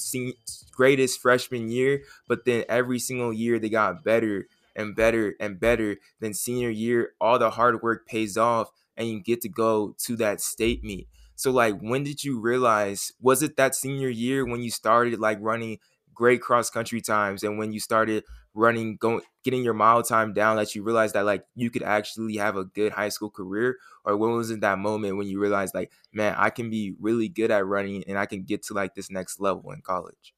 greatest 0.71 1.19
freshman 1.19 1.69
year, 1.69 2.03
but 2.27 2.45
then 2.45 2.63
every 2.69 2.99
single 2.99 3.33
year 3.33 3.59
they 3.59 3.69
got 3.69 4.03
better 4.03 4.47
and 4.75 4.95
better 4.95 5.35
and 5.39 5.59
better. 5.59 5.97
Then 6.19 6.33
senior 6.35 6.69
year, 6.69 7.13
all 7.19 7.39
the 7.39 7.49
hard 7.49 7.81
work 7.81 8.07
pays 8.07 8.37
off 8.37 8.71
and 8.95 9.07
you 9.07 9.19
get 9.19 9.41
to 9.41 9.49
go 9.49 9.95
to 10.05 10.15
that 10.17 10.39
state 10.39 10.83
meet. 10.83 11.07
So 11.37 11.51
like 11.51 11.79
when 11.79 12.03
did 12.03 12.23
you 12.25 12.41
realize 12.41 13.13
was 13.21 13.43
it 13.43 13.55
that 13.57 13.75
senior 13.75 14.09
year 14.09 14.45
when 14.45 14.61
you 14.61 14.71
started 14.71 15.19
like 15.19 15.39
running 15.41 15.79
great 16.13 16.41
cross 16.41 16.69
country 16.69 16.99
times 17.01 17.43
and 17.43 17.57
when 17.59 17.71
you 17.71 17.79
started 17.79 18.25
running 18.53 18.97
going 18.97 19.21
getting 19.43 19.63
your 19.63 19.75
mile 19.75 20.03
time 20.03 20.33
down 20.33 20.57
that 20.57 20.73
you 20.75 20.83
realized 20.83 21.13
that 21.13 21.25
like 21.25 21.45
you 21.55 21.69
could 21.69 21.83
actually 21.83 22.37
have 22.37 22.57
a 22.57 22.65
good 22.65 22.91
high 22.91 23.09
school 23.09 23.29
career 23.29 23.77
or 24.03 24.17
when 24.17 24.31
was 24.31 24.49
it 24.51 24.61
that 24.61 24.79
moment 24.79 25.15
when 25.17 25.27
you 25.27 25.39
realized 25.39 25.75
like 25.75 25.91
man 26.11 26.35
I 26.37 26.49
can 26.49 26.69
be 26.71 26.95
really 26.99 27.29
good 27.29 27.51
at 27.51 27.65
running 27.65 28.03
and 28.07 28.17
I 28.17 28.25
can 28.25 28.43
get 28.43 28.63
to 28.63 28.73
like 28.73 28.95
this 28.95 29.11
next 29.11 29.39
level 29.39 29.71
in 29.71 29.81
college? 29.81 30.33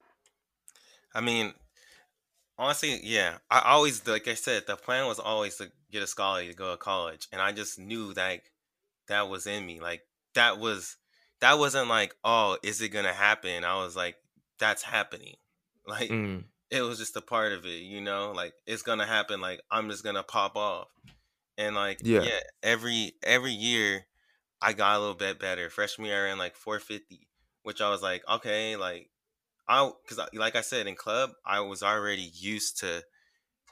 I 1.14 1.22
mean, 1.22 1.54
honestly, 2.58 3.00
yeah. 3.04 3.40
I 3.50 3.62
always 3.72 4.06
like 4.08 4.28
I 4.28 4.34
said, 4.34 4.68
the 4.68 4.76
plan 4.76 5.08
was 5.08 5.20
always 5.20 5.58
to 5.58 5.72
get 5.92 6.04
a 6.04 6.08
scholarship 6.08 6.52
to 6.52 6.58
go 6.58 6.72
to 6.72 6.78
college, 6.78 7.28
and 7.32 7.42
I 7.42 7.52
just 7.52 7.80
knew 7.80 8.14
that 8.14 8.42
that 9.08 9.30
was 9.30 9.48
in 9.48 9.66
me. 9.68 9.82
Like 9.82 10.04
that 10.36 10.60
was 10.60 10.98
that 11.42 11.58
wasn't 11.58 11.88
like, 11.88 12.16
oh, 12.24 12.58
is 12.64 12.82
it 12.82 12.90
gonna 12.90 13.14
happen? 13.14 13.64
I 13.64 13.78
was 13.84 13.96
like, 13.96 14.16
that's 14.60 14.84
happening. 14.84 15.36
Like 15.88 16.12
Mm, 16.12 16.44
it 16.70 16.84
was 16.84 17.00
just 17.00 17.16
a 17.16 17.22
part 17.22 17.52
of 17.52 17.66
it, 17.66 17.82
you 17.82 18.00
know. 18.00 18.32
Like 18.32 18.54
it's 18.68 18.84
gonna 18.84 19.08
happen. 19.08 19.42
Like 19.42 19.60
I'm 19.72 19.90
just 19.90 20.04
gonna 20.04 20.22
pop 20.22 20.56
off, 20.56 20.90
and 21.58 21.76
like 21.76 22.04
yeah. 22.04 22.22
yeah, 22.22 22.40
every 22.62 23.14
every 23.24 23.52
year 23.52 24.06
I 24.62 24.74
got 24.74 24.98
a 24.98 25.00
little 25.00 25.16
bit 25.16 25.40
better. 25.40 25.70
Freshman 25.70 26.08
year 26.08 26.26
I 26.26 26.30
ran 26.30 26.38
like 26.38 26.56
450, 26.56 27.28
which 27.64 27.82
I 27.82 27.90
was 27.90 28.02
like, 28.02 28.24
okay, 28.30 28.76
like 28.76 29.10
I 29.68 29.90
because 30.04 30.24
like 30.34 30.56
I 30.56 30.62
said 30.62 30.88
in 30.88 30.96
club, 30.96 31.32
I 31.46 31.62
was 31.62 31.84
already 31.84 32.32
used 32.34 32.80
to, 32.82 33.04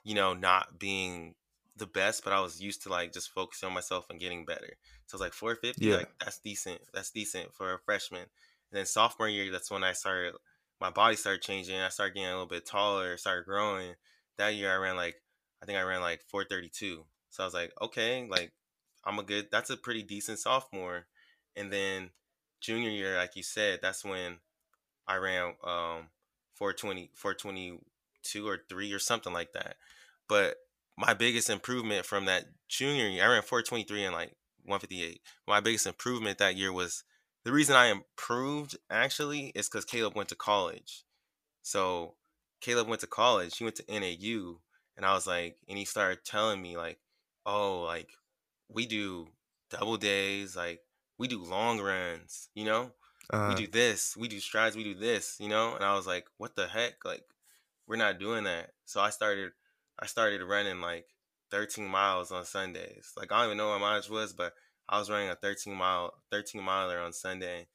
you 0.04 0.16
know, 0.16 0.34
not 0.34 0.80
being 0.80 1.36
the 1.78 1.86
best, 1.88 2.24
but 2.24 2.34
I 2.34 2.42
was 2.42 2.62
used 2.62 2.84
to 2.84 2.90
like 2.90 3.14
just 3.14 3.30
focusing 3.32 3.68
on 3.68 3.74
myself 3.74 4.10
and 4.10 4.20
getting 4.20 4.46
better. 4.46 4.74
So 5.08 5.16
it's 5.16 5.22
like 5.22 5.34
450, 5.34 5.86
Yeah. 5.86 5.96
like 5.98 6.10
that's 6.20 6.40
decent. 6.40 6.82
That's 6.94 7.12
decent 7.12 7.54
for 7.54 7.74
a 7.74 7.80
freshman. 7.80 8.22
And 8.22 8.78
then 8.78 8.86
sophomore 8.86 9.30
year, 9.30 9.52
that's 9.52 9.72
when 9.72 9.84
I 9.84 9.94
started. 9.94 10.34
My 10.80 10.90
body 10.92 11.16
started 11.16 11.42
changing. 11.42 11.80
I 11.80 11.90
started 11.90 12.14
getting 12.14 12.30
a 12.30 12.34
little 12.34 12.46
bit 12.48 12.66
taller. 12.66 13.18
Started 13.18 13.46
growing. 13.46 13.96
That 14.38 14.56
year, 14.56 14.72
I 14.72 14.76
ran 14.78 14.96
like 14.96 15.16
I 15.62 15.66
think 15.66 15.78
I 15.78 15.84
ran 15.84 16.02
like 16.02 16.22
432. 16.28 17.06
So 17.30 17.44
I 17.44 17.46
was 17.46 17.54
like, 17.54 17.74
okay, 17.82 18.28
like 18.30 18.52
I'm 19.06 19.20
a 19.20 19.24
good. 19.24 19.48
That's 19.52 19.70
a 19.70 19.78
pretty 19.78 20.04
decent 20.04 20.40
sophomore. 20.40 21.08
And 21.56 21.72
then 21.72 22.12
junior 22.62 22.90
year, 22.90 23.16
like 23.18 23.36
you 23.36 23.44
said, 23.44 23.80
that's 23.82 24.04
when 24.04 24.38
I 25.08 25.16
ran 25.18 25.56
um 25.64 26.10
420 26.56 27.12
422 27.16 28.48
or 28.48 28.60
3 28.70 28.94
or 28.94 29.00
something 29.00 29.34
like 29.34 29.54
that. 29.54 29.78
But 30.28 30.58
my 30.98 31.14
biggest 31.14 31.50
improvement 31.50 32.06
from 32.06 32.26
that 32.26 32.46
junior 32.68 33.08
year, 33.08 33.24
I 33.26 33.34
ran 33.34 33.44
423 33.44 34.04
and 34.06 34.14
like 34.16 34.36
158. 34.64 35.22
My 35.48 35.60
biggest 35.62 35.88
improvement 35.88 36.38
that 36.40 36.56
year 36.56 36.74
was 36.74 37.04
the 37.44 37.52
reason 37.54 37.76
I 37.76 37.88
improved 37.88 38.78
actually 38.90 39.48
is 39.50 39.70
because 39.70 39.86
Caleb 39.86 40.16
went 40.16 40.30
to 40.30 40.36
college. 40.36 41.06
So 41.62 42.18
Caleb 42.62 42.88
went 42.88 43.02
to 43.02 43.08
college. 43.08 43.58
He 43.58 43.64
went 43.64 43.76
to 43.78 43.86
NAU, 43.88 44.62
and 44.96 45.06
I 45.06 45.14
was 45.14 45.28
like, 45.28 45.58
and 45.68 45.78
he 45.78 45.86
started 45.86 46.24
telling 46.26 46.62
me 46.62 46.78
like, 46.78 47.00
oh, 47.46 47.82
like 47.82 48.12
we 48.70 48.86
do 48.86 49.30
double 49.70 49.98
days, 49.98 50.56
like 50.56 50.82
we 51.18 51.28
do 51.28 51.44
long 51.44 51.80
runs, 51.80 52.50
you 52.56 52.66
know 52.66 52.94
we 53.46 53.54
Uh, 53.54 53.56
do 53.56 53.68
this, 53.68 54.18
we 54.18 54.28
do 54.28 54.40
strides, 54.40 54.76
we 54.76 54.84
do 54.84 54.94
this, 54.96 55.40
you 55.40 55.48
know? 55.48 55.74
And 55.76 55.84
I 55.84 55.96
was 55.96 56.06
like, 56.08 56.28
what 56.38 56.56
the 56.56 56.68
heck? 56.68 57.06
Like, 57.06 57.24
we're 57.88 57.96
not 57.96 58.20
doing 58.20 58.44
that. 58.44 58.72
So 58.86 59.00
I 59.02 59.10
started 59.10 59.54
I 60.00 60.06
started 60.06 60.44
running 60.44 60.82
like 60.82 61.06
13 61.52 61.88
miles 61.88 62.32
on 62.32 62.46
Sundays. 62.46 63.14
Like 63.18 63.32
I 63.32 63.40
don't 63.40 63.48
even 63.48 63.58
know 63.58 63.70
what 63.70 63.80
my 63.80 63.90
mileage 63.90 64.10
was, 64.10 64.34
but 64.34 64.54
I 64.90 65.00
was 65.00 65.10
running 65.10 65.30
a 65.30 65.36
13 65.36 65.74
mile 65.74 66.14
13 66.32 66.62
miler 66.62 67.00
on 67.00 67.14
Sunday. 67.14 67.68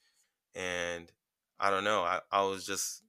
And 0.55 1.11
I 1.59 1.71
don't 1.71 1.85
know. 1.85 2.03
I, 2.03 2.21
I 2.31 2.43
was 2.43 2.65
just 2.67 3.03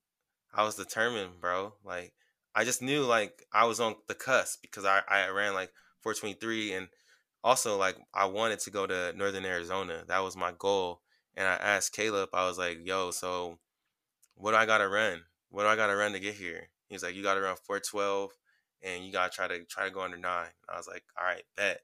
I 0.54 0.64
was 0.64 0.76
determined, 0.76 1.42
bro. 1.42 1.74
Like 1.84 2.14
I 2.56 2.64
just 2.64 2.82
knew 2.82 3.04
like 3.04 3.46
I 3.52 3.66
was 3.66 3.80
on 3.80 3.96
the 4.08 4.16
cusp 4.16 4.62
because 4.62 4.86
I, 4.86 5.02
I 5.08 5.30
ran 5.30 5.54
like 5.54 5.72
423 6.02 6.74
and 6.74 6.88
also 7.44 7.78
like 7.78 7.98
I 8.14 8.26
wanted 8.26 8.60
to 8.60 8.72
go 8.72 8.88
to 8.88 9.14
Northern 9.16 9.46
Arizona. 9.46 10.04
That 10.08 10.24
was 10.24 10.36
my 10.36 10.54
goal 10.58 11.02
and 11.36 11.48
I 11.48 11.56
asked 11.56 11.94
Caleb, 11.94 12.30
I 12.34 12.48
was 12.48 12.58
like, 12.58 12.86
yo, 12.86 13.12
so 13.12 13.58
what 14.36 14.52
do 14.52 14.58
I 14.58 14.66
gotta 14.66 14.88
run? 14.88 15.22
What 15.50 15.64
do 15.64 15.70
I 15.70 15.76
gotta 15.76 15.96
run 15.96 16.14
to 16.14 16.20
get 16.20 16.36
here? 16.36 16.70
He's 16.88 17.04
like, 17.04 17.16
you 17.16 17.24
gotta 17.24 17.42
run 17.42 17.56
412 17.56 18.32
and 18.84 19.06
you 19.06 19.12
gotta 19.12 19.32
try 19.32 19.48
to 19.48 19.64
try 19.64 19.86
to 19.86 19.92
go 19.92 20.02
under 20.02 20.18
nine. 20.18 20.50
I 20.70 20.78
was 20.78 20.88
like, 20.88 21.04
all 21.20 21.26
right, 21.26 21.44
bet. 21.56 21.82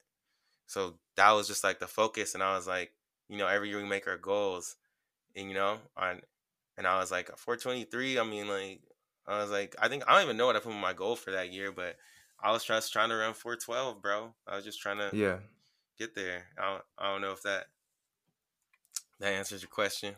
So 0.68 0.96
that 1.16 1.32
was 1.32 1.48
just 1.48 1.64
like 1.64 1.80
the 1.80 1.88
focus 1.88 2.34
and 2.34 2.44
I 2.44 2.56
was 2.56 2.68
like, 2.68 2.92
you 3.28 3.38
know, 3.38 3.48
every 3.48 3.70
year 3.70 3.82
we 3.82 3.88
make 3.88 4.08
our 4.08 4.18
goals 4.18 4.76
and 5.36 5.48
you 5.48 5.54
know, 5.54 5.78
on 5.98 6.22
and 6.78 6.88
I 6.88 7.00
was 7.00 7.12
like 7.12 7.28
423, 7.38 8.20
I 8.20 8.24
mean 8.24 8.48
like 8.48 8.82
I 9.28 9.42
was 9.42 9.52
like, 9.52 9.76
I 9.80 9.88
think 9.88 10.04
I 10.08 10.14
don't 10.14 10.24
even 10.24 10.38
know 10.38 10.48
what 10.48 10.56
I 10.56 10.60
put 10.60 10.74
in 10.74 10.80
my 10.80 10.94
goal 10.94 11.16
for 11.16 11.32
that 11.32 11.54
year, 11.54 11.72
but 11.72 11.96
I 12.42 12.52
was 12.52 12.64
just 12.64 12.94
trying 12.94 13.10
to 13.10 13.16
run 13.16 13.34
412, 13.34 14.02
bro. 14.02 14.34
I 14.48 14.56
was 14.56 14.66
just 14.66 14.82
trying 14.82 14.98
to 14.98 15.16
yeah. 15.16 15.38
get 15.98 16.16
there. 16.16 16.46
I 16.58 16.72
don't, 16.72 16.84
I 16.98 17.12
don't 17.12 17.22
know 17.22 17.32
if 17.32 17.44
that 17.44 17.66
that 19.20 19.34
answers 19.34 19.62
your 19.62 19.70
question. 19.70 20.16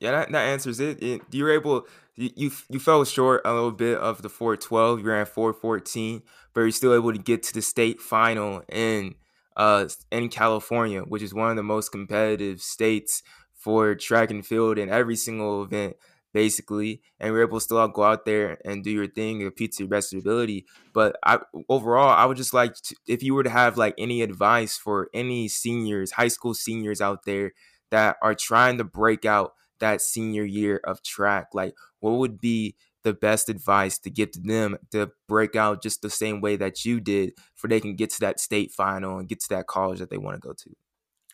Yeah, 0.00 0.12
that, 0.12 0.32
that 0.32 0.42
answers 0.48 0.80
it. 0.80 1.02
it. 1.02 1.22
You 1.30 1.44
were 1.44 1.50
able, 1.52 1.86
you, 2.16 2.50
you 2.68 2.80
fell 2.80 3.04
short 3.04 3.42
a 3.44 3.52
little 3.52 3.70
bit 3.70 3.98
of 3.98 4.22
the 4.22 4.28
412. 4.28 5.00
You 5.00 5.06
ran 5.06 5.26
414, 5.26 6.22
but 6.54 6.62
you're 6.62 6.70
still 6.72 6.94
able 6.94 7.12
to 7.12 7.18
get 7.18 7.42
to 7.44 7.54
the 7.54 7.62
state 7.62 8.00
final 8.00 8.62
in 8.68 9.14
uh, 9.56 9.86
in 10.10 10.28
California, 10.30 11.02
which 11.02 11.22
is 11.22 11.34
one 11.34 11.50
of 11.50 11.56
the 11.56 11.62
most 11.62 11.90
competitive 11.90 12.62
states 12.62 13.22
for 13.52 13.94
track 13.94 14.30
and 14.30 14.46
field 14.46 14.78
in 14.78 14.88
every 14.88 15.16
single 15.16 15.62
event 15.62 15.96
basically, 16.32 17.02
and 17.18 17.32
you're 17.32 17.42
able 17.42 17.58
to 17.58 17.64
still 17.64 17.86
go 17.88 18.04
out 18.04 18.24
there 18.24 18.58
and 18.64 18.84
do 18.84 18.90
your 18.90 19.06
thing 19.06 19.40
compete 19.40 19.72
to 19.72 19.82
your 19.82 19.90
best 19.90 20.12
ability. 20.12 20.66
But 20.92 21.16
I 21.24 21.38
overall, 21.68 22.08
I 22.08 22.24
would 22.24 22.36
just 22.36 22.54
like 22.54 22.74
to, 22.74 22.96
if 23.06 23.22
you 23.22 23.34
were 23.34 23.42
to 23.42 23.50
have 23.50 23.76
like 23.76 23.94
any 23.98 24.22
advice 24.22 24.76
for 24.76 25.08
any 25.12 25.48
seniors, 25.48 26.12
high 26.12 26.28
school 26.28 26.54
seniors 26.54 27.00
out 27.00 27.24
there 27.24 27.52
that 27.90 28.16
are 28.22 28.34
trying 28.34 28.78
to 28.78 28.84
break 28.84 29.24
out 29.24 29.54
that 29.80 30.00
senior 30.00 30.44
year 30.44 30.80
of 30.84 31.02
track, 31.02 31.48
like 31.52 31.74
what 32.00 32.12
would 32.12 32.40
be 32.40 32.76
the 33.02 33.14
best 33.14 33.48
advice 33.48 33.98
to 33.98 34.10
give 34.10 34.30
to 34.32 34.40
them 34.40 34.76
to 34.90 35.10
break 35.26 35.56
out 35.56 35.82
just 35.82 36.02
the 36.02 36.10
same 36.10 36.40
way 36.40 36.56
that 36.56 36.84
you 36.84 37.00
did 37.00 37.32
for 37.54 37.68
they 37.68 37.80
can 37.80 37.96
get 37.96 38.10
to 38.10 38.20
that 38.20 38.38
state 38.38 38.72
final 38.72 39.18
and 39.18 39.28
get 39.28 39.40
to 39.40 39.48
that 39.48 39.66
college 39.66 39.98
that 39.98 40.10
they 40.10 40.18
want 40.18 40.40
to 40.40 40.46
go 40.46 40.52
to? 40.52 40.70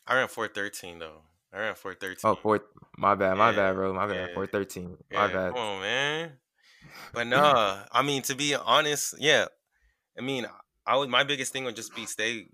I 0.06 0.14
ran 0.14 0.28
413 0.28 0.98
though. 0.98 1.22
I 1.52 1.60
ran 1.60 1.74
413. 1.74 2.30
Oh, 2.30 2.34
four. 2.36 2.60
My 2.98 3.14
bad. 3.14 3.36
My 3.36 3.52
bad, 3.52 3.74
bro. 3.74 3.92
My 3.92 4.06
bad. 4.06 4.28
Yeah. 4.28 4.34
413. 4.34 4.96
My 5.10 5.26
yeah, 5.26 5.26
bad. 5.32 5.52
Come 5.52 5.60
on, 5.60 5.80
man. 5.80 6.32
But 7.12 7.26
no, 7.26 7.82
I 7.90 8.02
mean 8.02 8.22
to 8.22 8.34
be 8.34 8.54
honest, 8.54 9.14
yeah. 9.18 9.46
I 10.18 10.22
mean, 10.22 10.46
I 10.86 10.96
would. 10.96 11.08
My 11.08 11.24
biggest 11.24 11.52
thing 11.52 11.64
would 11.64 11.76
just 11.76 11.94
be 11.94 12.06
stay, 12.06 12.46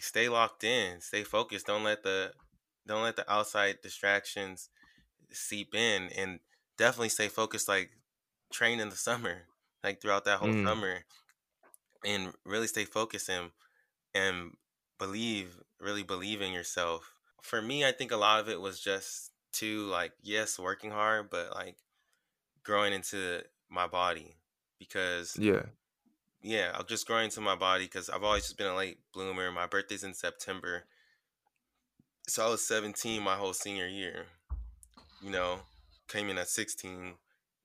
stay 0.00 0.28
locked 0.28 0.64
in, 0.64 1.00
stay 1.00 1.24
focused. 1.24 1.66
Don't 1.66 1.84
let 1.84 2.02
the, 2.02 2.32
don't 2.86 3.02
let 3.02 3.16
the 3.16 3.30
outside 3.30 3.78
distractions 3.82 4.70
seep 5.30 5.74
in, 5.74 6.10
and 6.16 6.40
definitely 6.76 7.10
stay 7.10 7.28
focused. 7.28 7.68
Like 7.68 7.90
train 8.52 8.80
in 8.80 8.88
the 8.88 8.96
summer, 8.96 9.42
like 9.84 10.00
throughout 10.00 10.24
that 10.24 10.38
whole 10.38 10.48
mm. 10.48 10.64
summer, 10.64 11.04
and 12.04 12.32
really 12.44 12.66
stay 12.66 12.84
focused 12.84 13.28
and 13.28 13.50
and 14.14 14.56
believe, 14.98 15.58
really 15.80 16.02
believe 16.02 16.40
in 16.40 16.52
yourself 16.52 17.12
for 17.42 17.62
me, 17.62 17.84
I 17.84 17.92
think 17.92 18.12
a 18.12 18.16
lot 18.16 18.40
of 18.40 18.48
it 18.48 18.60
was 18.60 18.80
just 18.80 19.32
to 19.54 19.86
like, 19.86 20.12
yes, 20.22 20.58
working 20.58 20.90
hard, 20.90 21.30
but 21.30 21.54
like 21.54 21.76
growing 22.62 22.92
into 22.92 23.42
my 23.70 23.86
body 23.86 24.36
because 24.78 25.36
yeah, 25.38 25.62
yeah, 26.42 26.72
I'm 26.74 26.86
just 26.86 27.06
growing 27.06 27.26
into 27.26 27.40
my 27.40 27.56
body 27.56 27.84
because 27.84 28.08
I've 28.10 28.22
always 28.22 28.44
just 28.44 28.58
been 28.58 28.66
a 28.66 28.76
late 28.76 28.98
bloomer. 29.12 29.50
My 29.50 29.66
birthday's 29.66 30.04
in 30.04 30.14
September, 30.14 30.84
so 32.28 32.46
I 32.46 32.50
was 32.50 32.66
17 32.66 33.22
my 33.22 33.36
whole 33.36 33.54
senior 33.54 33.88
year. 33.88 34.26
You 35.22 35.30
know, 35.30 35.60
came 36.08 36.28
in 36.28 36.38
at 36.38 36.48
16 36.48 37.14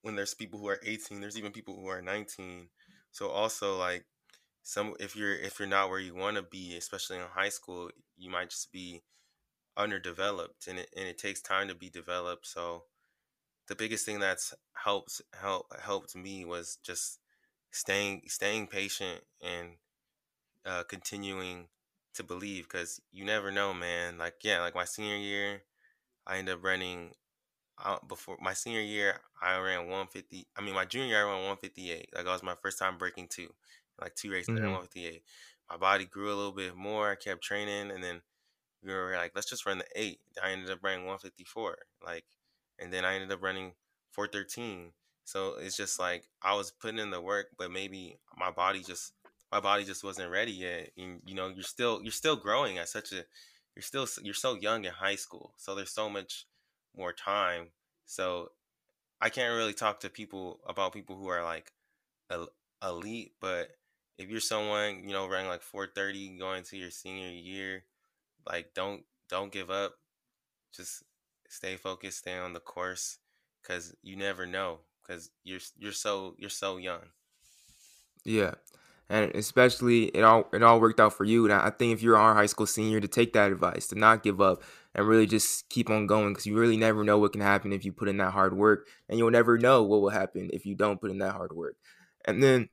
when 0.02 0.16
there's 0.16 0.34
people 0.34 0.58
who 0.58 0.68
are 0.68 0.80
18. 0.84 1.20
There's 1.20 1.38
even 1.38 1.52
people 1.52 1.76
who 1.76 1.86
are 1.88 2.02
19. 2.02 2.68
So 3.12 3.28
also 3.28 3.78
like 3.78 4.04
some 4.62 4.94
if 5.00 5.16
you're 5.16 5.34
if 5.36 5.58
you're 5.58 5.68
not 5.68 5.90
where 5.90 6.00
you 6.00 6.14
want 6.14 6.36
to 6.36 6.42
be, 6.42 6.76
especially 6.76 7.18
in 7.18 7.24
high 7.24 7.50
school, 7.50 7.90
you 8.16 8.30
might 8.30 8.50
just 8.50 8.72
be 8.72 9.02
underdeveloped 9.76 10.68
and 10.68 10.78
it, 10.80 10.90
and 10.96 11.06
it 11.08 11.18
takes 11.18 11.40
time 11.42 11.68
to 11.68 11.74
be 11.74 11.90
developed 11.90 12.46
so 12.46 12.84
the 13.68 13.74
biggest 13.74 14.06
thing 14.06 14.20
that's 14.20 14.54
helped 14.74 15.20
help 15.40 15.66
helped 15.82 16.14
me 16.16 16.44
was 16.44 16.78
just 16.84 17.18
staying 17.72 18.22
staying 18.26 18.66
patient 18.66 19.22
and 19.42 19.70
uh, 20.66 20.82
continuing 20.84 21.68
to 22.14 22.22
believe 22.22 22.64
because 22.64 23.00
you 23.12 23.24
never 23.24 23.50
know 23.50 23.74
man 23.74 24.18
like 24.18 24.34
yeah 24.42 24.60
like 24.60 24.74
my 24.74 24.84
senior 24.84 25.16
year 25.16 25.62
i 26.26 26.38
ended 26.38 26.54
up 26.54 26.64
running 26.64 27.12
before 28.08 28.36
my 28.40 28.52
senior 28.52 28.80
year 28.80 29.20
i 29.42 29.58
ran 29.58 29.80
150 29.80 30.46
i 30.56 30.60
mean 30.60 30.74
my 30.74 30.84
junior 30.84 31.08
year 31.08 31.26
i 31.26 31.30
ran 31.30 31.38
158 31.38 32.08
like 32.14 32.24
that 32.24 32.30
was 32.30 32.42
my 32.42 32.54
first 32.62 32.78
time 32.78 32.96
breaking 32.96 33.26
two 33.28 33.48
like 34.00 34.14
two 34.14 34.30
races 34.30 34.48
mm-hmm. 34.48 34.62
158 34.64 35.22
my 35.70 35.76
body 35.76 36.04
grew 36.04 36.28
a 36.28 36.36
little 36.36 36.52
bit 36.52 36.76
more 36.76 37.10
i 37.10 37.14
kept 37.14 37.42
training 37.42 37.90
and 37.90 38.02
then 38.02 38.20
we 38.84 38.92
were 38.92 39.14
like, 39.16 39.32
let's 39.34 39.48
just 39.48 39.66
run 39.66 39.78
the 39.78 39.86
eight. 39.96 40.20
I 40.42 40.50
ended 40.50 40.70
up 40.70 40.80
running 40.82 41.00
154. 41.00 41.78
Like, 42.04 42.24
and 42.78 42.92
then 42.92 43.04
I 43.04 43.14
ended 43.14 43.32
up 43.32 43.42
running 43.42 43.72
413. 44.12 44.92
So 45.24 45.54
it's 45.58 45.76
just 45.76 45.98
like 45.98 46.24
I 46.42 46.54
was 46.54 46.70
putting 46.70 46.98
in 46.98 47.10
the 47.10 47.20
work, 47.20 47.46
but 47.58 47.70
maybe 47.70 48.18
my 48.36 48.50
body 48.50 48.82
just 48.82 49.12
my 49.50 49.60
body 49.60 49.84
just 49.84 50.04
wasn't 50.04 50.30
ready 50.30 50.52
yet. 50.52 50.90
And 50.98 51.20
you 51.24 51.34
know, 51.34 51.48
you're 51.48 51.64
still 51.64 52.00
you're 52.02 52.12
still 52.12 52.36
growing 52.36 52.76
at 52.76 52.90
such 52.90 53.12
a 53.12 53.24
you're 53.74 53.82
still 53.82 54.06
you're 54.22 54.34
so 54.34 54.54
young 54.54 54.84
in 54.84 54.92
high 54.92 55.14
school. 55.14 55.54
So 55.56 55.74
there's 55.74 55.92
so 55.92 56.10
much 56.10 56.46
more 56.96 57.12
time. 57.12 57.68
So 58.06 58.50
I 59.20 59.28
can't 59.30 59.56
really 59.56 59.72
talk 59.72 60.00
to 60.00 60.10
people 60.10 60.60
about 60.66 60.92
people 60.92 61.16
who 61.16 61.28
are 61.28 61.42
like 61.42 61.72
elite, 62.82 63.32
but 63.40 63.68
if 64.18 64.30
you're 64.30 64.40
someone, 64.40 65.02
you 65.04 65.12
know, 65.12 65.28
running 65.28 65.48
like 65.48 65.62
430 65.62 66.38
going 66.38 66.62
to 66.64 66.76
your 66.76 66.90
senior 66.90 67.30
year, 67.30 67.84
like 68.46 68.74
don't 68.74 69.04
don't 69.28 69.52
give 69.52 69.70
up. 69.70 69.94
Just 70.74 71.02
stay 71.48 71.76
focused, 71.76 72.18
stay 72.18 72.36
on 72.36 72.52
the 72.52 72.60
course 72.60 73.18
cuz 73.62 73.94
you 74.02 74.16
never 74.16 74.46
know 74.46 74.80
cuz 75.06 75.30
you're 75.42 75.60
you're 75.78 75.92
so 75.92 76.34
you're 76.38 76.50
so 76.50 76.76
young. 76.76 77.10
Yeah. 78.24 78.54
And 79.08 79.34
especially 79.34 80.04
it 80.06 80.22
all 80.22 80.48
it 80.52 80.62
all 80.62 80.80
worked 80.80 81.00
out 81.00 81.12
for 81.12 81.24
you. 81.24 81.44
And 81.44 81.52
I 81.52 81.70
think 81.70 81.92
if 81.92 82.02
you're 82.02 82.16
our 82.16 82.34
high 82.34 82.46
school 82.46 82.66
senior 82.66 83.00
to 83.00 83.08
take 83.08 83.32
that 83.34 83.52
advice, 83.52 83.86
to 83.88 83.98
not 83.98 84.22
give 84.22 84.40
up 84.40 84.62
and 84.94 85.06
really 85.06 85.26
just 85.26 85.68
keep 85.68 85.90
on 85.90 86.06
going 86.06 86.32
because 86.32 86.46
you 86.46 86.56
really 86.56 86.76
never 86.76 87.04
know 87.04 87.18
what 87.18 87.32
can 87.32 87.40
happen 87.40 87.72
if 87.72 87.84
you 87.84 87.92
put 87.92 88.08
in 88.08 88.18
that 88.18 88.32
hard 88.32 88.56
work 88.56 88.86
and 89.08 89.18
you'll 89.18 89.30
never 89.30 89.58
know 89.58 89.82
what 89.82 90.00
will 90.00 90.10
happen 90.10 90.50
if 90.52 90.64
you 90.64 90.74
don't 90.74 91.00
put 91.00 91.10
in 91.10 91.18
that 91.18 91.32
hard 91.32 91.52
work. 91.52 91.76
And 92.24 92.42
then 92.42 92.68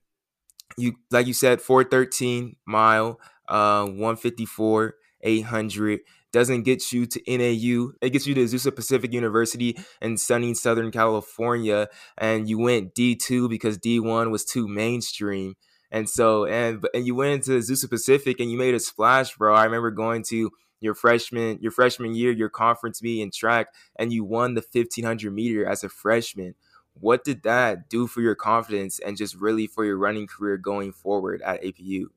you 0.78 0.96
like 1.10 1.28
you 1.28 1.34
said 1.34 1.62
413 1.62 2.56
mile 2.66 3.20
uh 3.48 3.86
154 3.86 4.96
800 5.24 6.00
doesn't 6.32 6.64
get 6.64 6.92
you 6.92 7.06
to 7.06 7.22
NAU. 7.28 7.92
It 8.02 8.12
gets 8.12 8.26
you 8.26 8.34
to 8.36 8.44
Azusa 8.44 8.74
Pacific 8.74 9.14
University 9.14 9.78
in 10.02 10.18
sunny 10.18 10.54
Southern 10.54 10.92
California. 10.92 11.90
And 12.18 12.48
you 12.48 12.58
went 12.58 12.96
D2 12.96 13.50
because 13.50 13.78
D1 13.78 14.32
was 14.32 14.46
too 14.46 14.68
mainstream. 14.68 15.56
And 15.92 16.10
so, 16.10 16.46
and, 16.46 16.86
and 16.94 17.06
you 17.06 17.16
went 17.16 17.34
into 17.34 17.52
Azusa 17.52 17.90
Pacific 17.90 18.40
and 18.40 18.50
you 18.50 18.58
made 18.58 18.74
a 18.74 18.80
splash, 18.80 19.36
bro. 19.36 19.54
I 19.54 19.66
remember 19.66 19.92
going 19.92 20.24
to 20.30 20.52
your 20.82 20.94
freshman, 20.94 21.60
your 21.62 21.72
freshman 21.72 22.14
year, 22.14 22.32
your 22.32 22.50
conference 22.50 23.02
meet 23.02 23.22
in 23.22 23.32
track, 23.32 23.68
and 23.96 24.12
you 24.12 24.26
won 24.26 24.56
the 24.56 24.62
1500 24.62 25.32
meter 25.32 25.66
as 25.66 25.84
a 25.84 25.90
freshman. 25.90 26.56
What 26.94 27.24
did 27.24 27.44
that 27.44 27.90
do 27.90 28.08
for 28.08 28.20
your 28.20 28.36
confidence 28.36 29.00
and 29.00 29.16
just 29.16 29.36
really 29.36 29.68
for 29.68 29.86
your 29.86 29.98
running 29.98 30.28
career 30.28 30.58
going 30.58 30.92
forward 30.92 31.42
at 31.42 31.64
APU? 31.64 32.08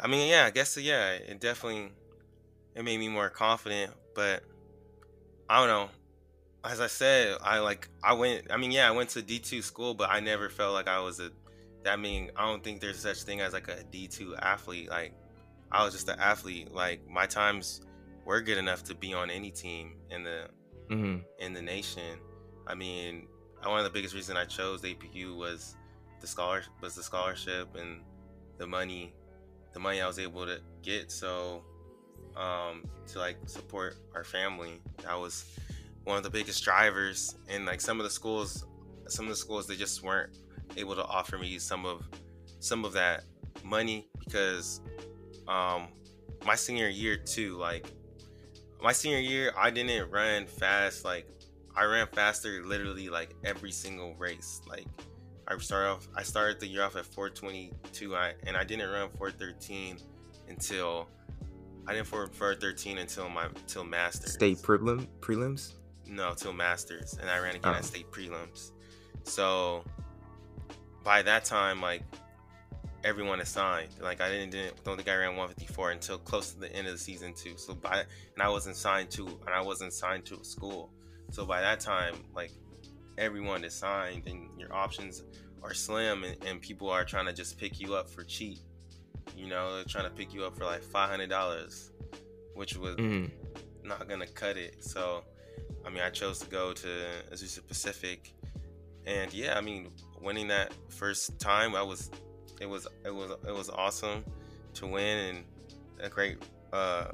I 0.00 0.08
mean, 0.08 0.28
yeah, 0.28 0.46
I 0.46 0.50
guess 0.50 0.76
yeah, 0.76 1.12
it 1.12 1.38
definitely 1.38 1.92
it 2.74 2.82
made 2.82 2.98
me 2.98 3.08
more 3.08 3.30
confident, 3.30 3.92
but 4.16 4.42
I 5.48 5.60
don't 5.60 5.68
know. 5.68 5.90
As 6.64 6.80
I 6.80 6.88
said, 6.88 7.36
I 7.40 7.60
like 7.60 7.88
I 8.02 8.14
went. 8.14 8.50
I 8.50 8.56
mean, 8.56 8.72
yeah, 8.72 8.88
I 8.88 8.90
went 8.92 9.10
to 9.10 9.22
D 9.22 9.38
two 9.38 9.62
school, 9.62 9.94
but 9.94 10.10
I 10.10 10.18
never 10.18 10.48
felt 10.48 10.74
like 10.74 10.88
I 10.88 10.98
was 11.00 11.20
a 11.20 11.30
I 11.86 11.96
mean, 11.96 12.30
I 12.36 12.46
don't 12.46 12.62
think 12.62 12.80
there's 12.80 12.98
such 12.98 13.22
thing 13.22 13.40
as 13.40 13.52
like 13.52 13.68
a 13.68 13.82
D 13.84 14.08
two 14.08 14.36
athlete. 14.36 14.88
Like, 14.90 15.12
I 15.72 15.84
was 15.84 15.94
just 15.94 16.08
an 16.08 16.20
athlete. 16.20 16.72
Like 16.72 17.08
my 17.08 17.26
times 17.26 17.80
were 18.24 18.40
good 18.40 18.58
enough 18.58 18.84
to 18.84 18.94
be 18.94 19.14
on 19.14 19.30
any 19.30 19.50
team 19.50 19.96
in 20.10 20.22
the 20.22 20.48
mm-hmm. 20.90 21.18
in 21.38 21.52
the 21.52 21.62
nation. 21.62 22.18
I 22.66 22.74
mean, 22.74 23.26
one 23.64 23.78
of 23.78 23.84
the 23.84 23.90
biggest 23.90 24.14
reasons 24.14 24.38
I 24.38 24.44
chose 24.44 24.82
APU 24.82 25.36
was 25.36 25.76
the 26.20 26.26
scholar 26.26 26.62
was 26.80 26.94
the 26.94 27.02
scholarship 27.02 27.74
and 27.74 28.02
the 28.58 28.66
money 28.66 29.14
the 29.72 29.80
money 29.80 30.00
I 30.02 30.06
was 30.06 30.18
able 30.18 30.44
to 30.46 30.60
get. 30.82 31.10
So 31.10 31.62
um, 32.36 32.84
to 33.08 33.18
like 33.18 33.38
support 33.46 33.96
our 34.14 34.24
family, 34.24 34.80
that 35.02 35.18
was 35.18 35.46
one 36.04 36.18
of 36.18 36.22
the 36.22 36.30
biggest 36.30 36.62
drivers. 36.62 37.36
And 37.48 37.64
like 37.64 37.80
some 37.80 37.98
of 37.98 38.04
the 38.04 38.10
schools, 38.10 38.66
some 39.08 39.24
of 39.24 39.30
the 39.30 39.36
schools 39.36 39.66
they 39.66 39.76
just 39.76 40.02
weren't 40.02 40.36
able 40.76 40.94
to 40.94 41.04
offer 41.04 41.38
me 41.38 41.58
some 41.58 41.84
of 41.84 42.06
some 42.60 42.84
of 42.84 42.92
that 42.92 43.24
money 43.64 44.08
because 44.24 44.80
um, 45.48 45.88
my 46.44 46.54
senior 46.54 46.88
year 46.88 47.16
too, 47.16 47.56
like 47.56 47.86
my 48.82 48.92
senior 48.92 49.18
year, 49.18 49.52
I 49.56 49.70
didn't 49.70 50.10
run 50.10 50.46
fast. 50.46 51.04
Like 51.04 51.26
I 51.76 51.84
ran 51.84 52.06
faster 52.08 52.64
literally 52.64 53.08
like 53.08 53.34
every 53.44 53.72
single 53.72 54.14
race. 54.14 54.60
Like 54.68 54.86
I 55.46 55.56
started 55.58 55.90
off. 55.90 56.08
I 56.16 56.22
started 56.22 56.60
the 56.60 56.66
year 56.66 56.82
off 56.82 56.96
at 56.96 57.06
422, 57.06 58.16
I, 58.16 58.34
and 58.46 58.56
I 58.56 58.64
didn't 58.64 58.88
run 58.90 59.08
413 59.18 59.98
until 60.48 61.08
I 61.86 61.94
didn't 61.94 62.06
for 62.06 62.26
413 62.26 62.98
until 62.98 63.28
my 63.28 63.48
till 63.66 63.84
masters. 63.84 64.32
State 64.32 64.58
prelim 64.58 65.06
prelims. 65.20 65.72
No, 66.06 66.34
till 66.34 66.52
masters, 66.52 67.16
and 67.20 67.30
I 67.30 67.38
ran 67.38 67.54
again 67.54 67.72
oh. 67.74 67.78
at 67.78 67.84
state 67.84 68.10
prelims. 68.10 68.72
So 69.24 69.84
by 71.04 71.22
that 71.22 71.44
time, 71.44 71.80
like 71.80 72.02
everyone 73.04 73.40
is 73.40 73.48
signed. 73.48 73.88
Like 74.00 74.20
I 74.20 74.28
didn't, 74.28 74.50
didn't 74.50 74.84
don't 74.84 74.96
think 74.96 75.08
I 75.08 75.16
ran 75.16 75.36
154 75.36 75.90
until 75.92 76.18
close 76.18 76.52
to 76.52 76.60
the 76.60 76.72
end 76.74 76.86
of 76.86 76.92
the 76.92 76.98
season 76.98 77.34
too. 77.34 77.56
So 77.56 77.74
by 77.74 78.04
and 78.34 78.42
I 78.42 78.48
wasn't 78.48 78.76
signed 78.76 79.10
to 79.12 79.26
and 79.26 79.50
I 79.54 79.60
wasn't 79.60 79.92
signed 79.92 80.24
to 80.26 80.40
a 80.40 80.44
school. 80.44 80.90
So 81.30 81.44
by 81.46 81.60
that 81.60 81.80
time, 81.80 82.14
like 82.34 82.52
everyone 83.18 83.64
is 83.64 83.74
signed 83.74 84.26
and 84.26 84.48
your 84.58 84.72
options 84.72 85.22
are 85.62 85.74
slim 85.74 86.24
and, 86.24 86.36
and 86.44 86.60
people 86.60 86.90
are 86.90 87.04
trying 87.04 87.26
to 87.26 87.32
just 87.32 87.58
pick 87.58 87.80
you 87.80 87.94
up 87.94 88.08
for 88.10 88.24
cheap 88.24 88.58
You 89.36 89.48
know, 89.48 89.76
they're 89.76 89.84
trying 89.84 90.04
to 90.04 90.10
pick 90.10 90.34
you 90.34 90.44
up 90.44 90.56
for 90.56 90.64
like 90.64 90.82
five 90.82 91.10
hundred 91.10 91.30
dollars, 91.30 91.90
which 92.54 92.76
was 92.76 92.96
mm. 92.96 93.30
not 93.84 94.08
gonna 94.08 94.26
cut 94.26 94.56
it. 94.56 94.82
So, 94.82 95.24
I 95.86 95.90
mean, 95.90 96.02
I 96.02 96.10
chose 96.10 96.38
to 96.40 96.46
go 96.46 96.72
to 96.72 96.88
Azusa 97.32 97.66
Pacific, 97.66 98.34
and 99.06 99.32
yeah, 99.32 99.56
I 99.56 99.60
mean, 99.60 99.90
winning 100.20 100.48
that 100.48 100.72
first 100.88 101.38
time, 101.38 101.74
I 101.74 101.82
was, 101.82 102.10
it 102.62 102.68
was, 102.68 102.86
it 103.04 103.14
was, 103.14 103.30
it 103.46 103.52
was 103.52 103.68
awesome 103.68 104.24
to 104.74 104.86
win 104.86 105.18
and 105.36 105.44
a 106.00 106.08
great, 106.08 106.38
uh, 106.72 107.08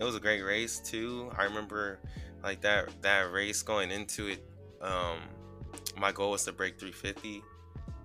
it 0.00 0.04
was 0.04 0.16
a 0.16 0.20
great 0.20 0.42
race 0.42 0.80
too. 0.80 1.30
I 1.36 1.44
remember 1.44 2.00
like 2.42 2.62
that 2.62 2.88
that 3.02 3.30
race 3.32 3.62
going 3.62 3.90
into 3.90 4.28
it. 4.28 4.44
Um, 4.80 5.18
my 5.98 6.10
goal 6.10 6.30
was 6.30 6.44
to 6.44 6.52
break 6.52 6.80
350 6.80 7.42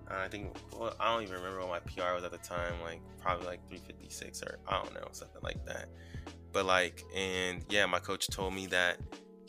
I 0.08 0.28
think 0.28 0.56
well, 0.76 0.94
I 1.00 1.12
don't 1.12 1.22
even 1.22 1.34
remember 1.34 1.66
what 1.66 1.68
my 1.68 1.92
PR 1.92 2.14
was 2.14 2.24
at 2.24 2.30
the 2.30 2.38
time, 2.38 2.74
like 2.82 3.00
probably 3.20 3.46
like 3.46 3.68
356 3.68 4.42
or 4.42 4.58
I 4.68 4.82
don't 4.82 4.94
know, 4.94 5.08
something 5.12 5.42
like 5.42 5.64
that. 5.66 5.88
But 6.52 6.64
like, 6.64 7.04
and 7.14 7.64
yeah, 7.68 7.86
my 7.86 7.98
coach 7.98 8.28
told 8.28 8.54
me 8.54 8.66
that 8.68 8.98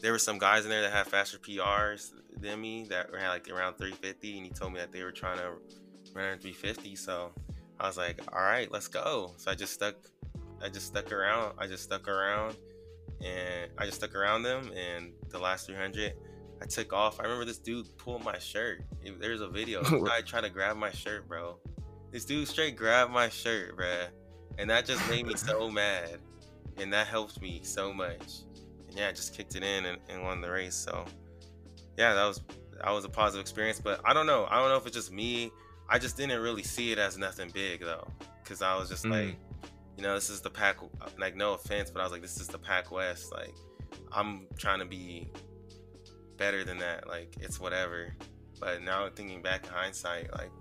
there 0.01 0.11
were 0.11 0.19
some 0.19 0.37
guys 0.37 0.63
in 0.63 0.69
there 0.69 0.81
that 0.81 0.91
had 0.91 1.07
faster 1.07 1.37
PRs 1.37 2.11
than 2.39 2.59
me 2.59 2.85
that 2.89 3.11
were 3.11 3.19
like 3.19 3.49
around 3.49 3.77
350, 3.77 4.37
and 4.37 4.45
he 4.45 4.51
told 4.51 4.73
me 4.73 4.79
that 4.79 4.91
they 4.91 5.03
were 5.03 5.11
trying 5.11 5.37
to 5.37 5.53
run 6.25 6.39
350. 6.39 6.95
So 6.95 7.31
I 7.79 7.87
was 7.87 7.97
like, 7.97 8.21
all 8.33 8.41
right, 8.41 8.71
let's 8.71 8.87
go. 8.87 9.33
So 9.37 9.51
I 9.51 9.55
just 9.55 9.73
stuck, 9.73 9.95
I 10.61 10.69
just 10.69 10.87
stuck 10.87 11.11
around. 11.11 11.53
I 11.57 11.67
just 11.67 11.83
stuck 11.83 12.07
around, 12.07 12.55
and 13.23 13.71
I 13.77 13.85
just 13.85 13.97
stuck 13.97 14.15
around 14.15 14.43
them. 14.43 14.71
And 14.75 15.11
the 15.29 15.39
last 15.39 15.67
300, 15.67 16.13
I 16.61 16.65
took 16.65 16.93
off. 16.93 17.19
I 17.19 17.23
remember 17.23 17.45
this 17.45 17.59
dude 17.59 17.85
pulled 17.97 18.23
my 18.23 18.37
shirt. 18.39 18.81
There's 19.19 19.41
a 19.41 19.47
video. 19.47 19.81
I 20.09 20.21
tried 20.25 20.41
to 20.41 20.49
grab 20.49 20.77
my 20.77 20.91
shirt, 20.91 21.27
bro. 21.27 21.57
This 22.11 22.25
dude 22.25 22.47
straight 22.47 22.75
grabbed 22.75 23.11
my 23.11 23.29
shirt, 23.29 23.77
bruh. 23.77 24.07
And 24.57 24.69
that 24.69 24.85
just 24.85 25.07
made 25.09 25.27
me 25.27 25.35
so 25.35 25.69
mad. 25.71 26.17
And 26.77 26.91
that 26.93 27.07
helped 27.07 27.41
me 27.41 27.61
so 27.63 27.93
much. 27.93 28.41
And 28.87 28.97
yeah, 28.97 29.09
I 29.09 29.11
just 29.11 29.35
kicked 29.35 29.55
it 29.55 29.63
in 29.63 29.85
and, 29.85 29.97
and 30.09 30.23
won 30.23 30.41
the 30.41 30.49
race. 30.49 30.75
So 30.75 31.05
yeah, 31.97 32.13
that 32.13 32.25
was 32.25 32.41
that 32.83 32.91
was 32.91 33.05
a 33.05 33.09
positive 33.09 33.41
experience. 33.41 33.79
But 33.79 34.01
I 34.05 34.13
don't 34.13 34.27
know. 34.27 34.47
I 34.49 34.59
don't 34.59 34.69
know 34.69 34.77
if 34.77 34.85
it's 34.85 34.95
just 34.95 35.11
me. 35.11 35.51
I 35.89 35.99
just 35.99 36.17
didn't 36.17 36.41
really 36.41 36.63
see 36.63 36.91
it 36.91 36.97
as 36.97 37.17
nothing 37.17 37.49
big 37.53 37.81
though. 37.81 38.07
Cause 38.43 38.61
I 38.61 38.77
was 38.77 38.89
just 38.89 39.05
mm. 39.05 39.11
like, 39.11 39.35
you 39.97 40.03
know, 40.03 40.15
this 40.15 40.29
is 40.29 40.41
the 40.41 40.49
pack 40.49 40.77
like 41.17 41.35
no 41.35 41.53
offense, 41.53 41.89
but 41.89 41.99
I 41.99 42.03
was 42.03 42.11
like, 42.11 42.21
this 42.21 42.39
is 42.39 42.47
the 42.47 42.59
PacWest. 42.59 43.31
Like 43.31 43.55
I'm 44.11 44.47
trying 44.57 44.79
to 44.79 44.85
be 44.85 45.29
better 46.37 46.63
than 46.63 46.77
that. 46.79 47.07
Like 47.07 47.35
it's 47.41 47.59
whatever. 47.59 48.13
But 48.59 48.81
now 48.81 49.07
thinking 49.13 49.41
back 49.41 49.65
in 49.65 49.71
hindsight, 49.71 50.31
like 50.33 50.51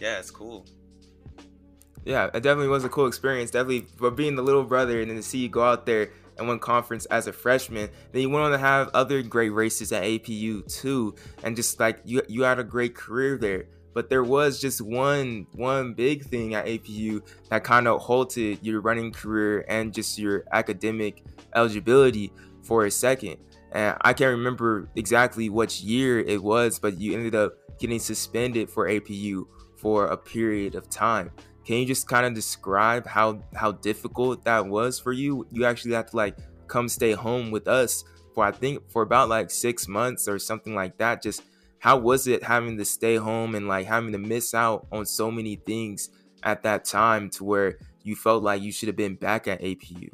yeah, 0.00 0.18
it's 0.18 0.30
cool. 0.30 0.66
Yeah, 2.04 2.26
it 2.26 2.42
definitely 2.42 2.68
was 2.68 2.84
a 2.84 2.88
cool 2.88 3.06
experience. 3.06 3.50
Definitely, 3.50 3.86
but 3.98 4.10
being 4.10 4.36
the 4.36 4.42
little 4.42 4.64
brother 4.64 5.00
and 5.00 5.10
then 5.10 5.16
to 5.16 5.22
see 5.22 5.38
you 5.38 5.48
go 5.48 5.64
out 5.64 5.86
there 5.86 6.10
and 6.38 6.48
win 6.48 6.58
conference 6.58 7.04
as 7.06 7.26
a 7.26 7.32
freshman, 7.32 7.90
then 8.12 8.22
you 8.22 8.30
went 8.30 8.44
on 8.44 8.52
to 8.52 8.58
have 8.58 8.90
other 8.94 9.22
great 9.22 9.50
races 9.50 9.90
at 9.92 10.04
APU 10.04 10.64
too, 10.72 11.14
and 11.42 11.56
just 11.56 11.80
like 11.80 12.00
you, 12.04 12.22
you 12.28 12.42
had 12.42 12.58
a 12.58 12.64
great 12.64 12.94
career 12.94 13.36
there. 13.36 13.66
But 13.96 14.10
there 14.10 14.22
was 14.22 14.60
just 14.60 14.82
one 14.82 15.46
one 15.54 15.94
big 15.94 16.26
thing 16.26 16.52
at 16.52 16.66
APU 16.66 17.26
that 17.48 17.64
kind 17.64 17.88
of 17.88 18.02
halted 18.02 18.58
your 18.60 18.82
running 18.82 19.10
career 19.10 19.64
and 19.68 19.90
just 19.90 20.18
your 20.18 20.44
academic 20.52 21.24
eligibility 21.54 22.30
for 22.62 22.84
a 22.84 22.90
second. 22.90 23.38
And 23.72 23.96
I 24.02 24.12
can't 24.12 24.36
remember 24.36 24.90
exactly 24.96 25.48
which 25.48 25.80
year 25.80 26.20
it 26.20 26.42
was, 26.42 26.78
but 26.78 27.00
you 27.00 27.14
ended 27.14 27.34
up 27.34 27.54
getting 27.78 27.98
suspended 27.98 28.68
for 28.68 28.86
APU 28.86 29.46
for 29.76 30.08
a 30.08 30.16
period 30.18 30.74
of 30.74 30.90
time. 30.90 31.30
Can 31.64 31.76
you 31.76 31.86
just 31.86 32.06
kind 32.06 32.26
of 32.26 32.34
describe 32.34 33.06
how 33.06 33.42
how 33.54 33.72
difficult 33.72 34.44
that 34.44 34.66
was 34.66 35.00
for 35.00 35.14
you? 35.14 35.46
You 35.50 35.64
actually 35.64 35.94
had 35.94 36.08
to 36.08 36.16
like 36.16 36.36
come 36.66 36.90
stay 36.90 37.12
home 37.12 37.50
with 37.50 37.66
us 37.66 38.04
for 38.34 38.44
I 38.44 38.52
think 38.52 38.90
for 38.90 39.00
about 39.00 39.30
like 39.30 39.50
6 39.50 39.88
months 39.88 40.28
or 40.28 40.38
something 40.38 40.74
like 40.74 40.98
that. 40.98 41.22
Just 41.22 41.44
how 41.78 41.98
was 41.98 42.26
it 42.26 42.42
having 42.42 42.78
to 42.78 42.84
stay 42.84 43.16
home 43.16 43.54
and 43.54 43.68
like 43.68 43.86
having 43.86 44.12
to 44.12 44.18
miss 44.18 44.54
out 44.54 44.86
on 44.90 45.06
so 45.06 45.30
many 45.30 45.56
things 45.56 46.10
at 46.42 46.62
that 46.62 46.84
time 46.84 47.30
to 47.30 47.44
where 47.44 47.78
you 48.02 48.16
felt 48.16 48.42
like 48.42 48.62
you 48.62 48.72
should 48.72 48.88
have 48.88 48.96
been 48.96 49.14
back 49.14 49.48
at 49.48 49.60
APU? 49.60 50.10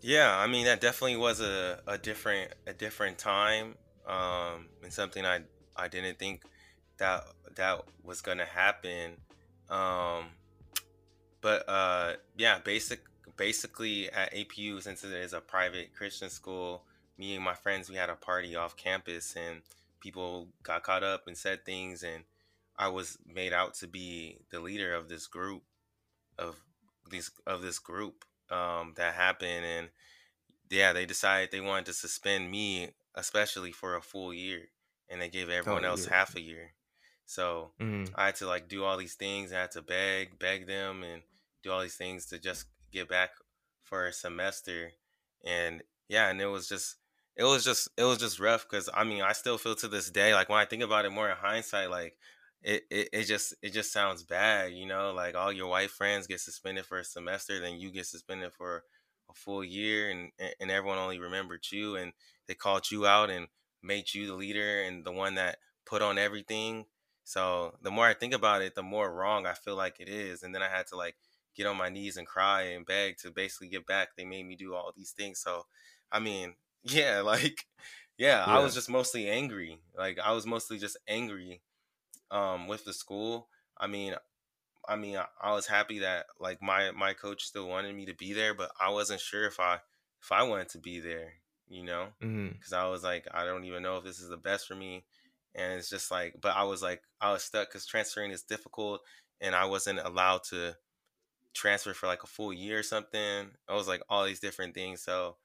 Yeah, 0.00 0.36
I 0.38 0.46
mean 0.46 0.64
that 0.66 0.80
definitely 0.80 1.16
was 1.16 1.40
a, 1.40 1.80
a 1.86 1.98
different 1.98 2.52
a 2.66 2.72
different 2.72 3.18
time, 3.18 3.74
um, 4.06 4.68
and 4.82 4.92
something 4.92 5.24
I 5.26 5.40
I 5.76 5.88
didn't 5.88 6.18
think 6.18 6.42
that 6.98 7.24
that 7.56 7.84
was 8.04 8.20
gonna 8.20 8.44
happen. 8.44 9.16
Um, 9.68 10.26
but 11.40 11.68
uh, 11.68 12.12
yeah, 12.36 12.60
basic 12.64 13.00
basically 13.36 14.10
at 14.10 14.32
APU 14.34 14.82
since 14.82 15.04
it 15.04 15.12
is 15.12 15.32
a 15.32 15.40
private 15.40 15.94
Christian 15.94 16.30
school, 16.30 16.84
me 17.18 17.34
and 17.34 17.44
my 17.44 17.54
friends 17.54 17.90
we 17.90 17.96
had 17.96 18.10
a 18.10 18.14
party 18.14 18.54
off 18.56 18.76
campus 18.76 19.34
and 19.36 19.62
people 20.00 20.48
got 20.62 20.82
caught 20.82 21.02
up 21.02 21.26
and 21.26 21.36
said 21.36 21.64
things 21.64 22.02
and 22.02 22.24
I 22.78 22.88
was 22.88 23.18
made 23.26 23.52
out 23.52 23.74
to 23.74 23.88
be 23.88 24.38
the 24.50 24.60
leader 24.60 24.94
of 24.94 25.08
this 25.08 25.26
group 25.26 25.62
of 26.38 26.60
these 27.10 27.30
of 27.46 27.62
this 27.62 27.78
group 27.78 28.24
um, 28.50 28.94
that 28.96 29.14
happened, 29.14 29.64
and 29.64 29.88
yeah, 30.70 30.92
they 30.92 31.06
decided 31.06 31.50
they 31.50 31.60
wanted 31.60 31.86
to 31.86 31.92
suspend 31.92 32.50
me, 32.50 32.90
especially 33.14 33.72
for 33.72 33.96
a 33.96 34.02
full 34.02 34.32
year, 34.32 34.68
and 35.08 35.20
they 35.20 35.28
gave 35.28 35.50
everyone 35.50 35.84
oh, 35.84 35.88
else 35.88 36.06
yeah. 36.06 36.14
half 36.14 36.36
a 36.36 36.40
year. 36.40 36.72
So 37.26 37.72
mm-hmm. 37.80 38.14
I 38.14 38.26
had 38.26 38.36
to 38.36 38.46
like 38.46 38.68
do 38.68 38.84
all 38.84 38.96
these 38.96 39.14
things. 39.14 39.52
I 39.52 39.60
had 39.60 39.72
to 39.72 39.82
beg, 39.82 40.38
beg 40.38 40.66
them, 40.66 41.02
and 41.02 41.22
do 41.62 41.72
all 41.72 41.82
these 41.82 41.96
things 41.96 42.26
to 42.26 42.38
just 42.38 42.66
get 42.92 43.08
back 43.08 43.30
for 43.82 44.06
a 44.06 44.12
semester. 44.12 44.92
And 45.44 45.82
yeah, 46.08 46.30
and 46.30 46.40
it 46.40 46.46
was 46.46 46.68
just, 46.68 46.96
it 47.38 47.44
was 47.44 47.64
just, 47.64 47.88
it 47.98 48.04
was 48.04 48.18
just 48.18 48.40
rough 48.40 48.66
because 48.68 48.90
I 48.94 49.04
mean, 49.04 49.22
I 49.22 49.32
still 49.32 49.58
feel 49.58 49.76
to 49.76 49.88
this 49.88 50.10
day 50.10 50.34
like 50.34 50.50
when 50.50 50.58
I 50.60 50.66
think 50.66 50.82
about 50.84 51.06
it 51.06 51.10
more 51.12 51.30
in 51.30 51.36
hindsight, 51.38 51.90
like 51.90 52.18
it, 52.62 52.84
it, 52.90 53.08
it 53.12 53.24
just 53.24 53.54
it 53.62 53.72
just 53.72 53.92
sounds 53.92 54.24
bad, 54.24 54.72
you 54.72 54.86
know, 54.86 55.12
like 55.12 55.36
all 55.36 55.52
your 55.52 55.68
white 55.68 55.90
friends 55.90 56.26
get 56.26 56.40
suspended 56.40 56.86
for 56.86 56.98
a 56.98 57.04
semester, 57.04 57.60
then 57.60 57.78
you 57.80 57.92
get 57.92 58.06
suspended 58.06 58.52
for 58.52 58.84
a 59.30 59.34
full 59.34 59.64
year 59.64 60.10
and 60.10 60.32
and 60.60 60.70
everyone 60.70 60.98
only 60.98 61.18
remembered 61.20 61.64
you 61.70 61.96
and 61.96 62.12
they 62.46 62.54
called 62.54 62.90
you 62.90 63.06
out 63.06 63.30
and 63.30 63.48
made 63.82 64.12
you 64.14 64.26
the 64.26 64.34
leader 64.34 64.82
and 64.82 65.04
the 65.04 65.12
one 65.12 65.34
that 65.36 65.58
put 65.86 66.02
on 66.02 66.18
everything. 66.18 66.86
So 67.24 67.76
the 67.82 67.90
more 67.90 68.06
I 68.06 68.14
think 68.14 68.34
about 68.34 68.62
it, 68.62 68.74
the 68.74 68.82
more 68.82 69.12
wrong 69.12 69.46
I 69.46 69.54
feel 69.54 69.76
like 69.76 70.00
it 70.00 70.08
is. 70.08 70.42
And 70.42 70.54
then 70.54 70.62
I 70.62 70.68
had 70.68 70.86
to 70.88 70.96
like 70.96 71.16
get 71.54 71.66
on 71.66 71.76
my 71.76 71.88
knees 71.88 72.16
and 72.16 72.26
cry 72.26 72.62
and 72.62 72.86
beg 72.86 73.18
to 73.18 73.30
basically 73.30 73.68
get 73.68 73.86
back. 73.86 74.16
They 74.16 74.24
made 74.24 74.46
me 74.46 74.56
do 74.56 74.74
all 74.74 74.92
these 74.96 75.12
things. 75.12 75.40
So 75.40 75.64
I 76.10 76.20
mean, 76.20 76.54
yeah, 76.82 77.20
like 77.20 77.64
yeah, 78.16 78.44
yeah. 78.46 78.54
I 78.54 78.60
was 78.60 78.74
just 78.74 78.90
mostly 78.90 79.28
angry. 79.28 79.78
Like 79.96 80.18
I 80.18 80.32
was 80.32 80.46
mostly 80.46 80.78
just 80.78 80.96
angry 81.06 81.62
um, 82.30 82.66
with 82.68 82.84
the 82.84 82.92
school. 82.92 83.48
I 83.76 83.86
mean, 83.86 84.14
I 84.88 84.96
mean, 84.96 85.16
I, 85.16 85.26
I, 85.40 85.52
was 85.52 85.66
happy 85.66 86.00
that 86.00 86.26
like 86.40 86.62
my 86.62 86.90
my 86.92 87.12
coach 87.12 87.44
still 87.44 87.68
wanted 87.68 87.94
me 87.94 88.06
to 88.06 88.14
be 88.14 88.32
there, 88.32 88.54
but 88.54 88.70
I 88.80 88.90
wasn't 88.90 89.20
sure 89.20 89.46
if 89.46 89.60
I 89.60 89.78
if 90.22 90.32
I 90.32 90.42
wanted 90.42 90.70
to 90.70 90.78
be 90.78 91.00
there, 91.00 91.34
you 91.68 91.84
know, 91.84 92.08
because 92.18 92.32
mm-hmm. 92.32 92.74
I 92.74 92.88
was 92.88 93.02
like, 93.02 93.26
I 93.32 93.44
don't 93.44 93.64
even 93.64 93.82
know 93.82 93.98
if 93.98 94.04
this 94.04 94.18
is 94.18 94.28
the 94.28 94.36
best 94.36 94.66
for 94.66 94.74
me, 94.74 95.04
and 95.54 95.74
it's 95.74 95.90
just 95.90 96.10
like, 96.10 96.36
but 96.40 96.56
I 96.56 96.64
was 96.64 96.82
like, 96.82 97.02
I 97.20 97.32
was 97.32 97.42
stuck 97.42 97.68
because 97.68 97.86
transferring 97.86 98.30
is 98.30 98.42
difficult, 98.42 99.00
and 99.40 99.54
I 99.54 99.66
wasn't 99.66 100.00
allowed 100.00 100.44
to 100.50 100.76
transfer 101.54 101.94
for 101.94 102.06
like 102.06 102.22
a 102.22 102.28
full 102.28 102.52
year 102.52 102.78
or 102.78 102.82
something. 102.82 103.50
I 103.68 103.74
was 103.74 103.88
like 103.88 104.02
all 104.08 104.24
these 104.24 104.40
different 104.40 104.74
things, 104.74 105.02
so 105.02 105.36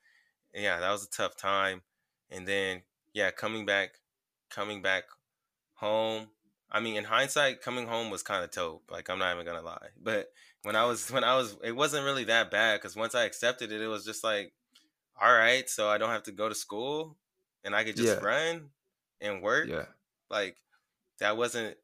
yeah, 0.54 0.80
that 0.80 0.92
was 0.92 1.06
a 1.06 1.10
tough 1.10 1.36
time, 1.36 1.82
and 2.30 2.48
then 2.48 2.84
yeah, 3.14 3.32
coming 3.32 3.66
back, 3.66 3.96
coming 4.50 4.82
back 4.82 5.04
home 5.76 6.28
I 6.74 6.80
mean, 6.80 6.96
in 6.96 7.04
hindsight, 7.04 7.62
coming 7.62 7.86
home 7.86 8.10
was 8.10 8.24
kind 8.24 8.44
of 8.44 8.50
dope. 8.50 8.90
Like 8.92 9.08
I'm 9.10 9.20
not 9.20 9.34
even 9.34 9.46
gonna 9.46 9.62
lie, 9.62 9.90
but 10.02 10.32
when 10.64 10.76
I 10.76 10.86
was 10.86 11.12
when 11.12 11.24
I 11.24 11.38
was, 11.38 11.56
it 11.64 11.76
wasn't 11.76 12.04
really 12.04 12.24
that 12.26 12.50
bad 12.50 12.82
because 12.82 12.96
once 12.96 13.14
I 13.14 13.26
accepted 13.26 13.72
it, 13.72 13.80
it 13.80 13.88
was 13.88 14.04
just 14.04 14.24
like, 14.24 14.54
all 15.22 15.32
right, 15.32 15.70
so 15.70 15.88
I 15.88 16.00
don't 16.00 16.10
have 16.10 16.24
to 16.24 16.32
go 16.32 16.50
to 16.50 16.56
school 16.56 17.16
and 17.64 17.76
I 17.76 17.84
could 17.84 17.96
just 17.96 18.20
yeah. 18.20 18.26
run 18.26 18.70
and 19.22 19.44
work. 19.44 19.68
Yeah, 19.70 19.86
like 20.32 20.58
that 21.20 21.38
wasn't. 21.38 21.78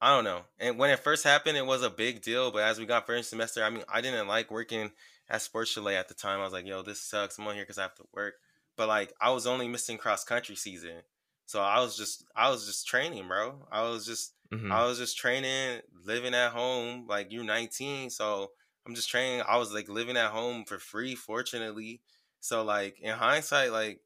I 0.00 0.14
don't 0.14 0.24
know. 0.24 0.42
And 0.58 0.78
when 0.78 0.90
it 0.90 1.00
first 1.00 1.24
happened, 1.24 1.56
it 1.56 1.66
was 1.66 1.82
a 1.82 1.90
big 1.90 2.22
deal. 2.22 2.50
But 2.50 2.62
as 2.62 2.78
we 2.78 2.86
got 2.86 3.06
first 3.06 3.30
semester, 3.30 3.64
I 3.64 3.70
mean, 3.70 3.84
I 3.88 4.00
didn't 4.00 4.28
like 4.28 4.50
working 4.50 4.90
at 5.28 5.42
Sports 5.42 5.70
Chalet 5.70 5.96
at 5.96 6.08
the 6.08 6.14
time. 6.14 6.40
I 6.40 6.44
was 6.44 6.52
like, 6.52 6.66
yo, 6.66 6.82
this 6.82 7.00
sucks. 7.00 7.38
I'm 7.38 7.46
on 7.46 7.54
here 7.54 7.64
because 7.64 7.78
I 7.78 7.82
have 7.82 7.94
to 7.96 8.04
work. 8.12 8.34
But 8.76 8.88
like, 8.88 9.12
I 9.20 9.30
was 9.30 9.46
only 9.46 9.68
missing 9.68 9.96
cross 9.96 10.24
country 10.24 10.56
season. 10.56 11.02
So 11.46 11.60
I 11.60 11.80
was 11.80 11.96
just 11.96 12.24
I 12.34 12.50
was 12.50 12.66
just 12.66 12.86
training, 12.86 13.28
bro. 13.28 13.66
I 13.70 13.82
was 13.82 14.06
just 14.06 14.32
mm-hmm. 14.52 14.72
I 14.72 14.84
was 14.86 14.98
just 14.98 15.18
training, 15.18 15.80
living 16.04 16.34
at 16.34 16.52
home. 16.52 17.06
Like 17.08 17.30
you're 17.30 17.44
19, 17.44 18.10
so 18.10 18.50
I'm 18.86 18.94
just 18.94 19.10
training. 19.10 19.42
I 19.46 19.58
was 19.58 19.72
like 19.72 19.88
living 19.88 20.16
at 20.16 20.30
home 20.30 20.64
for 20.64 20.78
free, 20.78 21.14
fortunately. 21.14 22.00
So 22.40 22.64
like 22.64 22.98
in 23.00 23.14
hindsight, 23.14 23.72
like 23.72 24.00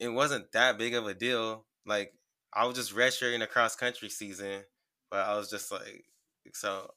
it 0.00 0.08
wasn't 0.08 0.52
that 0.52 0.78
big 0.78 0.94
of 0.94 1.06
a 1.06 1.14
deal. 1.14 1.64
Like 1.86 2.12
I 2.52 2.66
was 2.66 2.76
just 2.76 2.94
redshirting 2.94 3.42
a 3.42 3.46
cross 3.46 3.76
country 3.76 4.08
season, 4.08 4.62
but 5.10 5.26
I 5.26 5.36
was 5.36 5.50
just 5.50 5.70
like 5.70 6.04
so 6.52 6.90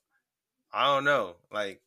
I 0.72 0.86
don't 0.86 1.04
know. 1.04 1.36
Like 1.52 1.82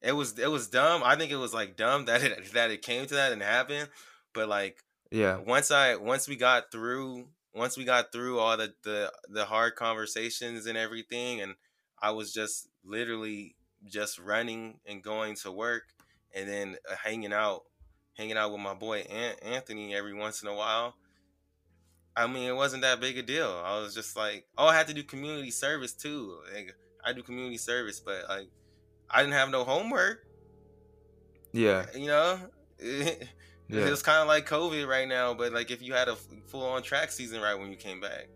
it 0.00 0.12
was 0.12 0.38
it 0.38 0.50
was 0.50 0.68
dumb. 0.68 1.02
I 1.04 1.16
think 1.16 1.30
it 1.30 1.36
was 1.36 1.54
like 1.54 1.76
dumb 1.76 2.04
that 2.06 2.22
it 2.22 2.52
that 2.52 2.70
it 2.70 2.82
came 2.82 3.06
to 3.06 3.14
that 3.14 3.32
and 3.32 3.42
happened. 3.42 3.88
But 4.32 4.48
like 4.48 4.82
yeah, 5.10 5.38
once 5.38 5.70
I 5.70 5.96
once 5.96 6.28
we 6.28 6.36
got 6.36 6.70
through 6.72 7.26
once 7.54 7.76
we 7.76 7.84
got 7.84 8.12
through 8.12 8.38
all 8.38 8.56
the 8.56 8.74
the 8.82 9.12
the 9.28 9.44
hard 9.44 9.76
conversations 9.76 10.66
and 10.66 10.78
everything, 10.78 11.40
and 11.40 11.54
I 12.00 12.10
was 12.10 12.32
just 12.32 12.68
literally 12.84 13.54
just 13.86 14.18
running 14.18 14.78
and 14.86 15.02
going 15.02 15.36
to 15.36 15.52
work, 15.52 15.84
and 16.34 16.48
then 16.48 16.76
uh, 16.90 16.96
hanging 17.02 17.32
out 17.32 17.62
hanging 18.14 18.36
out 18.36 18.52
with 18.52 18.60
my 18.60 18.74
boy 18.74 19.00
Anthony 19.42 19.94
every 19.94 20.14
once 20.14 20.42
in 20.42 20.48
a 20.48 20.54
while. 20.54 20.94
I 22.16 22.26
mean, 22.26 22.48
it 22.48 22.54
wasn't 22.54 22.82
that 22.82 23.00
big 23.00 23.16
a 23.18 23.22
deal. 23.22 23.62
I 23.64 23.80
was 23.80 23.94
just 23.94 24.16
like, 24.16 24.44
oh, 24.58 24.66
I 24.66 24.76
had 24.76 24.88
to 24.88 24.94
do 24.94 25.02
community 25.02 25.50
service 25.50 25.92
too. 25.92 26.36
Like, 26.54 26.74
I 27.04 27.12
do 27.12 27.22
community 27.22 27.56
service, 27.56 28.00
but 28.00 28.24
like, 28.28 28.48
I 29.10 29.22
didn't 29.22 29.34
have 29.34 29.50
no 29.50 29.64
homework. 29.64 30.26
Yeah, 31.52 31.86
you 31.94 32.06
know, 32.06 32.38
it, 32.78 33.28
yeah. 33.68 33.88
was 33.88 34.02
kind 34.02 34.20
of 34.20 34.28
like 34.28 34.46
COVID 34.48 34.86
right 34.86 35.08
now. 35.08 35.34
But 35.34 35.52
like, 35.52 35.70
if 35.70 35.82
you 35.82 35.94
had 35.94 36.08
a 36.08 36.16
full 36.46 36.64
on 36.64 36.82
track 36.82 37.10
season 37.12 37.40
right 37.40 37.58
when 37.58 37.70
you 37.70 37.76
came 37.76 38.00
back, 38.00 38.28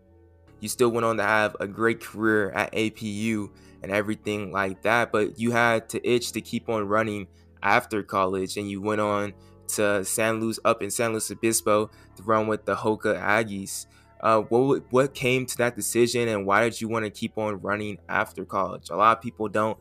you 0.61 0.69
still 0.69 0.89
went 0.89 1.05
on 1.05 1.17
to 1.19 1.23
have 1.23 1.57
a 1.61 1.67
great 1.67 2.01
career 2.01 2.51
at 2.51 2.73
APU 2.73 3.51
and 3.83 3.93
everything 3.93 4.53
like 4.53 4.83
that. 4.83 5.13
But 5.13 5.39
you 5.39 5.51
had 5.51 5.89
to 5.91 6.09
itch 6.09 6.33
to 6.33 6.41
keep 6.41 6.69
on 6.69 6.89
running 6.89 7.29
after 7.63 8.03
college, 8.03 8.57
and 8.57 8.71
you 8.71 8.81
went 8.81 9.01
on 9.01 9.35
to 9.69 10.05
San 10.05 10.41
Luis 10.41 10.59
up 10.65 10.83
in 10.83 10.91
San 10.91 11.13
Luis 11.13 11.31
Obispo 11.31 11.91
to 12.17 12.23
run 12.23 12.47
with 12.47 12.65
the 12.65 12.75
Hoka 12.75 13.21
Aggies. 13.21 13.87
Uh, 14.21 14.41
what 14.41 14.83
what 14.91 15.15
came 15.15 15.45
to 15.47 15.57
that 15.59 15.77
decision, 15.77 16.29
and 16.29 16.47
why 16.47 16.65
did 16.65 16.81
you 16.81 16.89
want 16.89 17.05
to 17.05 17.11
keep 17.11 17.37
on 17.37 17.61
running 17.61 17.99
after 18.09 18.45
college? 18.45 18.91
A 18.91 18.97
lot 18.97 19.17
of 19.19 19.23
people 19.23 19.49
don't 19.49 19.79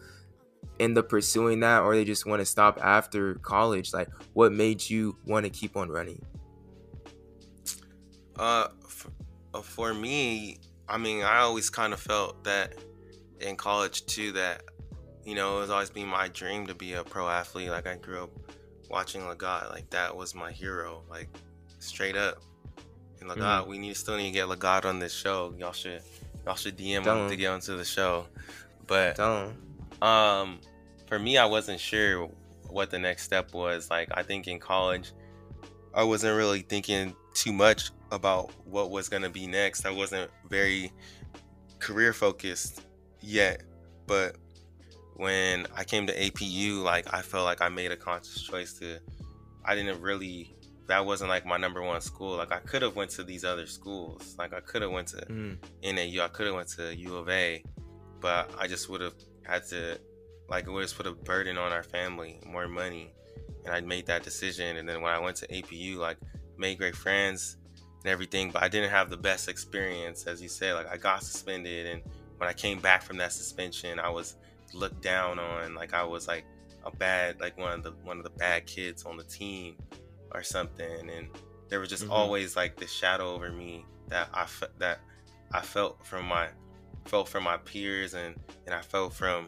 end 0.79 0.97
up 0.97 1.09
pursuing 1.09 1.61
that, 1.61 1.81
or 1.81 1.95
they 1.95 2.03
just 2.03 2.25
want 2.25 2.41
to 2.41 2.45
stop 2.45 2.79
after 2.83 3.35
college. 3.35 3.93
Like, 3.93 4.09
what 4.33 4.51
made 4.51 4.87
you 4.89 5.17
want 5.25 5.45
to 5.45 5.49
keep 5.49 5.77
on 5.77 5.89
running? 5.89 6.23
Uh, 8.37 8.67
for, 8.87 9.11
uh, 9.53 9.61
for 9.61 9.93
me, 9.93 10.57
I 10.89 10.97
mean, 10.97 11.23
I 11.23 11.39
always 11.39 11.69
kind 11.69 11.93
of 11.93 11.99
felt 11.99 12.43
that 12.43 12.75
in 13.39 13.55
college 13.55 14.05
too 14.05 14.31
that 14.33 14.63
you 15.23 15.35
know 15.35 15.57
it 15.57 15.61
was 15.61 15.69
always 15.69 15.89
been 15.89 16.07
my 16.07 16.27
dream 16.29 16.67
to 16.67 16.75
be 16.75 16.93
a 16.93 17.03
pro 17.03 17.29
athlete. 17.29 17.69
Like 17.69 17.87
I 17.87 17.95
grew 17.95 18.23
up 18.23 18.44
watching 18.89 19.21
Lagat. 19.21 19.71
Like 19.71 19.89
that 19.91 20.15
was 20.15 20.35
my 20.35 20.51
hero. 20.51 21.01
Like 21.09 21.29
straight 21.79 22.15
up. 22.15 22.41
And 23.19 23.29
Lagat, 23.29 23.63
mm. 23.63 23.67
we 23.67 23.77
need 23.77 23.95
still 23.97 24.17
need 24.17 24.27
to 24.27 24.31
get 24.31 24.47
Lagat 24.47 24.85
on 24.85 24.99
this 24.99 25.13
show. 25.13 25.53
Y'all 25.57 25.73
should 25.73 26.01
y'all 26.45 26.55
should 26.55 26.77
DM 26.77 27.03
Don't. 27.03 27.23
him 27.23 27.29
to 27.29 27.35
get 27.35 27.47
onto 27.47 27.77
the 27.77 27.85
show. 27.85 28.27
But 28.87 29.15
Don't. 29.15 29.55
um 30.01 30.59
for 31.07 31.19
me 31.19 31.37
I 31.37 31.45
wasn't 31.45 31.79
sure 31.79 32.29
what 32.67 32.91
the 32.91 32.99
next 32.99 33.23
step 33.23 33.53
was. 33.53 33.89
Like 33.89 34.09
I 34.13 34.23
think 34.23 34.47
in 34.47 34.59
college 34.59 35.11
I 35.93 36.03
wasn't 36.03 36.35
really 36.35 36.61
thinking 36.61 37.15
too 37.33 37.53
much 37.53 37.91
about 38.11 38.51
what 38.65 38.91
was 38.91 39.09
gonna 39.09 39.29
be 39.29 39.47
next. 39.47 39.85
I 39.85 39.91
wasn't 39.91 40.29
very 40.49 40.91
career 41.79 42.13
focused 42.13 42.81
yet. 43.21 43.63
But 44.07 44.35
when 45.15 45.65
I 45.75 45.83
came 45.83 46.07
to 46.07 46.13
APU, 46.13 46.83
like 46.83 47.13
I 47.13 47.21
felt 47.21 47.45
like 47.45 47.61
I 47.61 47.69
made 47.69 47.91
a 47.91 47.97
conscious 47.97 48.41
choice 48.41 48.73
to. 48.79 48.99
I 49.63 49.75
didn't 49.75 50.01
really. 50.01 50.55
That 50.87 51.05
wasn't 51.05 51.29
like 51.29 51.45
my 51.45 51.57
number 51.57 51.81
one 51.81 51.99
school. 52.01 52.37
Like 52.37 52.51
I 52.51 52.59
could 52.59 52.81
have 52.81 52.95
went 52.95 53.11
to 53.11 53.23
these 53.23 53.43
other 53.43 53.65
schools. 53.65 54.35
Like 54.37 54.53
I 54.53 54.59
could 54.59 54.81
have 54.81 54.91
went 54.91 55.07
to 55.09 55.25
mm. 55.25 55.57
NAU. 55.83 56.23
I 56.23 56.27
could 56.27 56.45
have 56.47 56.55
went 56.55 56.67
to 56.69 56.95
U 56.95 57.15
of 57.15 57.29
A, 57.29 57.63
but 58.19 58.51
I 58.59 58.67
just 58.67 58.89
would 58.89 59.01
have 59.01 59.15
had 59.43 59.65
to. 59.67 59.97
Like 60.47 60.67
it 60.67 60.71
would 60.71 60.83
have 60.83 60.95
put 60.95 61.07
a 61.07 61.13
burden 61.13 61.57
on 61.57 61.71
our 61.71 61.81
family, 61.81 62.39
more 62.45 62.67
money, 62.67 63.13
and 63.65 63.73
I 63.73 63.81
made 63.81 64.05
that 64.07 64.23
decision. 64.23 64.77
And 64.77 64.87
then 64.87 65.01
when 65.01 65.11
I 65.11 65.19
went 65.19 65.37
to 65.37 65.47
APU, 65.47 65.97
like 65.97 66.17
made 66.57 66.77
great 66.77 66.95
friends 66.95 67.57
and 68.03 68.11
everything, 68.11 68.51
but 68.51 68.61
I 68.61 68.67
didn't 68.67 68.91
have 68.91 69.09
the 69.09 69.17
best 69.17 69.47
experience, 69.47 70.27
as 70.27 70.41
you 70.41 70.49
said. 70.49 70.75
Like 70.75 70.91
I 70.91 70.97
got 70.97 71.23
suspended, 71.23 71.87
and 71.87 72.01
when 72.37 72.49
I 72.49 72.53
came 72.53 72.79
back 72.79 73.01
from 73.01 73.17
that 73.17 73.31
suspension, 73.31 73.97
I 73.97 74.09
was 74.09 74.35
looked 74.73 75.01
down 75.01 75.39
on 75.39 75.75
like 75.75 75.93
I 75.93 76.03
was 76.03 76.27
like 76.27 76.45
a 76.85 76.91
bad 76.91 77.39
like 77.39 77.57
one 77.57 77.73
of 77.73 77.83
the 77.83 77.91
one 78.03 78.17
of 78.17 78.23
the 78.23 78.29
bad 78.31 78.65
kids 78.65 79.05
on 79.05 79.17
the 79.17 79.23
team 79.23 79.75
or 80.33 80.43
something 80.43 81.09
and 81.09 81.27
there 81.69 81.79
was 81.79 81.89
just 81.89 82.03
mm-hmm. 82.03 82.11
always 82.11 82.55
like 82.55 82.75
this 82.77 82.91
shadow 82.91 83.33
over 83.33 83.51
me 83.51 83.85
that 84.07 84.29
I 84.33 84.45
fe- 84.45 84.67
that 84.79 84.99
I 85.51 85.61
felt 85.61 86.05
from 86.05 86.25
my 86.25 86.47
felt 87.05 87.27
from 87.27 87.43
my 87.43 87.57
peers 87.57 88.13
and 88.13 88.35
and 88.65 88.75
I 88.75 88.81
felt 88.81 89.13
from 89.13 89.47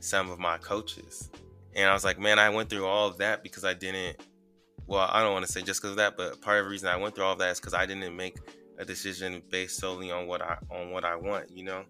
some 0.00 0.30
of 0.30 0.38
my 0.38 0.58
coaches 0.58 1.30
and 1.74 1.88
I 1.88 1.94
was 1.94 2.04
like 2.04 2.18
man 2.18 2.38
I 2.38 2.50
went 2.50 2.68
through 2.68 2.86
all 2.86 3.08
of 3.08 3.18
that 3.18 3.42
because 3.42 3.64
I 3.64 3.74
didn't 3.74 4.16
well 4.86 5.08
I 5.10 5.22
don't 5.22 5.32
want 5.32 5.46
to 5.46 5.52
say 5.52 5.62
just 5.62 5.80
because 5.80 5.92
of 5.92 5.96
that 5.98 6.16
but 6.16 6.40
part 6.42 6.58
of 6.58 6.66
the 6.66 6.70
reason 6.70 6.88
I 6.88 6.96
went 6.96 7.14
through 7.14 7.24
all 7.24 7.32
of 7.32 7.38
that 7.38 7.52
is 7.52 7.60
because 7.60 7.74
I 7.74 7.86
didn't 7.86 8.14
make 8.14 8.38
a 8.78 8.84
decision 8.84 9.42
based 9.50 9.78
solely 9.78 10.10
on 10.10 10.26
what 10.26 10.42
I 10.42 10.58
on 10.70 10.90
what 10.90 11.04
I 11.04 11.16
want 11.16 11.50
you 11.56 11.64
know 11.64 11.84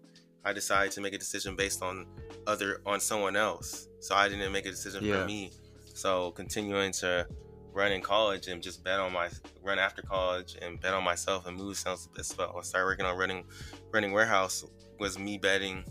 I 0.45 0.53
decided 0.53 0.91
to 0.93 1.01
make 1.01 1.13
a 1.13 1.17
decision 1.17 1.55
based 1.55 1.81
on 1.81 2.05
other 2.45 2.81
on 2.85 2.99
someone 2.99 3.35
else. 3.35 3.87
So 3.99 4.15
I 4.15 4.29
didn't 4.29 4.51
make 4.51 4.65
a 4.65 4.71
decision 4.71 5.03
yeah. 5.03 5.21
for 5.21 5.25
me. 5.25 5.51
So 5.93 6.31
continuing 6.31 6.91
to 6.93 7.27
run 7.73 7.91
in 7.91 8.01
college 8.01 8.47
and 8.47 8.61
just 8.61 8.83
bet 8.83 8.99
on 8.99 9.11
my 9.11 9.27
run 9.63 9.79
after 9.79 10.01
college 10.01 10.55
and 10.61 10.79
bet 10.79 10.93
on 10.93 11.03
myself 11.03 11.47
and 11.47 11.57
move 11.57 11.77
sounds. 11.77 12.07
I 12.17 12.21
started 12.21 12.85
working 12.85 13.05
on 13.05 13.17
running 13.17 13.43
running 13.91 14.11
warehouse 14.11 14.63
was 14.99 15.17
me 15.17 15.37
betting 15.37 15.83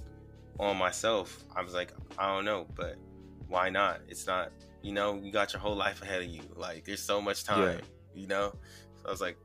on 0.59 0.77
myself. 0.77 1.45
I 1.55 1.63
was 1.63 1.75
like, 1.75 1.93
I 2.17 2.35
don't 2.35 2.45
know, 2.45 2.67
but 2.75 2.97
why 3.49 3.71
not? 3.71 4.01
It's 4.09 4.27
not, 4.27 4.53
you 4.83 4.93
know, 4.93 5.21
you 5.23 5.33
got 5.33 5.53
your 5.53 5.61
whole 5.61 5.77
life 5.77 6.01
ahead 6.01 6.23
of 6.23 6.29
you. 6.29 6.43
Like 6.55 6.85
there's 6.85 7.03
so 7.03 7.21
much 7.21 7.45
time, 7.45 7.79
yeah. 7.79 8.21
you 8.21 8.27
know? 8.29 8.55
So 8.97 9.09
I 9.09 9.11
was 9.11 9.21
like, 9.21 9.37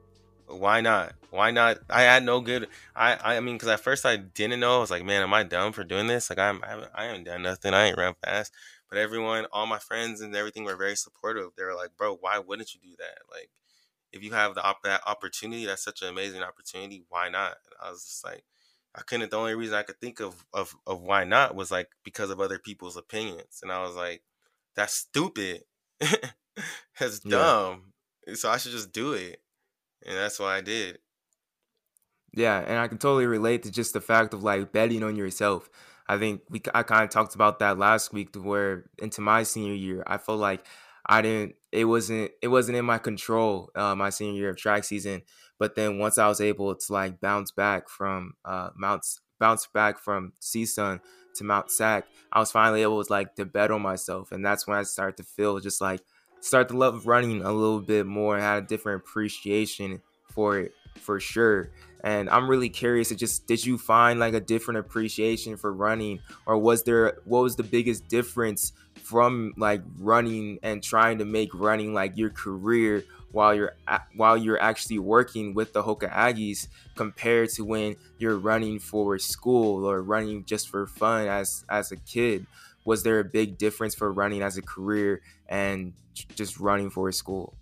why 0.50 0.82
not? 0.82 1.14
Why 1.30 1.52
not? 1.52 1.80
I 1.90 2.02
had 2.04 2.24
no 2.24 2.42
good. 2.42 2.68
I 2.96 3.38
I 3.38 3.40
mean, 3.40 3.56
because 3.56 3.70
at 3.70 3.80
first 3.80 4.06
I 4.06 4.18
didn't 4.18 4.60
know. 4.60 4.78
I 4.78 4.80
was 4.80 4.92
like, 4.92 5.06
man, 5.06 5.22
am 5.22 5.34
I 5.34 5.44
dumb 5.44 5.74
for 5.74 5.84
doing 5.84 6.08
this? 6.08 6.30
Like 6.30 6.40
I'm 6.40 6.64
I 6.64 6.68
haven't, 6.68 6.92
I 6.96 7.04
haven't 7.06 7.24
done 7.26 7.44
nothing. 7.44 7.74
I 7.74 7.88
ain't 7.88 7.98
run 7.98 8.16
fast. 8.24 8.54
But 8.90 8.98
everyone, 8.98 9.46
all 9.52 9.68
my 9.68 9.78
friends 9.78 10.22
and 10.22 10.36
everything 10.36 10.64
were 10.64 10.76
very 10.76 10.96
supportive. 10.96 11.52
They 11.56 11.64
were 11.64 11.76
like, 11.76 11.96
bro, 11.96 12.16
why 12.16 12.40
wouldn't 12.40 12.74
you 12.74 12.80
do 12.82 12.96
that? 12.98 13.20
Like, 13.32 13.52
if 14.12 14.24
you 14.24 14.32
have 14.32 14.56
the 14.56 14.64
op- 14.64 14.82
that 14.84 15.02
opportunity, 15.06 15.68
that's 15.68 15.84
such 15.84 16.02
an 16.02 16.08
amazing 16.08 16.42
opportunity. 16.42 17.04
Why 17.10 17.30
not? 17.30 17.58
And 17.66 17.76
I 17.84 17.92
was 17.92 18.04
just 18.04 18.26
like, 18.26 18.44
I 18.96 19.02
couldn't. 19.02 19.30
The 19.30 19.38
only 19.38 19.54
reason 19.54 19.76
I 19.76 19.84
could 19.84 20.02
think 20.02 20.20
of 20.20 20.46
of 20.54 20.76
of 20.88 21.02
why 21.02 21.24
not 21.24 21.56
was 21.56 21.70
like 21.70 21.90
because 22.04 22.32
of 22.32 22.42
other 22.42 22.58
people's 22.58 22.98
opinions, 22.98 23.60
and 23.62 23.72
I 23.72 23.84
was 23.84 23.96
like, 23.96 24.24
that's 24.76 24.94
stupid. 24.94 25.64
that's 27.00 27.20
dumb. 27.20 27.94
Yeah. 28.26 28.34
So 28.34 28.50
I 28.50 28.58
should 28.58 28.72
just 28.72 28.92
do 28.92 29.14
it 29.14 29.42
and 30.06 30.16
that's 30.18 30.40
what 30.40 30.50
I 30.50 30.62
did. 30.62 31.00
Yeah, 32.34 32.60
and 32.60 32.78
I 32.78 32.88
can 32.88 32.98
totally 32.98 33.26
relate 33.26 33.64
to 33.64 33.72
just 33.72 33.94
the 33.94 34.02
fact 34.02 34.34
of 34.34 34.44
like 34.44 34.72
betting 34.72 35.04
on 35.04 35.16
yourself. 35.16 35.70
I 36.08 36.18
think 36.18 36.42
we 36.50 36.62
I 36.74 36.84
kind 36.84 37.04
of 37.04 37.10
talked 37.10 37.36
about 37.36 37.60
that 37.60 37.78
last 37.78 38.14
week 38.14 38.34
to 38.34 38.42
where 38.42 38.90
into 39.00 39.22
my 39.22 39.44
senior 39.44 39.74
year, 39.74 40.04
I 40.08 40.18
felt 40.18 40.40
like 40.40 40.66
I 41.06 41.22
didn't 41.22 41.56
it 41.72 41.86
wasn't 41.86 42.32
it 42.42 42.48
wasn't 42.50 42.78
in 42.78 42.86
my 42.86 42.98
control 43.00 43.72
uh, 43.76 43.96
my 43.96 44.10
senior 44.10 44.40
year 44.40 44.50
of 44.52 44.58
track 44.58 44.84
season. 44.84 45.24
But 45.58 45.76
then 45.76 45.98
once 46.00 46.18
I 46.18 46.28
was 46.28 46.40
able 46.42 46.74
to 46.76 46.94
like 46.94 47.20
bounce 47.20 47.52
back 47.52 47.90
from 47.90 48.34
uh, 48.46 48.70
Mount 48.76 49.06
bounce 49.40 49.68
back 49.68 50.00
from 50.00 50.34
CSUN 50.42 51.02
to 51.36 51.44
Mount 51.44 51.72
Sac, 51.72 52.06
I 52.32 52.40
was 52.40 52.52
finally 52.52 52.82
able 52.84 53.04
to 53.04 53.12
like 53.12 53.36
to 53.36 53.46
bet 53.46 53.72
on 53.72 53.82
myself, 53.82 54.32
and 54.32 54.46
that's 54.46 54.68
when 54.68 54.78
I 54.78 54.84
started 54.84 55.18
to 55.18 55.24
feel 55.24 55.60
just 55.60 55.82
like 55.82 56.02
start 56.42 56.70
to 56.70 56.78
love 56.78 57.08
running 57.08 57.42
a 57.42 57.52
little 57.52 57.82
bit 57.82 58.06
more 58.06 58.36
and 58.36 58.44
had 58.44 58.64
a 58.64 58.68
different 58.68 59.02
appreciation 59.02 60.02
for 60.32 60.60
it 60.60 60.74
for 60.96 61.20
sure. 61.20 61.72
And 62.04 62.30
I'm 62.30 62.50
really 62.50 62.70
curious. 62.70 63.10
to 63.10 63.16
just 63.16 63.48
did 63.48 63.66
you 63.66 63.78
find 63.78 64.20
like 64.20 64.34
a 64.34 64.40
different 64.40 64.80
appreciation 64.80 65.58
for 65.58 65.74
running, 65.74 66.22
or 66.46 66.58
was 66.58 66.84
there 66.84 67.18
what 67.26 67.44
was 67.44 67.56
the 67.56 67.64
biggest 67.64 68.08
difference 68.08 68.72
from 69.04 69.54
like 69.58 69.82
running 69.98 70.60
and 70.64 70.84
trying 70.84 71.18
to 71.18 71.26
make 71.26 71.54
running 71.54 71.94
like 71.94 72.16
your 72.16 72.30
career 72.30 73.04
while 73.32 73.54
you're 73.54 73.74
while 74.16 74.38
you're 74.38 74.62
actually 74.62 75.00
working 75.00 75.54
with 75.54 75.74
the 75.74 75.84
Hoka 75.84 76.10
Aggies 76.12 76.68
compared 76.96 77.50
to 77.50 77.64
when 77.64 77.96
you're 78.18 78.38
running 78.38 78.80
for 78.80 79.18
school 79.20 79.86
or 79.86 80.02
running 80.02 80.46
just 80.46 80.70
for 80.70 80.88
fun 80.88 81.28
as 81.28 81.66
as 81.70 81.92
a 81.92 81.98
kid? 81.98 82.46
Was 82.86 83.04
there 83.04 83.20
a 83.20 83.24
big 83.24 83.58
difference 83.58 83.96
for 83.96 84.12
running 84.12 84.42
as 84.42 84.58
a 84.58 84.62
career 84.62 85.22
and 85.48 85.94
just 86.36 86.60
running 86.60 86.90
for 86.90 87.10
a 87.10 87.14
school? 87.14 87.58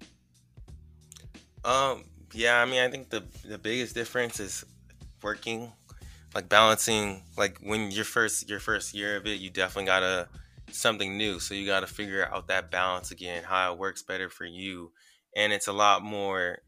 Um, 1.64 2.06
yeah, 2.34 2.62
I 2.62 2.66
mean, 2.66 2.82
I 2.82 2.90
think 2.90 3.10
the 3.10 3.24
the 3.46 3.58
biggest 3.58 3.94
difference 3.94 4.40
is 4.40 4.66
working, 5.22 5.72
like 6.34 6.50
balancing. 6.50 7.24
Like 7.38 7.60
when 7.60 7.92
your 7.92 8.06
first 8.06 8.50
your 8.50 8.60
first 8.60 8.94
year 8.94 9.18
of 9.18 9.26
it, 9.26 9.40
you 9.40 9.50
definitely 9.50 9.86
gotta 9.86 10.30
something 10.72 11.18
new. 11.18 11.40
So 11.40 11.54
you 11.54 11.66
gotta 11.66 11.88
figure 11.88 12.26
out 12.26 12.48
that 12.48 12.72
balance 12.72 13.12
again, 13.12 13.44
how 13.44 13.74
it 13.74 13.80
works 13.80 14.04
better 14.04 14.30
for 14.30 14.46
you, 14.46 14.92
and 15.36 15.52
it's 15.54 15.68
a 15.68 15.74
lot 15.74 16.04
more. 16.04 16.60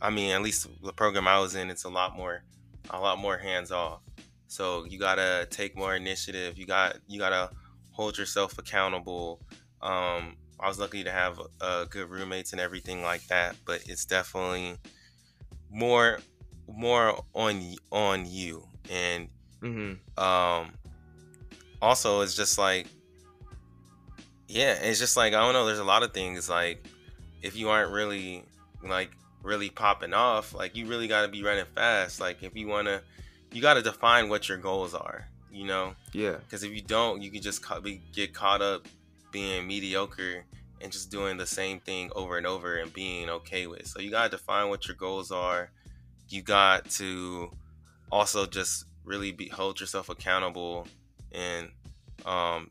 I 0.00 0.10
mean, 0.10 0.30
at 0.30 0.42
least 0.42 0.66
the 0.82 0.92
program 0.92 1.28
I 1.28 1.38
was 1.38 1.54
in, 1.54 1.70
it's 1.70 1.84
a 1.84 1.90
lot 1.90 2.16
more, 2.16 2.42
a 2.88 2.98
lot 2.98 3.18
more 3.18 3.36
hands 3.36 3.70
off. 3.70 4.00
So 4.46 4.84
you 4.84 4.98
gotta 4.98 5.46
take 5.50 5.76
more 5.76 5.94
initiative. 5.94 6.58
You 6.58 6.66
got 6.66 6.96
you 7.06 7.18
gotta 7.18 7.50
hold 8.00 8.16
yourself 8.16 8.56
accountable. 8.56 9.40
Um, 9.82 10.36
I 10.58 10.68
was 10.68 10.78
lucky 10.78 11.04
to 11.04 11.10
have 11.10 11.38
uh, 11.60 11.84
good 11.84 12.08
roommates 12.08 12.52
and 12.52 12.60
everything 12.60 13.02
like 13.02 13.26
that, 13.26 13.56
but 13.66 13.82
it's 13.86 14.06
definitely 14.06 14.76
more 15.70 16.18
more 16.66 17.22
on 17.34 17.74
on 17.92 18.26
you 18.26 18.66
and 18.90 19.28
Mm-hmm. 19.60 20.24
um 20.24 20.72
also 21.82 22.22
it's 22.22 22.34
just 22.34 22.56
like 22.56 22.86
yeah 24.48 24.72
it's 24.72 24.98
just 24.98 25.16
like 25.18 25.34
i 25.34 25.40
don't 25.40 25.52
know 25.52 25.66
there's 25.66 25.78
a 25.80 25.84
lot 25.84 26.02
of 26.02 26.14
things 26.14 26.48
like 26.48 26.82
if 27.42 27.56
you 27.58 27.68
aren't 27.68 27.92
really 27.92 28.42
like 28.82 29.10
really 29.42 29.68
popping 29.68 30.14
off 30.14 30.54
like 30.54 30.74
you 30.74 30.86
really 30.86 31.08
got 31.08 31.22
to 31.22 31.28
be 31.28 31.42
running 31.42 31.66
fast 31.74 32.20
like 32.20 32.42
if 32.42 32.56
you 32.56 32.68
want 32.68 32.86
to 32.86 33.02
you 33.52 33.60
got 33.60 33.74
to 33.74 33.82
define 33.82 34.28
what 34.30 34.48
your 34.48 34.56
goals 34.58 34.94
are 34.94 35.28
you 35.52 35.66
know? 35.66 35.94
Yeah. 36.12 36.36
because 36.36 36.62
if 36.62 36.72
you 36.72 36.82
don't 36.82 37.22
you 37.22 37.30
can 37.30 37.42
just 37.42 37.62
ca- 37.62 37.80
get 38.12 38.32
caught 38.34 38.62
up 38.62 38.86
being 39.32 39.66
mediocre 39.66 40.44
and 40.80 40.90
just 40.90 41.10
doing 41.10 41.36
the 41.36 41.46
same 41.46 41.80
thing 41.80 42.10
over 42.14 42.36
and 42.38 42.46
over 42.46 42.76
and 42.76 42.92
being 42.92 43.28
okay 43.28 43.66
with. 43.66 43.86
So 43.86 44.00
you 44.00 44.10
got 44.10 44.24
to 44.30 44.36
define 44.36 44.68
what 44.68 44.88
your 44.88 44.96
goals 44.96 45.30
are. 45.30 45.70
You 46.28 46.42
got 46.42 46.88
to 46.92 47.50
also 48.10 48.46
just 48.46 48.86
really 49.04 49.32
be 49.32 49.48
hold 49.48 49.80
yourself 49.80 50.08
accountable 50.08 50.86
and 51.32 51.70
um, 52.24 52.70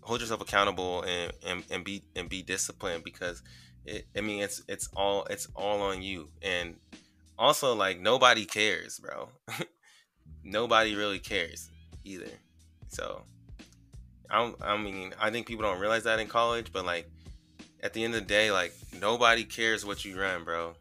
hold 0.00 0.20
yourself 0.20 0.40
accountable 0.40 1.02
and, 1.02 1.32
and, 1.46 1.64
and 1.70 1.84
be 1.84 2.02
and 2.16 2.28
be 2.28 2.42
disciplined 2.42 3.04
because 3.04 3.42
it, 3.84 4.06
I 4.16 4.20
mean 4.20 4.42
it's 4.42 4.62
it's 4.68 4.88
all 4.96 5.24
it's 5.30 5.48
all 5.54 5.82
on 5.82 6.02
you. 6.02 6.28
And 6.42 6.76
also 7.38 7.74
like 7.74 8.00
nobody 8.00 8.44
cares 8.44 8.98
bro. 8.98 9.28
Nobody 10.46 10.94
really 10.94 11.20
cares 11.20 11.70
either 12.04 12.28
so 12.88 13.22
I 14.30 14.52
I 14.60 14.76
mean 14.76 15.14
I 15.20 15.30
think 15.30 15.46
people 15.46 15.64
don't 15.64 15.80
realize 15.80 16.04
that 16.04 16.18
in 16.20 16.26
college 16.28 16.72
but 16.72 16.84
like 16.84 17.10
at 17.82 17.92
the 17.92 18.04
end 18.04 18.14
of 18.14 18.20
the 18.20 18.26
day 18.26 18.50
like 18.50 18.72
nobody 19.00 19.44
cares 19.44 19.84
what 19.84 20.04
you 20.04 20.18
run 20.20 20.44
bro 20.44 20.74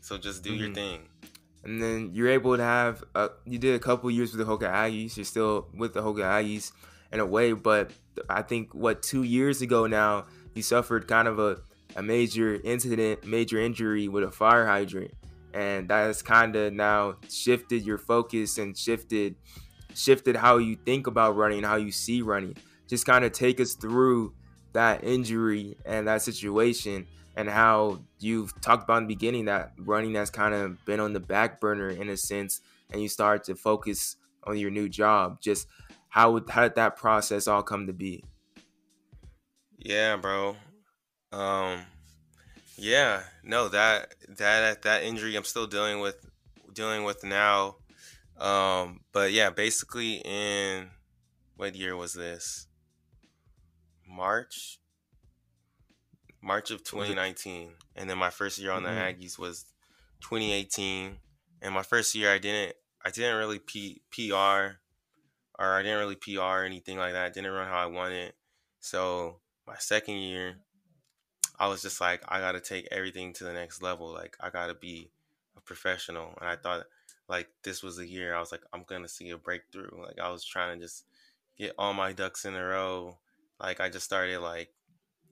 so 0.00 0.18
just 0.18 0.42
do 0.42 0.52
your 0.54 0.68
Mhm. 0.68 0.74
thing 0.74 1.08
And 1.64 1.82
then 1.82 2.10
you're 2.12 2.28
able 2.28 2.56
to 2.58 2.62
have 2.62 3.02
uh, 3.14 3.28
you 3.46 3.58
did 3.58 3.74
a 3.74 3.78
couple 3.78 4.10
years 4.10 4.36
with 4.36 4.46
the 4.46 4.52
Hoka 4.52 4.68
Aggies. 4.70 5.16
You're 5.16 5.24
still 5.24 5.68
with 5.74 5.94
the 5.94 6.02
Hoka 6.02 6.20
Aggies 6.22 6.72
in 7.10 7.20
a 7.20 7.26
way, 7.26 7.52
but 7.54 7.90
I 8.28 8.42
think 8.42 8.74
what 8.74 9.02
two 9.02 9.22
years 9.22 9.62
ago 9.62 9.86
now 9.86 10.26
you 10.54 10.60
suffered 10.62 11.08
kind 11.08 11.26
of 11.26 11.38
a, 11.38 11.62
a 11.96 12.02
major 12.02 12.60
incident, 12.62 13.24
major 13.24 13.58
injury 13.58 14.08
with 14.08 14.24
a 14.24 14.30
fire 14.30 14.66
hydrant, 14.66 15.12
and 15.54 15.88
that 15.88 16.02
has 16.04 16.20
kind 16.20 16.54
of 16.54 16.74
now 16.74 17.16
shifted 17.30 17.82
your 17.86 17.96
focus 17.96 18.58
and 18.58 18.76
shifted 18.76 19.36
shifted 19.94 20.36
how 20.36 20.58
you 20.58 20.76
think 20.76 21.06
about 21.06 21.36
running, 21.36 21.62
how 21.62 21.76
you 21.76 21.92
see 21.92 22.22
running. 22.22 22.56
Just 22.88 23.06
kind 23.06 23.24
of 23.24 23.32
take 23.32 23.60
us 23.60 23.74
through 23.74 24.34
that 24.72 25.04
injury 25.04 25.76
and 25.84 26.08
that 26.08 26.22
situation 26.22 27.06
and 27.36 27.48
how 27.48 28.00
you've 28.18 28.58
talked 28.60 28.84
about 28.84 28.98
in 28.98 29.04
the 29.04 29.14
beginning 29.14 29.46
that 29.46 29.72
running 29.78 30.14
has 30.14 30.30
kind 30.30 30.54
of 30.54 30.84
been 30.84 31.00
on 31.00 31.12
the 31.12 31.20
back 31.20 31.60
burner 31.60 31.88
in 31.88 32.08
a 32.08 32.16
sense 32.16 32.60
and 32.90 33.00
you 33.00 33.08
start 33.08 33.44
to 33.44 33.54
focus 33.54 34.16
on 34.44 34.58
your 34.58 34.70
new 34.70 34.88
job 34.88 35.40
just 35.40 35.66
how 36.08 36.30
would 36.32 36.48
how 36.50 36.62
did 36.62 36.74
that 36.74 36.96
process 36.96 37.48
all 37.48 37.62
come 37.62 37.86
to 37.86 37.92
be 37.92 38.22
Yeah, 39.78 40.16
bro. 40.16 40.56
Um, 41.32 41.80
yeah, 42.76 43.24
no 43.42 43.68
that 43.68 44.14
that 44.28 44.82
that 44.82 45.02
injury 45.02 45.36
I'm 45.36 45.44
still 45.44 45.66
dealing 45.66 46.00
with 46.00 46.16
dealing 46.72 47.04
with 47.04 47.24
now. 47.24 47.76
Um, 48.38 49.00
but 49.12 49.32
yeah, 49.32 49.50
basically 49.50 50.16
in 50.24 50.90
what 51.56 51.74
year 51.76 51.96
was 51.96 52.14
this? 52.14 52.66
March. 54.06 54.78
March 56.42 56.70
of 56.70 56.84
2019, 56.84 57.72
and 57.96 58.10
then 58.10 58.18
my 58.18 58.28
first 58.28 58.58
year 58.58 58.70
on 58.72 58.82
the 58.82 58.90
Mhm. 58.90 59.16
Aggies 59.18 59.38
was 59.38 59.64
2018. 60.20 61.20
And 61.62 61.72
my 61.72 61.82
first 61.82 62.14
year, 62.14 62.30
I 62.32 62.38
didn't 62.38 62.76
I 63.06 63.10
didn't 63.10 63.36
really 63.36 63.58
P, 63.58 64.02
PR 64.10 64.80
or 65.58 65.74
I 65.74 65.82
didn't 65.82 65.98
really 65.98 66.16
PR 66.16 66.60
or 66.60 66.64
anything 66.64 66.96
like 66.98 67.12
that. 67.12 67.26
I 67.26 67.28
didn't 67.30 67.52
run 67.52 67.68
how 67.68 67.78
I 67.78 67.86
wanted. 67.86 68.34
So 68.80 69.40
my 69.66 69.76
second 69.78 70.16
year, 70.16 70.58
I 71.58 71.68
was 71.68 71.82
just 71.82 72.00
like, 72.00 72.22
I 72.28 72.40
gotta 72.40 72.60
take 72.60 72.88
everything 72.90 73.32
to 73.34 73.44
the 73.44 73.52
next 73.52 73.82
level. 73.82 74.12
Like 74.12 74.36
I 74.40 74.50
gotta 74.50 74.74
be 74.74 75.10
a 75.56 75.60
professional. 75.60 76.34
And 76.40 76.48
I 76.48 76.56
thought 76.56 76.86
like 77.28 77.48
this 77.62 77.82
was 77.82 77.98
a 77.98 78.06
year 78.06 78.34
I 78.34 78.40
was 78.40 78.52
like, 78.52 78.62
I'm 78.72 78.84
gonna 78.84 79.08
see 79.08 79.30
a 79.30 79.38
breakthrough. 79.38 80.02
Like 80.02 80.18
I 80.18 80.30
was 80.30 80.44
trying 80.44 80.78
to 80.78 80.84
just 80.84 81.04
get 81.56 81.74
all 81.78 81.94
my 81.94 82.12
ducks 82.12 82.44
in 82.44 82.54
a 82.54 82.64
row. 82.64 83.18
Like 83.60 83.80
I 83.80 83.88
just 83.88 84.06
started 84.06 84.40
like 84.40 84.70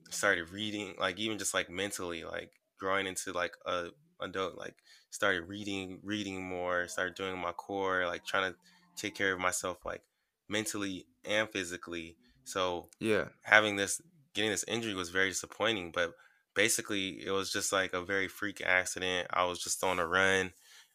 started 0.09 0.49
reading, 0.49 0.95
like 0.99 1.19
even 1.19 1.37
just 1.37 1.53
like 1.53 1.69
mentally, 1.69 2.23
like 2.23 2.51
growing 2.79 3.07
into 3.07 3.31
like 3.33 3.55
a 3.65 3.89
adult, 4.21 4.57
like 4.57 4.75
started 5.09 5.43
reading, 5.43 5.99
reading 6.03 6.43
more, 6.43 6.87
started 6.87 7.15
doing 7.15 7.37
my 7.39 7.51
core, 7.51 8.05
like 8.07 8.25
trying 8.25 8.51
to 8.53 8.57
take 8.95 9.15
care 9.15 9.33
of 9.33 9.39
myself 9.39 9.85
like 9.85 10.03
mentally 10.47 11.07
and 11.25 11.49
physically. 11.49 12.17
So 12.43 12.89
yeah 12.99 13.29
having 13.41 13.75
this 13.75 14.01
getting 14.33 14.51
this 14.51 14.65
injury 14.67 14.93
was 14.93 15.09
very 15.09 15.29
disappointing 15.29 15.91
but 15.91 16.13
basically 16.55 17.23
it 17.25 17.31
was 17.31 17.51
just 17.51 17.71
like 17.71 17.93
a 17.93 18.03
very 18.03 18.27
freak 18.27 18.61
accident 18.61 19.27
i 19.31 19.43
was 19.43 19.59
just 19.59 19.83
on 19.83 19.99
a 19.99 20.07
run 20.07 20.53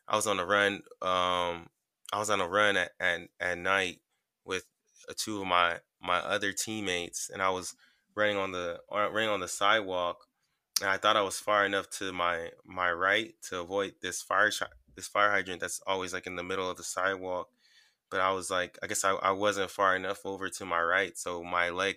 i 0.08 0.16
was 0.16 0.26
on 0.26 0.38
a 0.40 0.44
run 0.44 0.82
um 1.02 1.68
i 2.12 2.18
was 2.18 2.30
on 2.30 2.40
a 2.40 2.48
run 2.48 2.76
at 2.76 2.92
at, 3.00 3.20
at 3.40 3.58
night 3.58 4.00
with 4.44 4.64
uh, 5.08 5.14
two 5.16 5.40
of 5.40 5.46
my 5.46 5.78
my 6.02 6.18
other 6.18 6.52
teammates 6.52 7.30
and 7.32 7.42
i 7.42 7.50
was 7.50 7.74
running 8.14 8.36
on 8.36 8.52
the 8.52 8.78
uh, 8.92 9.10
running 9.10 9.28
on 9.28 9.40
the 9.40 9.48
sidewalk 9.48 10.26
and 10.80 10.90
i 10.90 10.96
thought 10.96 11.16
i 11.16 11.22
was 11.22 11.38
far 11.38 11.64
enough 11.64 11.88
to 11.90 12.12
my 12.12 12.50
my 12.64 12.90
right 12.90 13.34
to 13.42 13.60
avoid 13.60 13.94
this 14.02 14.22
fire 14.22 14.50
this 14.96 15.06
fire 15.06 15.30
hydrant 15.30 15.60
that's 15.60 15.80
always 15.86 16.12
like 16.12 16.26
in 16.26 16.36
the 16.36 16.42
middle 16.42 16.68
of 16.70 16.76
the 16.76 16.82
sidewalk 16.84 17.48
but 18.10 18.20
I 18.20 18.32
was 18.32 18.50
like, 18.50 18.78
I 18.82 18.86
guess 18.86 19.04
I, 19.04 19.12
I 19.12 19.32
wasn't 19.32 19.70
far 19.70 19.94
enough 19.94 20.24
over 20.24 20.48
to 20.48 20.64
my 20.64 20.80
right, 20.80 21.16
so 21.16 21.42
my 21.42 21.70
leg 21.70 21.96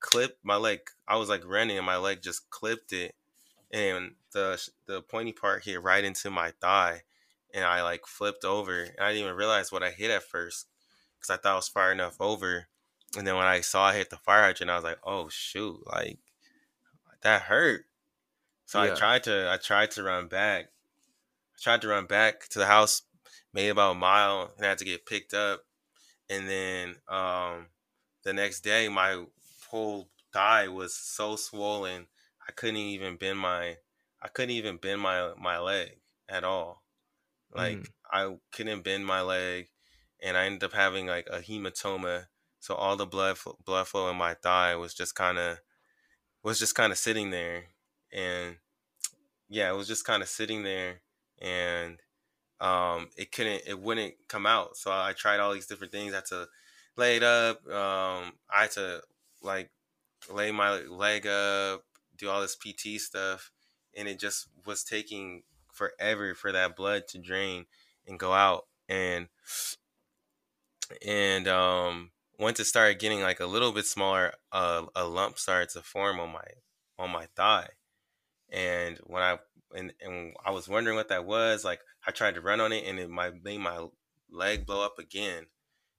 clipped 0.00 0.44
my 0.44 0.56
leg. 0.56 0.80
I 1.06 1.16
was 1.16 1.28
like 1.28 1.46
running, 1.46 1.76
and 1.76 1.86
my 1.86 1.96
leg 1.96 2.22
just 2.22 2.50
clipped 2.50 2.92
it, 2.92 3.14
and 3.72 4.12
the 4.32 4.60
the 4.86 5.02
pointy 5.02 5.32
part 5.32 5.64
hit 5.64 5.82
right 5.82 6.04
into 6.04 6.30
my 6.30 6.52
thigh, 6.60 7.02
and 7.54 7.64
I 7.64 7.82
like 7.84 8.06
flipped 8.06 8.44
over. 8.44 8.82
And 8.84 9.00
I 9.00 9.10
didn't 9.12 9.24
even 9.26 9.36
realize 9.36 9.72
what 9.72 9.84
I 9.84 9.92
hit 9.92 10.12
at 10.12 10.24
first, 10.24 10.68
because 11.18 11.30
I 11.30 11.38
thought 11.38 11.54
I 11.54 11.56
was 11.56 11.68
far 11.70 11.92
enough 11.92 12.18
over, 12.20 12.68
and 13.16 13.26
then 13.26 13.36
when 13.36 13.46
I 13.46 13.62
saw 13.62 13.86
I 13.86 13.94
hit 13.96 14.10
the 14.10 14.18
fire 14.18 14.42
hydrant, 14.42 14.70
I 14.70 14.76
was 14.76 14.84
like, 14.84 15.00
oh 15.04 15.30
shoot, 15.30 15.86
like 15.86 16.20
that 17.22 17.42
hurt. 17.42 17.86
So 18.66 18.80
Yeah. 18.80 18.86
I 18.90 18.90
tried 18.90 19.24
to 19.24 19.50
I 19.52 19.58
tried 19.58 19.92
to 19.92 20.04
run 20.04 20.28
back. 20.28 20.66
I 21.56 21.60
tried 21.62 21.82
to 21.82 21.88
run 21.88 22.06
back 22.06 22.48
to 22.50 22.60
the 22.60 22.66
house, 22.66 23.04
made 23.54 23.70
about 23.70 23.92
a 23.92 23.96
mile, 23.96 24.52
and 24.56 24.66
I 24.66 24.70
had 24.70 24.78
to 24.80 24.86
get 24.86 25.06
picked 25.06 25.34
up. 25.34 25.64
And 26.30 26.48
then 26.50 26.96
um, 27.08 27.68
the 28.24 28.34
next 28.34 28.62
day, 28.62 28.88
my 28.90 29.26
whole 29.68 30.10
thigh 30.32 30.68
was 30.68 30.96
so 30.96 31.36
swollen, 31.36 32.08
I 32.48 32.52
couldn't 32.52 32.78
even 32.78 33.16
bend 33.18 33.40
my 33.40 33.78
I 34.22 34.28
couldn't 34.28 34.52
even 34.52 34.78
bend 34.78 35.02
my 35.02 35.34
my 35.38 35.58
leg 35.60 36.00
at 36.30 36.44
all. 36.44 36.83
Like 37.54 37.80
Mhm. 37.80 37.94
I 38.12 38.36
couldn't 38.52 38.82
bend 38.82 39.06
my 39.06 39.22
leg, 39.22 39.70
and 40.22 40.36
I 40.36 40.46
ended 40.46 40.64
up 40.64 40.72
having 40.72 41.06
like 41.06 41.26
a 41.30 41.40
hematoma. 41.40 42.28
So 42.60 42.74
all 42.74 42.96
the 42.96 43.06
blood 43.06 43.38
fl- 43.38 43.52
blood 43.64 43.88
flow 43.88 44.10
in 44.10 44.16
my 44.16 44.34
thigh 44.34 44.76
was 44.76 44.94
just 44.94 45.14
kind 45.14 45.38
of 45.38 45.60
was 46.42 46.58
just 46.58 46.74
kind 46.74 46.92
of 46.92 46.98
sitting 46.98 47.30
there, 47.30 47.68
and 48.12 48.58
yeah, 49.48 49.70
it 49.70 49.74
was 49.76 49.88
just 49.88 50.04
kind 50.04 50.22
of 50.22 50.28
sitting 50.28 50.62
there, 50.62 51.02
and 51.40 52.00
um, 52.60 53.10
it 53.16 53.32
couldn't, 53.32 53.62
it 53.66 53.80
wouldn't 53.80 54.14
come 54.28 54.46
out. 54.46 54.76
So 54.76 54.92
I 54.92 55.14
tried 55.14 55.40
all 55.40 55.54
these 55.54 55.66
different 55.66 55.92
things. 55.92 56.12
I 56.12 56.18
had 56.18 56.26
to 56.26 56.48
lay 56.96 57.16
it 57.16 57.22
up. 57.24 57.58
Um, 57.68 58.38
I 58.50 58.62
had 58.62 58.72
to 58.72 59.02
like 59.42 59.72
lay 60.30 60.52
my 60.52 60.80
leg 60.82 61.26
up, 61.26 61.84
do 62.16 62.30
all 62.30 62.40
this 62.42 62.56
PT 62.56 62.98
stuff, 62.98 63.52
and 63.96 64.08
it 64.08 64.20
just 64.20 64.48
was 64.66 64.84
taking 64.84 65.44
forever 65.74 66.34
for 66.34 66.52
that 66.52 66.76
blood 66.76 67.08
to 67.08 67.18
drain 67.18 67.66
and 68.06 68.18
go 68.18 68.32
out. 68.32 68.66
And 68.88 69.28
and 71.06 71.48
um, 71.48 72.10
once 72.38 72.60
it 72.60 72.64
started 72.64 72.98
getting 72.98 73.20
like 73.20 73.40
a 73.40 73.46
little 73.46 73.72
bit 73.72 73.86
smaller, 73.86 74.34
uh, 74.52 74.86
a 74.94 75.06
lump 75.06 75.38
started 75.38 75.70
to 75.70 75.82
form 75.82 76.20
on 76.20 76.30
my 76.30 76.44
on 76.98 77.10
my 77.10 77.26
thigh. 77.36 77.68
And 78.50 78.98
when 79.04 79.22
I 79.22 79.38
and, 79.74 79.92
and 80.00 80.34
I 80.44 80.50
was 80.50 80.68
wondering 80.68 80.96
what 80.96 81.08
that 81.08 81.24
was, 81.24 81.64
like 81.64 81.80
I 82.06 82.10
tried 82.10 82.34
to 82.36 82.40
run 82.40 82.60
on 82.60 82.72
it 82.72 82.84
and 82.86 82.98
it 82.98 83.10
might 83.10 83.42
made 83.42 83.58
my 83.58 83.86
leg 84.30 84.66
blow 84.66 84.84
up 84.84 84.98
again. 84.98 85.46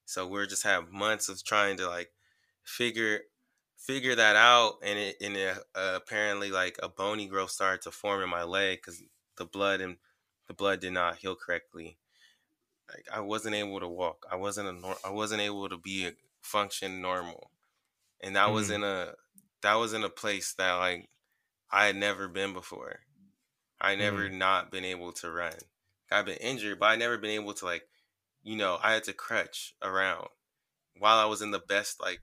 So 0.05 0.28
we're 0.28 0.45
just 0.45 0.63
have 0.63 0.91
months 0.91 1.30
of 1.30 1.43
trying 1.43 1.78
to 1.78 1.88
like 1.88 2.11
figure 2.63 3.21
figure 3.78 4.15
that 4.15 4.36
out, 4.36 4.76
and 4.84 4.97
it 4.97 5.17
and 5.21 5.36
it, 5.36 5.57
uh, 5.76 5.93
apparently 5.95 6.51
like 6.51 6.78
a 6.82 6.89
bony 6.89 7.28
growth 7.28 7.51
started 7.51 7.82
to 7.84 7.91
form 7.91 8.21
in 8.23 8.30
my 8.30 8.43
leg 8.43 8.80
because 8.80 9.01
the 9.38 9.46
blood 9.46 9.82
and 9.82 9.98
the 10.48 10.54
blood 10.54 10.80
did 10.82 10.94
not 10.94 11.18
heal 11.18 11.36
correctly. 11.36 12.00
Like 12.90 13.08
I 13.12 13.20
wasn't 13.22 13.56
able 13.56 13.80
to 13.80 13.88
walk. 13.88 14.26
I 14.30 14.36
wasn't 14.36 14.70
a 14.70 14.74
nor- 14.74 15.00
I 15.04 15.10
wasn't 15.10 15.42
able 15.42 15.70
to 15.70 15.78
be 15.78 16.08
a 16.08 16.14
function 16.42 17.02
normal. 17.02 17.52
and 18.22 18.36
that 18.36 18.46
Mhm. 18.46 18.52
was 18.54 18.70
in 18.72 18.84
a 18.84 19.16
that 19.62 19.76
was 19.76 19.94
in 19.94 20.04
a 20.04 20.10
place 20.10 20.54
that 20.56 20.74
like 20.76 21.10
I 21.72 21.86
had 21.88 21.96
never 21.98 22.28
been 22.30 22.54
before. 22.54 23.02
I 23.82 23.96
never 23.96 24.30
not 24.30 24.72
been 24.72 24.86
able 24.86 25.14
to 25.14 25.32
run. 25.32 25.60
I've 26.12 26.26
been 26.26 26.38
injured, 26.38 26.80
but 26.80 26.88
I 26.88 26.96
never 26.98 27.18
been 27.18 27.32
able 27.32 27.54
to 27.56 27.66
like, 27.66 27.90
you 28.44 28.56
know, 28.58 28.80
I 28.82 28.94
had 28.94 29.04
to 29.06 29.14
crutch 29.14 29.76
around 29.82 30.30
while 30.98 31.20
I 31.20 31.26
was 31.26 31.42
in 31.42 31.52
the 31.52 31.60
best 31.60 32.00
like 32.02 32.22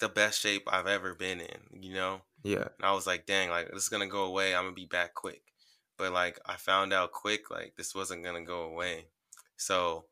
the 0.00 0.08
best 0.10 0.40
shape 0.40 0.64
I've 0.68 0.86
ever 0.88 1.14
been 1.14 1.40
in, 1.40 1.82
you 1.82 1.94
know? 1.94 2.22
Yeah. 2.42 2.68
And 2.78 2.86
I 2.86 2.92
was 2.92 3.06
like, 3.06 3.26
dang, 3.26 3.50
like 3.50 3.68
this 3.70 3.84
is 3.84 3.88
gonna 3.90 4.08
go 4.08 4.24
away. 4.24 4.54
I'm 4.56 4.64
gonna 4.64 4.74
be 4.74 4.86
back 4.86 5.14
quick. 5.14 5.42
But 5.98 6.12
like 6.12 6.38
I 6.46 6.56
found 6.56 6.92
out 6.92 7.12
quick, 7.12 7.50
like 7.50 7.74
this 7.76 7.94
wasn't 7.94 8.24
gonna 8.24 8.44
go 8.44 8.62
away. 8.62 9.06
So 9.56 10.04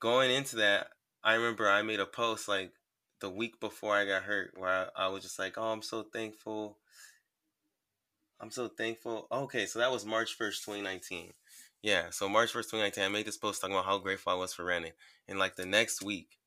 going 0.00 0.30
into 0.30 0.56
that, 0.56 0.88
I 1.22 1.34
remember 1.34 1.68
I 1.68 1.82
made 1.82 2.00
a 2.00 2.06
post 2.06 2.48
like 2.48 2.72
the 3.20 3.30
week 3.30 3.60
before 3.60 3.94
I 3.94 4.04
got 4.04 4.22
hurt 4.22 4.54
where 4.56 4.90
I, 4.96 5.06
I 5.06 5.08
was 5.08 5.22
just 5.22 5.38
like, 5.38 5.58
oh, 5.58 5.72
I'm 5.72 5.82
so 5.82 6.02
thankful. 6.02 6.78
I'm 8.40 8.50
so 8.50 8.68
thankful. 8.68 9.26
Okay, 9.32 9.66
so 9.66 9.80
that 9.80 9.90
was 9.90 10.06
March 10.06 10.38
1st, 10.38 10.64
2019. 10.64 11.32
Yeah, 11.82 12.10
so 12.10 12.28
March 12.28 12.52
1st, 12.52 12.70
2019, 12.70 13.04
I 13.04 13.08
made 13.08 13.26
this 13.26 13.36
post 13.36 13.60
talking 13.60 13.74
about 13.74 13.86
how 13.86 13.98
grateful 13.98 14.32
I 14.32 14.36
was 14.36 14.54
for 14.54 14.64
running. 14.64 14.92
And 15.26 15.38
like 15.38 15.56
the 15.56 15.66
next 15.66 16.02
week, 16.02 16.38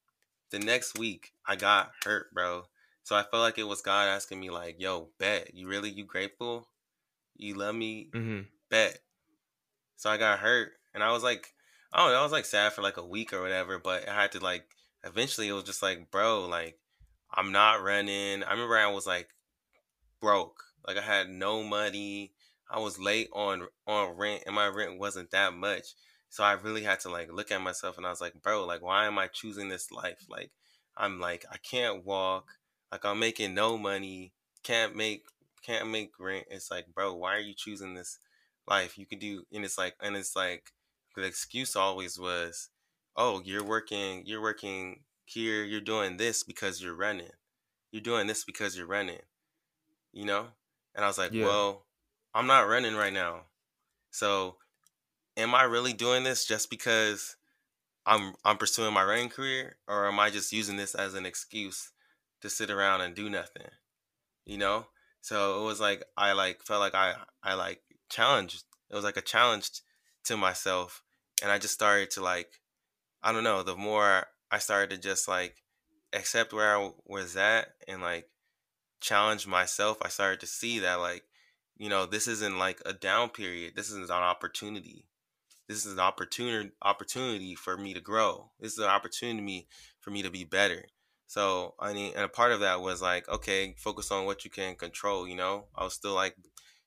the 0.52 0.60
next 0.60 0.98
week, 0.98 1.34
I 1.46 1.56
got 1.56 1.92
hurt, 2.06 2.34
bro. 2.34 2.66
So 3.04 3.16
I 3.16 3.24
felt 3.24 3.42
like 3.42 3.58
it 3.58 3.64
was 3.68 3.82
God 3.82 4.08
asking 4.08 4.40
me, 4.40 4.50
like, 4.50 4.80
yo, 4.80 5.10
bet, 5.18 5.54
you 5.54 5.68
really, 5.68 5.90
you 5.90 6.06
grateful? 6.06 6.68
You 7.36 7.56
love 7.56 7.76
me? 7.76 8.10
Mm-hmm. 8.14 8.42
Bet. 8.72 8.98
So 9.98 10.10
I 10.10 10.18
got 10.18 10.40
hurt. 10.40 10.72
And 10.96 11.04
I 11.04 11.12
was 11.12 11.22
like, 11.22 11.54
I 11.94 12.00
don't 12.00 12.12
know, 12.12 12.20
I 12.20 12.24
was 12.24 12.32
like 12.32 12.46
sad 12.46 12.74
for 12.74 12.82
like 12.82 12.98
a 12.98 13.06
week 13.06 13.34
or 13.34 13.42
whatever, 13.42 13.78
but 13.78 14.10
I 14.10 14.14
had 14.14 14.32
to 14.32 14.40
like, 14.40 14.64
eventually 15.04 15.48
it 15.48 15.54
was 15.54 15.64
just 15.64 15.84
like, 15.84 16.10
bro, 16.10 16.48
like, 16.48 16.80
I'm 17.34 17.52
not 17.52 17.84
running. 17.84 18.44
I 18.44 18.52
remember 18.52 18.78
I 18.78 18.88
was 18.88 19.08
like 19.08 19.30
broke. 20.20 20.64
Like 20.88 20.98
I 20.98 21.02
had 21.02 21.30
no 21.30 21.64
money. 21.64 22.34
I 22.70 22.80
was 22.80 23.00
late 23.00 23.30
on 23.34 23.68
on 23.88 24.18
rent 24.18 24.44
and 24.46 24.56
my 24.56 24.68
rent 24.68 25.00
wasn't 25.00 25.32
that 25.32 25.54
much. 25.54 25.94
So 26.30 26.44
I 26.44 26.54
really 26.54 26.84
had 26.84 27.00
to 27.02 27.10
like 27.10 27.32
look 27.32 27.52
at 27.52 27.62
myself 27.62 27.98
and 27.98 28.06
I 28.06 28.10
was 28.10 28.22
like, 28.22 28.42
bro, 28.42 28.66
like 28.66 28.82
why 28.82 29.06
am 29.06 29.18
I 29.20 29.28
choosing 29.28 29.70
this 29.70 29.92
life? 29.92 30.26
Like 30.30 30.52
I'm 30.98 31.20
like 31.20 31.46
I 31.52 31.58
can't 31.58 32.06
walk. 32.06 32.50
Like 32.92 33.06
I'm 33.06 33.20
making 33.20 33.54
no 33.54 33.78
money. 33.78 34.34
Can't 34.64 34.96
make 34.96 35.24
can't 35.62 35.90
make 35.90 36.12
rent. 36.20 36.48
It's 36.50 36.72
like, 36.72 36.88
bro, 36.94 37.14
why 37.14 37.36
are 37.36 37.40
you 37.40 37.54
choosing 37.54 37.94
this 37.94 38.18
life? 38.68 38.98
You 38.98 39.06
could 39.06 39.20
do 39.20 39.46
and 39.52 39.66
it's 39.66 39.78
like 39.78 39.96
and 40.02 40.16
it's 40.18 40.36
like 40.36 40.72
the 41.16 41.24
excuse 41.24 41.76
always 41.76 42.20
was, 42.20 42.70
"Oh, 43.16 43.42
you're 43.44 43.64
working, 43.66 44.26
you're 44.26 44.42
working 44.42 45.06
here, 45.26 45.64
you're 45.64 45.82
doing 45.82 46.18
this 46.18 46.44
because 46.44 46.82
you're 46.82 46.96
running. 46.96 47.32
You're 47.92 48.02
doing 48.04 48.28
this 48.28 48.46
because 48.46 48.78
you're 48.78 48.88
running." 48.88 49.22
You 50.14 50.26
know? 50.26 50.52
And 50.96 51.06
I 51.06 51.08
was 51.08 51.18
like, 51.18 51.34
Yeah. 51.34 51.40
"Well, 51.40 51.88
I'm 52.34 52.48
not 52.48 52.68
running 52.68 52.96
right 52.96 53.14
now. 53.14 53.48
So, 54.12 54.60
am 55.38 55.56
I 55.56 55.64
really 55.64 55.94
doing 55.94 56.24
this 56.24 56.46
just 56.48 56.70
because 56.70 57.38
I'm 58.06 58.36
I'm 58.46 58.58
pursuing 58.58 58.94
my 58.94 59.04
running 59.06 59.30
career 59.30 59.80
or 59.88 60.08
am 60.08 60.20
I 60.20 60.30
just 60.32 60.54
using 60.54 60.78
this 60.78 60.96
as 60.96 61.14
an 61.16 61.26
excuse 61.28 61.92
to 62.42 62.50
sit 62.52 62.72
around 62.72 63.02
and 63.02 63.16
do 63.16 63.30
nothing?" 63.30 63.70
You 64.46 64.58
know? 64.60 64.88
So, 65.22 65.62
it 65.62 65.66
was 65.66 65.80
like 65.82 66.04
I 66.18 66.34
like 66.34 66.64
felt 66.64 66.82
like 66.82 66.96
I 66.96 67.26
I 67.44 67.56
like 67.56 67.84
challenged. 68.12 68.64
It 68.90 68.96
was 68.96 69.04
like 69.04 69.18
a 69.18 69.22
challenge 69.22 69.70
to 70.26 70.38
myself 70.38 71.02
and 71.42 71.52
I 71.52 71.58
just 71.58 71.74
started 71.74 72.12
to 72.12 72.22
like 72.22 72.60
I 73.24 73.32
don't 73.32 73.44
know, 73.44 73.64
the 73.64 73.76
more 73.76 74.28
I 74.50 74.60
started 74.60 74.90
to 74.92 74.98
just 74.98 75.28
like 75.28 75.64
accept 76.14 76.54
where 76.54 76.76
I 76.76 76.92
was 77.06 77.36
at 77.36 77.70
and 77.88 78.02
like 78.02 78.30
challenge 79.00 79.48
myself, 79.48 79.98
I 80.02 80.10
started 80.10 80.40
to 80.42 80.48
see 80.48 80.80
that 80.80 80.96
like, 80.96 81.24
you 81.78 81.90
know, 81.90 82.06
this 82.06 82.28
isn't 82.28 82.58
like 82.58 82.82
a 82.86 82.94
down 82.94 83.30
period. 83.30 83.74
This 83.76 83.90
is 83.90 84.10
an 84.10 84.12
opportunity. 84.12 85.08
This 85.68 85.86
is 85.86 85.94
an 85.94 86.00
opportunity 86.00 86.72
opportunity 86.82 87.56
for 87.56 87.78
me 87.78 87.94
to 87.94 88.02
grow. 88.02 88.52
This 88.60 88.74
is 88.74 88.80
an 88.80 88.86
opportunity 88.86 89.68
for 90.00 90.12
me 90.12 90.22
to 90.24 90.30
be 90.30 90.44
better. 90.44 90.86
So 91.28 91.76
I 91.80 91.94
mean, 91.94 92.14
and 92.16 92.26
a 92.26 92.30
part 92.30 92.52
of 92.52 92.60
that 92.60 92.82
was 92.82 93.02
like, 93.02 93.30
okay, 93.30 93.76
focus 93.78 94.12
on 94.12 94.26
what 94.26 94.44
you 94.44 94.52
can 94.52 94.76
control. 94.76 95.28
You 95.28 95.36
know, 95.36 95.66
I 95.76 95.84
was 95.84 95.94
still 95.94 96.14
like 96.14 96.36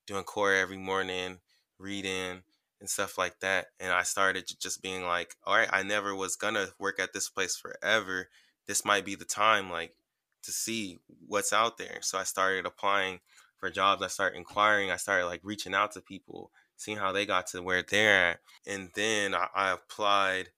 doing 0.07 0.25
core 0.25 0.53
every 0.55 0.77
morning, 0.79 1.39
reading 1.79 2.43
and 2.81 2.89
stuff 2.91 3.17
like 3.19 3.41
that. 3.41 3.67
And 3.81 3.93
I 3.93 4.03
started 4.03 4.51
just 4.61 4.83
being 4.83 5.05
like, 5.05 5.37
all 5.45 5.57
right, 5.57 5.69
I 5.73 5.83
never 5.83 6.15
was 6.15 6.37
gonna 6.37 6.69
work 6.79 6.99
at 7.01 7.13
this 7.13 7.29
place 7.29 7.57
forever. 7.57 8.29
This 8.67 8.85
might 8.85 9.05
be 9.05 9.15
the 9.15 9.25
time, 9.25 9.71
like, 9.71 9.97
to 10.43 10.53
see 10.53 10.99
what's 11.27 11.53
out 11.53 11.79
there. 11.79 11.99
So 12.03 12.19
I 12.19 12.25
started 12.25 12.67
applying 12.67 13.21
for 13.57 13.71
jobs. 13.71 14.03
I 14.03 14.09
started 14.09 14.37
inquiring. 14.37 14.91
I 14.91 14.97
started 14.97 15.27
like 15.27 15.41
reaching 15.43 15.75
out 15.75 15.93
to 15.93 16.01
people, 16.01 16.51
seeing 16.77 16.99
how 16.99 17.13
they 17.13 17.27
got 17.27 17.47
to 17.49 17.63
where 17.63 17.83
they're 17.83 18.31
at. 18.33 18.41
And 18.67 18.91
then 18.95 19.35
I, 19.35 19.49
I 19.55 19.71
applied 19.73 20.51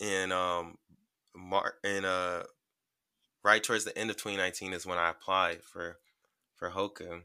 in 0.00 0.32
um 0.32 0.78
Mar- 1.34 1.76
in 1.84 2.04
uh 2.04 2.44
right 3.44 3.62
towards 3.62 3.84
the 3.84 3.96
end 3.96 4.10
of 4.10 4.16
2019 4.16 4.72
is 4.72 4.86
when 4.86 4.98
I 4.98 5.10
applied 5.10 5.62
for 5.62 5.98
for 6.56 6.70
Hoka, 6.70 7.22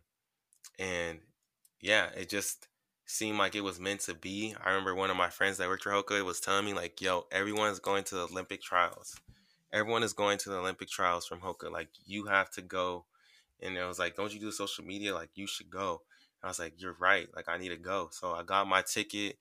and 0.80 1.20
yeah, 1.82 2.10
it 2.16 2.30
just 2.30 2.68
seemed 3.06 3.38
like 3.38 3.56
it 3.56 3.62
was 3.62 3.80
meant 3.80 4.02
to 4.02 4.14
be. 4.14 4.56
I 4.64 4.70
remember 4.70 4.96
one 4.96 5.10
of 5.10 5.18
my 5.18 5.30
friends 5.30 5.58
that 5.58 5.68
worked 5.68 5.84
for 5.84 5.92
Hoka 5.92 6.24
was 6.26 6.40
telling 6.40 6.66
me 6.66 6.74
like, 6.74 7.02
"Yo, 7.02 7.28
everyone 7.32 7.70
is 7.72 7.80
going 7.80 8.04
to 8.06 8.16
the 8.16 8.28
Olympic 8.28 8.62
trials. 8.62 9.16
Everyone 9.74 10.04
is 10.04 10.14
going 10.14 10.38
to 10.40 10.50
the 10.50 10.58
Olympic 10.58 10.90
trials 10.90 11.26
from 11.28 11.42
Hoka. 11.42 11.72
Like, 11.72 11.90
you 12.06 12.26
have 12.26 12.50
to 12.52 12.62
go." 12.62 13.06
And 13.62 13.78
it 13.78 13.86
was 13.86 14.00
like, 14.00 14.16
"Don't 14.16 14.34
you 14.34 14.40
do 14.40 14.52
social 14.52 14.84
media? 14.86 15.14
Like, 15.14 15.32
you 15.36 15.48
should 15.48 15.70
go." 15.70 16.04
And 16.42 16.48
I 16.48 16.48
was 16.48 16.60
like, 16.60 16.82
"You're 16.82 16.98
right. 17.00 17.28
Like, 17.36 17.50
I 17.50 17.58
need 17.58 17.70
to 17.70 17.78
go." 17.78 18.10
So 18.12 18.34
I 18.34 18.44
got 18.44 18.68
my 18.68 18.82
ticket, 18.82 19.40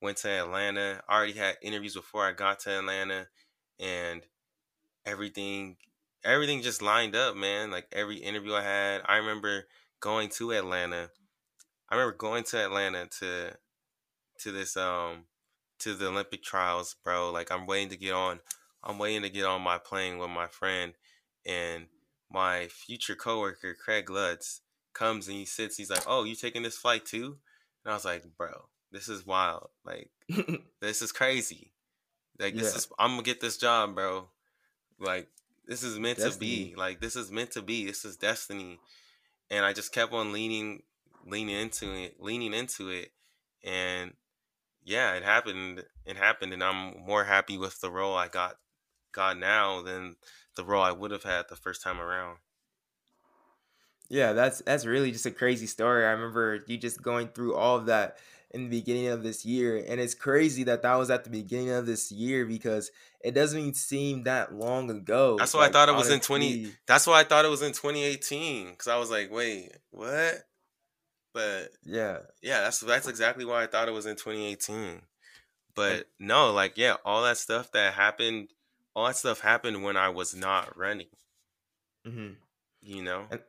went 0.00 0.18
to 0.18 0.28
Atlanta. 0.30 1.02
I 1.08 1.16
already 1.16 1.32
had 1.34 1.58
interviews 1.62 1.94
before 1.94 2.26
I 2.26 2.32
got 2.32 2.60
to 2.60 2.78
Atlanta, 2.78 3.28
and 3.80 4.26
everything 5.06 5.76
everything 6.24 6.62
just 6.62 6.82
lined 6.82 7.16
up, 7.16 7.36
man. 7.36 7.70
Like 7.70 7.86
every 7.92 8.16
interview 8.16 8.54
I 8.54 8.62
had, 8.62 9.02
I 9.06 9.16
remember 9.16 9.66
going 10.00 10.28
to 10.30 10.52
Atlanta. 10.52 11.10
I 11.90 11.94
remember 11.96 12.16
going 12.16 12.44
to 12.44 12.64
Atlanta 12.64 13.06
to 13.20 13.56
to 14.40 14.52
this 14.52 14.76
um 14.76 15.24
to 15.80 15.94
the 15.94 16.08
Olympic 16.08 16.42
trials, 16.42 16.96
bro. 17.04 17.30
Like 17.30 17.50
I'm 17.50 17.66
waiting 17.66 17.90
to 17.90 17.96
get 17.96 18.12
on 18.12 18.40
I'm 18.82 18.98
waiting 18.98 19.22
to 19.22 19.30
get 19.30 19.44
on 19.44 19.62
my 19.62 19.78
plane 19.78 20.18
with 20.18 20.30
my 20.30 20.46
friend 20.46 20.94
and 21.46 21.86
my 22.30 22.66
future 22.68 23.14
coworker 23.14 23.74
Craig 23.74 24.10
Lutz 24.10 24.60
comes 24.92 25.28
and 25.28 25.36
he 25.36 25.44
sits, 25.44 25.76
he's 25.76 25.90
like, 25.90 26.04
Oh, 26.06 26.24
you 26.24 26.34
taking 26.34 26.62
this 26.62 26.76
flight 26.76 27.06
too? 27.06 27.38
And 27.84 27.92
I 27.92 27.94
was 27.94 28.04
like, 28.04 28.24
Bro, 28.36 28.66
this 28.92 29.08
is 29.08 29.26
wild. 29.26 29.68
Like 29.84 30.10
this 30.80 31.02
is 31.02 31.12
crazy. 31.12 31.72
Like 32.38 32.54
this 32.54 32.72
Yeah. 32.72 32.78
is 32.78 32.88
I'm 32.98 33.12
gonna 33.12 33.22
get 33.22 33.40
this 33.40 33.56
job, 33.56 33.94
bro. 33.94 34.28
Like 34.98 35.28
this 35.66 35.82
is 35.82 35.98
meant 35.98 36.18
to 36.18 36.38
be. 36.38 36.74
Like 36.76 37.00
this 37.00 37.16
is 37.16 37.30
meant 37.30 37.52
to 37.52 37.62
be. 37.62 37.86
This 37.86 38.04
is 38.04 38.16
destiny. 38.16 38.78
And 39.50 39.64
I 39.64 39.72
just 39.72 39.92
kept 39.92 40.12
on 40.12 40.32
leaning 40.32 40.82
leaning 41.26 41.56
into 41.56 41.92
it, 41.92 42.16
leaning 42.20 42.54
into 42.54 42.88
it. 42.88 43.12
And 43.64 44.14
yeah, 44.84 45.14
it 45.14 45.22
happened. 45.22 45.84
It 46.04 46.16
happened 46.16 46.52
and 46.52 46.62
I'm 46.62 46.98
more 47.04 47.24
happy 47.24 47.58
with 47.58 47.80
the 47.80 47.90
role 47.90 48.16
I 48.16 48.28
got 48.28 48.56
got 49.12 49.38
now 49.38 49.82
than 49.82 50.16
the 50.56 50.64
role 50.64 50.82
I 50.82 50.92
would 50.92 51.10
have 51.10 51.24
had 51.24 51.46
the 51.48 51.56
first 51.56 51.82
time 51.82 52.00
around. 52.00 52.38
Yeah, 54.08 54.32
that's 54.32 54.62
that's 54.62 54.86
really 54.86 55.12
just 55.12 55.26
a 55.26 55.30
crazy 55.30 55.66
story. 55.66 56.04
I 56.04 56.10
remember 56.10 56.60
you 56.66 56.78
just 56.78 57.02
going 57.02 57.28
through 57.28 57.54
all 57.54 57.76
of 57.76 57.86
that 57.86 58.18
in 58.50 58.64
the 58.64 58.70
beginning 58.70 59.08
of 59.08 59.22
this 59.22 59.44
year, 59.44 59.84
and 59.86 60.00
it's 60.00 60.14
crazy 60.14 60.64
that 60.64 60.82
that 60.82 60.94
was 60.94 61.10
at 61.10 61.24
the 61.24 61.30
beginning 61.30 61.70
of 61.70 61.84
this 61.84 62.10
year 62.10 62.46
because 62.46 62.90
it 63.22 63.32
doesn't 63.32 63.58
even 63.58 63.74
seem 63.74 64.24
that 64.24 64.54
long 64.54 64.90
ago. 64.90 65.36
That's 65.36 65.52
why 65.52 65.66
I 65.66 65.70
thought 65.70 65.90
it 65.90 65.94
was 65.94 66.10
in 66.10 66.20
20 66.20 66.72
That's 66.86 67.06
why 67.06 67.20
I 67.20 67.24
thought 67.24 67.44
it 67.44 67.48
was 67.48 67.60
in 67.60 67.72
2018 67.72 68.76
cuz 68.76 68.88
I 68.88 68.96
was 68.96 69.10
like, 69.10 69.30
"Wait, 69.30 69.72
what?" 69.90 70.47
But 71.38 71.70
yeah, 71.84 72.18
yeah, 72.42 72.62
that's 72.62 72.80
that's 72.80 73.06
exactly 73.06 73.44
why 73.44 73.62
I 73.62 73.68
thought 73.68 73.86
it 73.88 73.92
was 73.92 74.06
in 74.06 74.16
2018. 74.16 75.02
But 75.74 76.06
no, 76.18 76.52
like 76.52 76.76
yeah, 76.76 76.96
all 77.04 77.22
that 77.22 77.38
stuff 77.38 77.70
that 77.72 77.94
happened, 77.94 78.48
all 78.96 79.06
that 79.06 79.16
stuff 79.16 79.40
happened 79.40 79.84
when 79.84 79.96
I 79.96 80.08
was 80.08 80.34
not 80.34 80.76
running. 80.76 81.06
hmm 82.04 82.32
You 82.80 83.02
know? 83.02 83.26
And 83.30 83.40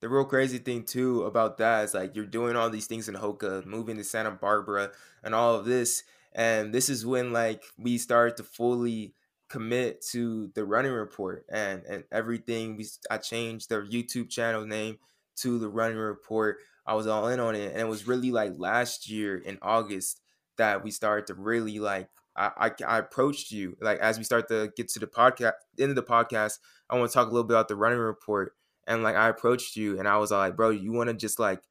the 0.00 0.08
real 0.08 0.24
crazy 0.24 0.58
thing 0.58 0.84
too 0.84 1.24
about 1.24 1.58
that 1.58 1.84
is 1.84 1.94
like 1.94 2.16
you're 2.16 2.26
doing 2.26 2.56
all 2.56 2.70
these 2.70 2.86
things 2.86 3.08
in 3.08 3.14
Hoka, 3.14 3.64
moving 3.66 3.96
to 3.98 4.04
Santa 4.04 4.32
Barbara, 4.32 4.92
and 5.22 5.34
all 5.34 5.56
of 5.56 5.64
this, 5.66 6.04
and 6.32 6.74
this 6.74 6.88
is 6.88 7.06
when 7.06 7.32
like 7.32 7.64
we 7.78 7.98
started 7.98 8.36
to 8.38 8.44
fully 8.44 9.14
commit 9.48 10.02
to 10.02 10.48
the 10.54 10.64
running 10.64 10.92
report 10.92 11.46
and 11.50 11.84
and 11.84 12.04
everything. 12.12 12.76
We 12.76 12.86
I 13.10 13.18
changed 13.18 13.68
the 13.70 13.82
YouTube 13.82 14.30
channel 14.30 14.66
name 14.66 14.98
to 15.36 15.58
the 15.58 15.68
running 15.68 15.98
report. 15.98 16.58
I 16.86 16.94
was 16.94 17.06
all 17.06 17.28
in 17.28 17.40
on 17.40 17.54
it, 17.54 17.72
and 17.72 17.80
it 17.80 17.88
was 17.88 18.06
really 18.06 18.30
like 18.30 18.52
last 18.56 19.08
year 19.08 19.36
in 19.36 19.58
August 19.62 20.20
that 20.56 20.84
we 20.84 20.90
started 20.90 21.26
to 21.28 21.34
really 21.34 21.78
like. 21.78 22.08
I, 22.36 22.50
I, 22.56 22.84
I 22.86 22.98
approached 22.98 23.52
you 23.52 23.76
like 23.80 23.98
as 24.00 24.18
we 24.18 24.24
start 24.24 24.48
to 24.48 24.72
get 24.76 24.88
to 24.88 24.98
the 24.98 25.06
podcast 25.06 25.52
end 25.78 25.90
of 25.90 25.96
the 25.96 26.02
podcast. 26.02 26.58
I 26.90 26.98
want 26.98 27.10
to 27.10 27.14
talk 27.14 27.28
a 27.28 27.30
little 27.30 27.46
bit 27.46 27.54
about 27.54 27.68
the 27.68 27.76
running 27.76 27.98
report 27.98 28.54
and 28.86 29.02
like 29.02 29.16
I 29.16 29.28
approached 29.28 29.76
you 29.76 29.98
and 29.98 30.08
I 30.08 30.18
was 30.18 30.30
like, 30.30 30.56
bro, 30.56 30.70
you 30.70 30.92
want 30.92 31.08
to 31.10 31.14
just 31.14 31.38
like 31.38 31.62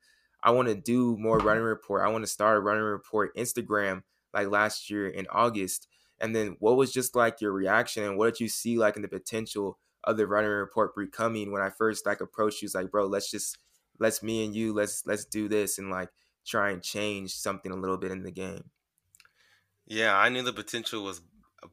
I 0.42 0.52
want 0.52 0.68
to 0.68 0.76
do 0.76 1.18
more 1.18 1.38
running 1.38 1.64
report. 1.64 2.02
I 2.02 2.12
want 2.12 2.24
to 2.24 2.30
start 2.32 2.58
a 2.58 2.60
running 2.60 2.84
report 2.84 3.36
Instagram 3.36 4.04
like 4.34 4.50
last 4.50 4.90
year 4.90 5.08
in 5.08 5.28
August. 5.32 5.88
And 6.20 6.36
then 6.36 6.58
what 6.60 6.78
was 6.78 6.92
just 6.92 7.16
like 7.16 7.42
your 7.42 7.52
reaction 7.52 8.04
and 8.04 8.18
what 8.18 8.34
did 8.34 8.40
you 8.40 8.50
see 8.50 8.78
like 8.78 8.96
in 8.96 9.02
the 9.02 9.08
potential 9.08 9.80
of 10.04 10.18
the 10.18 10.28
running 10.28 10.50
report 10.50 10.96
becoming 10.96 11.52
when 11.52 11.62
I 11.62 11.70
first 11.70 12.06
like 12.06 12.22
approached 12.22 12.62
you? 12.62 12.66
Was 12.66 12.76
like, 12.76 12.92
bro, 12.92 13.08
let's 13.08 13.32
just 13.32 13.58
let's 14.04 14.22
me 14.22 14.46
and 14.46 14.56
you 14.56 14.74
let's 14.74 15.06
let's 15.08 15.26
do 15.26 15.48
this 15.48 15.80
and 15.80 15.90
like 15.90 16.10
try 16.46 16.70
and 16.72 16.84
change 16.84 17.34
something 17.34 17.72
a 17.72 17.76
little 17.76 17.98
bit 17.98 18.12
in 18.12 18.24
the 18.24 18.32
game. 18.32 18.70
Yeah, 19.86 20.16
I 20.16 20.30
knew 20.30 20.44
the 20.44 20.54
potential 20.54 21.04
was 21.04 21.22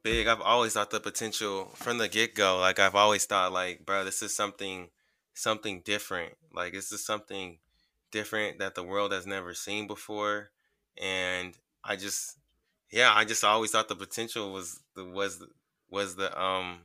big. 0.03 0.27
I've 0.27 0.41
always 0.41 0.75
thought 0.75 0.91
the 0.91 1.01
potential 1.01 1.67
from 1.75 1.99
the 1.99 2.09
get 2.09 2.35
go. 2.35 2.59
Like 2.59 2.79
I've 2.79 2.95
always 2.95 3.25
thought, 3.25 3.53
like, 3.53 3.85
bro, 3.87 4.05
this 4.05 4.23
is 4.23 4.35
something, 4.35 4.91
something 5.35 5.83
different. 5.85 6.35
Like 6.53 6.73
this 6.73 6.93
is 6.93 7.05
something 7.05 7.59
different 8.11 8.59
that 8.59 8.75
the 8.75 8.83
world 8.83 9.13
has 9.13 9.27
never 9.27 9.55
seen 9.55 9.87
before. 9.87 10.51
And 11.01 11.57
I 11.85 11.97
just, 11.97 12.39
yeah, 12.91 13.13
I 13.15 13.25
just 13.25 13.45
always 13.45 13.71
thought 13.71 13.89
the 13.89 13.97
potential 13.97 14.53
was 14.53 14.81
the 14.95 15.05
was 15.05 15.45
was 15.89 16.17
the 16.17 16.41
um 16.41 16.81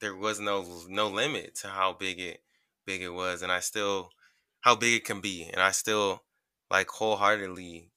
there 0.00 0.16
was 0.16 0.40
no 0.40 0.64
no 0.88 1.08
limit 1.08 1.54
to 1.56 1.68
how 1.68 1.92
big 1.92 2.20
it 2.20 2.42
big 2.84 3.02
it 3.02 3.10
was, 3.10 3.42
and 3.42 3.52
I 3.52 3.60
still 3.60 4.10
how 4.62 4.74
big 4.74 4.94
it 4.94 5.04
can 5.04 5.20
be, 5.20 5.48
and 5.52 5.60
I 5.60 5.70
still 5.70 6.22
like 6.70 6.88
wholeheartedly 6.88 7.90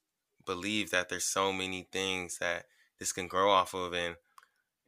believe 0.45 0.91
that 0.91 1.09
there's 1.09 1.25
so 1.25 1.51
many 1.51 1.87
things 1.91 2.37
that 2.39 2.65
this 2.99 3.11
can 3.11 3.27
grow 3.27 3.49
off 3.49 3.73
of 3.73 3.93
and 3.93 4.15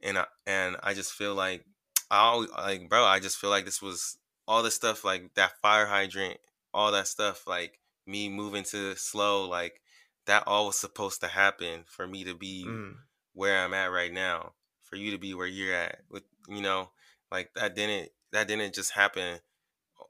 and 0.00 0.18
I, 0.18 0.26
and 0.46 0.76
I 0.82 0.94
just 0.94 1.12
feel 1.12 1.34
like 1.34 1.64
I 2.10 2.18
always, 2.18 2.50
like 2.50 2.88
bro 2.88 3.04
I 3.04 3.18
just 3.18 3.38
feel 3.38 3.50
like 3.50 3.64
this 3.64 3.82
was 3.82 4.18
all 4.46 4.62
the 4.62 4.70
stuff 4.70 5.04
like 5.04 5.34
that 5.34 5.60
fire 5.60 5.86
hydrant 5.86 6.38
all 6.72 6.92
that 6.92 7.08
stuff 7.08 7.46
like 7.46 7.78
me 8.06 8.28
moving 8.28 8.64
to 8.64 8.94
SLO 8.94 9.46
like 9.48 9.80
that 10.26 10.44
all 10.46 10.66
was 10.66 10.78
supposed 10.78 11.20
to 11.22 11.28
happen 11.28 11.84
for 11.86 12.06
me 12.06 12.24
to 12.24 12.34
be 12.34 12.64
mm. 12.66 12.94
where 13.34 13.64
I'm 13.64 13.74
at 13.74 13.90
right 13.90 14.12
now 14.12 14.52
for 14.82 14.96
you 14.96 15.10
to 15.10 15.18
be 15.18 15.34
where 15.34 15.46
you're 15.46 15.74
at 15.74 16.00
with 16.10 16.22
you 16.48 16.62
know 16.62 16.90
like 17.32 17.50
that 17.54 17.74
didn't 17.74 18.10
that 18.32 18.48
didn't 18.48 18.74
just 18.74 18.92
happen 18.92 19.40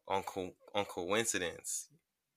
on 0.07 0.23
co- 0.23 0.55
on 0.79 0.85
coincidence 0.85 1.89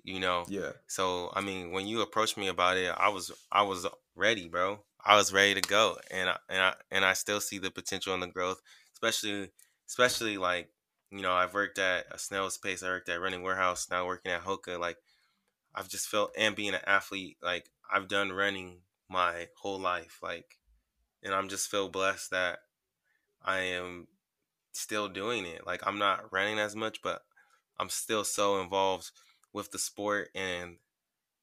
you 0.03 0.19
know? 0.19 0.45
Yeah. 0.47 0.71
So 0.87 1.31
i 1.33 1.41
mean 1.41 1.71
when 1.71 1.87
you 1.87 2.01
approached 2.01 2.37
me 2.37 2.47
about 2.47 2.77
it 2.77 2.93
i 2.97 3.09
was 3.09 3.31
i 3.51 3.61
was 3.61 3.87
ready 4.15 4.47
bro. 4.49 4.83
I 5.03 5.15
was 5.15 5.33
ready 5.33 5.55
to 5.59 5.61
go 5.67 5.97
and 6.11 6.29
I, 6.29 6.37
and 6.49 6.61
I 6.61 6.75
and 6.91 7.05
i 7.05 7.13
still 7.13 7.39
see 7.41 7.57
the 7.59 7.71
potential 7.71 8.13
and 8.13 8.21
the 8.21 8.27
growth 8.27 8.61
especially 8.93 9.51
especially 9.87 10.37
like 10.37 10.69
you 11.11 11.21
know 11.21 11.33
i've 11.33 11.53
worked 11.53 11.79
at 11.79 12.05
a 12.11 12.19
snail's 12.19 12.57
pace 12.57 12.83
i 12.83 12.87
worked 12.89 13.09
at 13.09 13.21
running 13.21 13.41
warehouse 13.43 13.89
now 13.89 14.05
working 14.05 14.31
at 14.31 14.41
hoka 14.43 14.79
like 14.79 14.97
i've 15.75 15.89
just 15.89 16.07
felt 16.07 16.33
and 16.37 16.55
being 16.55 16.73
an 16.73 16.81
athlete 16.85 17.37
like 17.41 17.71
i've 17.91 18.07
done 18.07 18.31
running 18.31 18.81
my 19.09 19.47
whole 19.57 19.79
life 19.79 20.19
like 20.21 20.59
and 21.23 21.33
i'm 21.33 21.49
just 21.49 21.69
feel 21.69 21.89
blessed 21.89 22.31
that 22.31 22.59
i 23.43 23.59
am 23.59 24.07
still 24.73 25.09
doing 25.09 25.45
it. 25.45 25.65
Like 25.65 25.85
i'm 25.87 25.99
not 25.99 26.31
running 26.33 26.59
as 26.59 26.75
much 26.75 27.01
but 27.01 27.23
i'm 27.81 27.89
still 27.89 28.23
so 28.23 28.61
involved 28.61 29.11
with 29.53 29.71
the 29.71 29.79
sport 29.79 30.29
and 30.35 30.77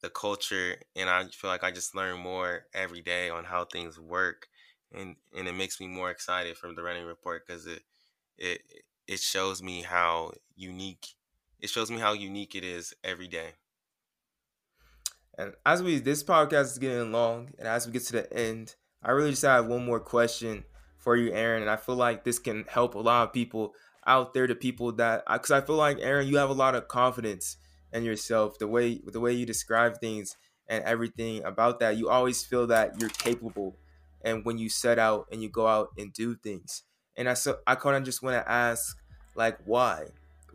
the 0.02 0.10
culture 0.10 0.76
and 0.96 1.10
I 1.10 1.26
feel 1.26 1.50
like 1.50 1.64
I 1.64 1.70
just 1.70 1.94
learn 1.94 2.20
more 2.20 2.66
every 2.72 3.00
day 3.00 3.30
on 3.30 3.44
how 3.44 3.64
things 3.64 3.98
work 3.98 4.48
and 4.92 5.16
and 5.36 5.48
it 5.48 5.54
makes 5.54 5.80
me 5.80 5.86
more 5.86 6.10
excited 6.10 6.56
from 6.56 6.74
the 6.74 6.82
running 6.82 7.04
report 7.04 7.46
because 7.46 7.66
it 7.66 7.82
it 8.38 8.62
it 9.08 9.20
shows 9.20 9.62
me 9.62 9.82
how 9.82 10.32
unique 10.56 11.08
it 11.60 11.70
shows 11.70 11.90
me 11.90 11.98
how 11.98 12.12
unique 12.12 12.54
it 12.54 12.64
is 12.64 12.94
every 13.02 13.26
day. 13.26 13.54
And 15.36 15.54
as 15.66 15.82
we 15.82 15.98
this 15.98 16.22
podcast 16.22 16.64
is 16.64 16.78
getting 16.78 17.12
long 17.12 17.50
and 17.58 17.66
as 17.68 17.86
we 17.86 17.92
get 17.92 18.04
to 18.06 18.12
the 18.12 18.32
end, 18.32 18.76
I 19.02 19.10
really 19.12 19.30
just 19.30 19.42
have 19.42 19.66
one 19.66 19.84
more 19.84 20.00
question 20.00 20.64
for 20.96 21.16
you, 21.16 21.32
Aaron, 21.32 21.62
and 21.62 21.70
I 21.70 21.76
feel 21.76 21.96
like 21.96 22.24
this 22.24 22.38
can 22.38 22.64
help 22.68 22.94
a 22.94 22.98
lot 22.98 23.24
of 23.28 23.32
people 23.32 23.74
out 24.08 24.34
there, 24.34 24.46
to 24.48 24.54
people 24.54 24.90
that 24.92 25.22
because 25.30 25.52
I 25.52 25.60
feel 25.60 25.76
like 25.76 25.98
Aaron, 26.00 26.26
you 26.26 26.38
have 26.38 26.50
a 26.50 26.54
lot 26.54 26.74
of 26.74 26.88
confidence 26.88 27.56
in 27.92 28.02
yourself, 28.04 28.58
the 28.58 28.66
way 28.66 29.00
the 29.06 29.20
way 29.20 29.32
you 29.32 29.46
describe 29.46 30.00
things 30.00 30.36
and 30.68 30.82
everything 30.84 31.44
about 31.44 31.80
that, 31.80 31.96
you 31.96 32.08
always 32.08 32.44
feel 32.44 32.66
that 32.68 33.00
you're 33.00 33.10
capable. 33.10 33.76
And 34.24 34.44
when 34.44 34.58
you 34.58 34.68
set 34.68 34.98
out 34.98 35.26
and 35.30 35.42
you 35.42 35.48
go 35.48 35.66
out 35.66 35.90
and 35.96 36.12
do 36.12 36.34
things, 36.34 36.82
and 37.16 37.28
I 37.28 37.34
so 37.34 37.58
I 37.66 37.74
kind 37.76 37.96
of 37.96 38.02
just 38.02 38.22
want 38.22 38.34
to 38.34 38.50
ask, 38.50 38.96
like, 39.36 39.58
why? 39.64 40.06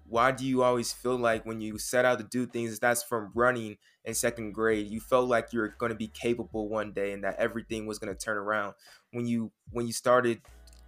Why 0.08 0.32
do 0.32 0.45
you 0.45 0.62
always 0.64 0.91
feel 0.91 1.18
like 1.18 1.45
when 1.45 1.62
you 1.62 1.78
set 1.78 2.06
out 2.06 2.20
to 2.20 2.26
do 2.26 2.45
things, 2.45 2.78
that's 2.78 3.01
from 3.01 3.32
running 3.34 3.78
in 4.06 4.14
second 4.14 4.51
grade, 4.51 4.88
you 4.88 4.99
felt 4.99 5.30
like 5.30 5.54
you 5.54 5.60
were 5.60 5.70
going 5.70 5.91
to 5.91 5.97
be 5.97 6.08
capable 6.08 6.68
one 6.68 6.91
day 6.91 7.14
and 7.14 7.24
that 7.24 7.38
everything 7.38 7.86
was 7.86 7.99
going 7.99 8.14
to 8.14 8.20
turn 8.20 8.38
around. 8.38 8.74
When 9.12 9.26
you 9.26 9.51
when 9.72 9.88
you 9.88 9.93
started 9.93 10.41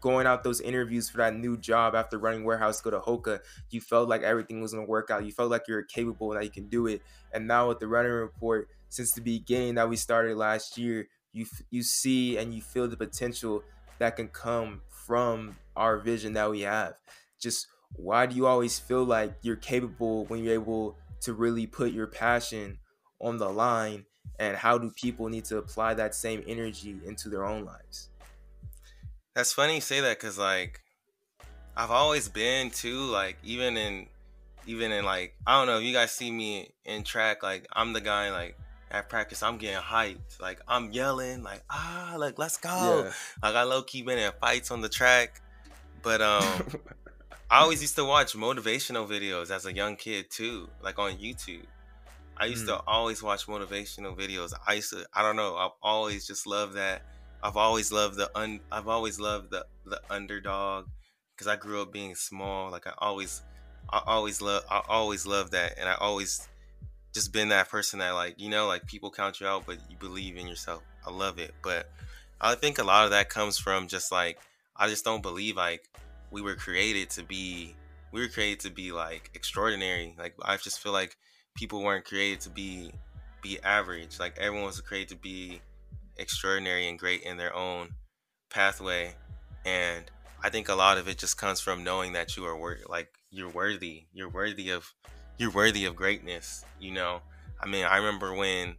going 0.06 0.28
out 0.28 0.44
those 0.44 0.62
interviews 0.62 1.10
for 1.10 1.18
that 1.18 1.36
new 1.36 1.58
job 1.58 1.96
after 1.96 2.20
running 2.20 2.44
warehouse 2.44 2.80
go 2.80 2.92
to 2.92 3.00
Hoka, 3.00 3.40
you 3.72 3.82
felt 3.82 4.08
like 4.08 4.22
everything 4.22 4.62
was 4.62 4.72
gonna 4.72 4.86
work 4.86 5.10
out. 5.10 5.26
You 5.26 5.32
felt 5.32 5.50
like 5.50 5.68
you're 5.68 5.82
capable 5.82 6.32
and 6.32 6.40
that 6.40 6.46
you 6.46 6.52
can 6.52 6.70
do 6.70 6.86
it. 6.86 7.02
And 7.34 7.48
now 7.48 7.70
with 7.70 7.80
the 7.80 7.88
running 7.88 8.12
report, 8.12 8.70
since 8.90 9.14
the 9.14 9.22
beginning 9.22 9.74
that 9.76 9.90
we 9.90 9.96
started 9.96 10.38
last 10.38 10.78
year, 10.78 11.08
you 11.34 11.48
you 11.72 11.82
see 11.82 12.38
and 12.38 12.54
you 12.54 12.62
feel 12.62 12.88
the 12.88 12.96
potential 12.96 13.64
that 13.98 14.16
can 14.16 14.28
come 14.28 14.82
from 14.90 15.58
our 15.76 15.98
vision 15.98 16.34
that 16.34 16.52
we 16.52 16.62
have. 16.62 16.94
Just 17.40 17.66
why 17.96 18.28
do 18.28 18.36
you 18.36 18.46
always 18.46 18.78
feel 18.78 19.06
like 19.06 19.34
you're 19.42 19.56
capable 19.56 20.26
when 20.26 20.44
you're 20.44 20.54
able 20.54 20.98
to 21.22 21.34
really 21.34 21.66
put 21.66 21.94
your 21.94 22.06
passion 22.06 22.78
on 23.20 23.38
the 23.38 23.50
line? 23.50 24.06
And 24.38 24.56
how 24.56 24.78
do 24.78 24.92
people 24.92 25.30
need 25.30 25.46
to 25.46 25.58
apply 25.58 25.96
that 25.96 26.14
same 26.14 26.44
energy 26.46 26.96
into 27.08 27.28
their 27.28 27.44
own 27.44 27.66
lives? 27.66 28.10
That's 29.36 29.52
funny 29.52 29.76
you 29.76 29.82
say 29.82 30.00
that 30.00 30.18
because 30.18 30.38
like 30.38 30.82
I've 31.76 31.92
always 31.92 32.30
been 32.30 32.70
too 32.70 33.02
like 33.02 33.38
even 33.44 33.76
in 33.76 34.08
even 34.66 34.94
in 34.94 35.04
like 35.04 35.36
I 35.46 35.58
don't 35.58 35.68
know 35.68 35.78
if 35.78 35.84
you 35.84 35.92
guys 35.92 36.14
see 36.14 36.32
me 36.32 36.70
in 36.86 37.04
track 37.04 37.44
like 37.44 37.68
I'm 37.74 37.92
the 37.92 38.00
guy 38.00 38.32
like 38.32 38.58
at 38.90 39.10
practice 39.10 39.44
I'm 39.44 39.58
getting 39.58 39.82
hyped. 39.82 40.40
Like 40.40 40.62
I'm 40.70 40.90
yelling 40.92 41.44
like 41.44 41.64
ah 41.70 42.16
like 42.18 42.40
let's 42.40 42.56
go. 42.56 43.04
Yeah. 43.04 43.12
like 43.44 43.56
I 43.56 43.64
low 43.64 43.84
key 43.84 44.04
been 44.04 44.18
in 44.18 44.32
fights 44.40 44.72
on 44.72 44.80
the 44.80 44.88
track 44.88 45.42
but 46.02 46.22
um 46.22 46.68
I 47.52 47.60
always 47.60 47.82
used 47.82 47.98
to 47.98 48.06
watch 48.06 48.36
motivational 48.36 49.06
videos 49.08 49.52
as 49.52 49.66
a 49.66 49.74
young 49.74 49.98
kid 49.98 50.32
too 50.32 50.70
like 50.82 50.98
on 50.98 51.18
YouTube. 51.18 51.66
I 52.38 52.46
used 52.46 52.64
mm. 52.64 52.78
to 52.78 52.82
always 52.88 53.22
watch 53.22 53.48
motivational 53.48 54.18
videos. 54.18 54.54
I 54.66 54.76
used 54.76 54.92
to 54.92 55.06
I 55.14 55.22
don't 55.22 55.36
know 55.36 55.58
I've 55.58 55.72
always 55.84 56.26
just 56.26 56.48
loved 56.48 56.76
that 56.76 57.02
I've 57.44 57.58
always 57.58 57.92
loved 57.92 58.16
the 58.18 58.30
un 58.38 58.60
I've 58.72 58.88
always 58.88 59.20
loved 59.20 59.52
the 59.52 59.66
the 59.86 60.02
underdog 60.10 60.88
because 61.36 61.48
I 61.48 61.56
grew 61.56 61.82
up 61.82 61.92
being 61.92 62.16
small. 62.16 62.72
Like 62.72 62.88
I 62.88 62.94
always 62.98 63.42
I 63.90 64.02
always 64.06 64.42
love 64.42 64.64
I 64.70 64.82
always 64.88 65.26
love 65.26 65.52
that 65.52 65.78
and 65.78 65.88
I 65.88 65.96
always 65.96 66.48
just 67.14 67.32
been 67.32 67.50
that 67.50 67.70
person 67.70 68.00
that 68.00 68.12
like, 68.12 68.36
you 68.40 68.50
know, 68.50 68.68
like 68.68 68.86
people 68.88 69.12
count 69.12 69.40
you 69.40 69.48
out 69.48 69.66
but 69.66 69.78
you 69.90 69.98
believe 69.98 70.38
in 70.38 70.48
yourself. 70.48 70.82
I 71.06 71.12
love 71.12 71.40
it. 71.40 71.54
But 71.64 71.90
I 72.42 72.56
think 72.56 72.80
a 72.80 72.84
lot 72.84 73.06
of 73.06 73.12
that 73.12 73.30
comes 73.30 73.58
from 73.58 73.88
just 73.88 74.12
like 74.12 74.40
I 74.76 74.88
just 74.88 75.06
don't 75.06 75.22
believe 75.22 75.56
like 75.56 75.88
we 76.32 76.42
were 76.42 76.56
created 76.56 77.10
to 77.12 77.24
be 77.24 77.76
we 78.12 78.22
were 78.22 78.28
created 78.28 78.62
to 78.62 78.70
be 78.72 78.92
like 78.92 79.30
extraordinary. 79.34 80.16
Like 80.18 80.36
I 80.42 80.58
just 80.58 80.80
feel 80.80 80.94
like 80.94 81.16
people 81.56 81.82
weren't 81.84 82.06
created 82.06 82.42
to 82.42 82.50
be 82.50 82.92
be 83.42 83.60
average. 83.62 84.20
Like 84.20 84.38
everyone 84.38 84.66
was 84.66 84.82
created 84.82 85.10
to 85.10 85.16
be 85.18 85.62
extraordinary 86.18 86.88
and 86.88 87.00
great 87.00 87.22
in 87.22 87.38
their 87.38 87.56
own 87.56 87.90
pathway. 88.50 89.16
And 89.66 90.10
i 90.46 90.50
think 90.50 90.70
a 90.70 90.76
lot 90.76 91.00
of 91.00 91.08
it 91.08 91.18
just 91.18 91.38
comes 91.38 91.60
from 91.60 91.84
knowing 91.84 92.14
that 92.14 92.38
you 92.38 92.46
are 92.46 92.56
wor- 92.56 92.78
like 92.88 93.10
you're 93.32 93.50
worthy 93.50 94.06
you're 94.14 94.30
worthy 94.30 94.70
of 94.70 94.94
you're 95.40 95.52
worthy 95.52 95.86
of 95.86 95.96
greatness 95.96 96.64
you 96.80 96.92
know? 96.92 97.22
I 97.60 97.68
mean 97.68 97.86
i 97.86 97.98
remember 97.98 98.32
when 98.34 98.76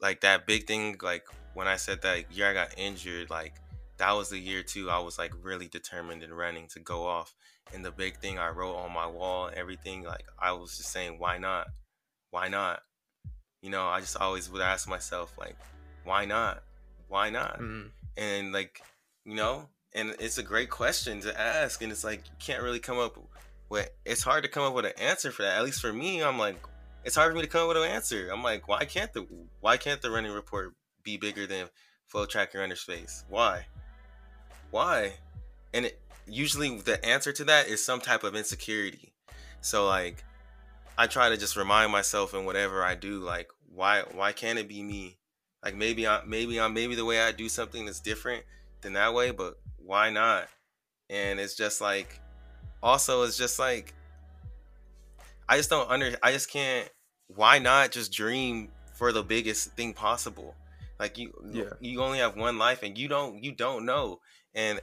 like 0.00 0.22
that 0.22 0.44
big 0.46 0.66
thing 0.66 0.96
like 1.02 1.24
when 1.54 1.68
i 1.68 1.76
said 1.76 2.02
that 2.02 2.32
year 2.34 2.50
i 2.50 2.52
got 2.52 2.76
injured 2.76 3.30
like 3.30 3.54
that 3.98 4.10
was 4.12 4.30
the 4.30 4.38
year 4.38 4.64
too 4.64 4.90
i 4.90 4.98
was 4.98 5.18
like 5.18 5.32
really 5.40 5.68
determined 5.68 6.24
in 6.24 6.34
running 6.34 6.66
to 6.68 6.80
go 6.80 7.06
off. 7.06 7.32
And 7.72 7.84
the 7.84 7.92
big 7.92 8.18
thing 8.18 8.38
i 8.38 8.48
wrote 8.48 8.74
on 8.74 8.92
my 8.92 9.06
wall 9.06 9.50
everything 9.54 10.02
like 10.02 10.26
i 10.38 10.50
was 10.50 10.76
just 10.76 10.90
saying 10.90 11.18
why 11.18 11.38
not? 11.38 11.68
Why 12.30 12.48
not? 12.48 12.80
You 13.62 13.70
know 13.70 13.86
i 13.86 14.00
just 14.00 14.16
always 14.16 14.50
would 14.50 14.62
ask 14.62 14.88
myself 14.88 15.32
like 15.38 15.56
why 16.04 16.24
not? 16.24 16.62
Why 17.08 17.30
not? 17.30 17.60
Mm-hmm. 17.60 17.88
And 18.16 18.52
like, 18.52 18.80
you 19.24 19.34
know, 19.34 19.68
and 19.94 20.14
it's 20.18 20.38
a 20.38 20.42
great 20.42 20.70
question 20.70 21.20
to 21.22 21.40
ask. 21.40 21.82
And 21.82 21.90
it's 21.90 22.04
like, 22.04 22.22
you 22.26 22.32
can't 22.38 22.62
really 22.62 22.80
come 22.80 22.98
up 22.98 23.18
with, 23.68 23.90
it's 24.04 24.22
hard 24.22 24.44
to 24.44 24.50
come 24.50 24.64
up 24.64 24.74
with 24.74 24.86
an 24.86 24.92
answer 24.98 25.30
for 25.30 25.42
that. 25.42 25.56
At 25.56 25.64
least 25.64 25.80
for 25.80 25.92
me, 25.92 26.22
I'm 26.22 26.38
like, 26.38 26.56
it's 27.04 27.16
hard 27.16 27.32
for 27.32 27.36
me 27.36 27.42
to 27.42 27.48
come 27.48 27.62
up 27.62 27.68
with 27.68 27.76
an 27.78 27.90
answer. 27.90 28.30
I'm 28.30 28.42
like, 28.42 28.68
why 28.68 28.84
can't 28.84 29.12
the, 29.12 29.26
why 29.60 29.76
can't 29.76 30.00
the 30.02 30.10
running 30.10 30.32
report 30.32 30.74
be 31.02 31.16
bigger 31.16 31.46
than 31.46 31.68
FloTrack 32.12 32.54
Runner 32.54 32.76
Space? 32.76 33.24
Why? 33.28 33.66
Why? 34.70 35.14
And 35.72 35.86
it, 35.86 36.00
usually 36.26 36.78
the 36.78 37.04
answer 37.04 37.32
to 37.32 37.44
that 37.44 37.68
is 37.68 37.84
some 37.84 38.00
type 38.00 38.24
of 38.24 38.34
insecurity. 38.34 39.12
So 39.60 39.86
like 39.86 40.24
I 40.96 41.06
try 41.06 41.28
to 41.28 41.36
just 41.36 41.56
remind 41.56 41.92
myself 41.92 42.34
in 42.34 42.44
whatever 42.44 42.82
I 42.84 42.94
do, 42.94 43.18
like 43.18 43.48
why 43.74 44.04
why 44.12 44.32
can't 44.32 44.58
it 44.58 44.68
be 44.68 44.82
me? 44.82 45.18
Like 45.64 45.74
maybe 45.74 46.06
I 46.06 46.20
maybe 46.26 46.60
I 46.60 46.68
maybe 46.68 46.94
the 46.94 47.06
way 47.06 47.20
I 47.22 47.32
do 47.32 47.48
something 47.48 47.88
is 47.88 47.98
different 48.00 48.44
than 48.82 48.92
that 48.92 49.14
way, 49.14 49.30
but 49.30 49.58
why 49.78 50.10
not? 50.10 50.48
And 51.08 51.40
it's 51.40 51.54
just 51.54 51.80
like 51.80 52.20
also 52.82 53.22
it's 53.22 53.38
just 53.38 53.58
like 53.58 53.94
I 55.48 55.56
just 55.56 55.70
don't 55.70 55.90
under 55.90 56.16
I 56.22 56.32
just 56.32 56.50
can't 56.50 56.88
why 57.28 57.58
not 57.58 57.92
just 57.92 58.12
dream 58.12 58.68
for 58.92 59.10
the 59.10 59.22
biggest 59.22 59.72
thing 59.72 59.94
possible? 59.94 60.54
Like 60.98 61.16
you 61.16 61.32
yeah. 61.50 61.70
you 61.80 62.02
only 62.02 62.18
have 62.18 62.36
one 62.36 62.58
life 62.58 62.82
and 62.82 62.98
you 62.98 63.08
don't 63.08 63.42
you 63.42 63.52
don't 63.52 63.86
know. 63.86 64.20
And 64.54 64.80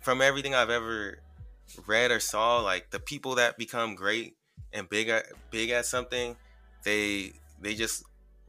from 0.00 0.20
everything 0.20 0.54
I've 0.54 0.70
ever 0.70 1.20
read 1.86 2.10
or 2.10 2.18
saw, 2.20 2.60
like 2.60 2.90
the 2.90 3.00
people 3.00 3.36
that 3.36 3.56
become 3.56 3.94
great 3.94 4.36
and 4.72 4.88
big 4.88 5.08
at 5.08 5.26
big 5.52 5.70
at 5.70 5.86
something, 5.86 6.36
they 6.82 7.34
they 7.60 7.74
just 7.74 8.02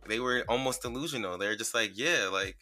they 0.08 0.20
were 0.20 0.44
almost 0.48 0.82
delusional. 0.82 1.38
They're 1.38 1.56
just 1.56 1.74
like, 1.74 1.92
yeah, 1.96 2.30
like 2.32 2.58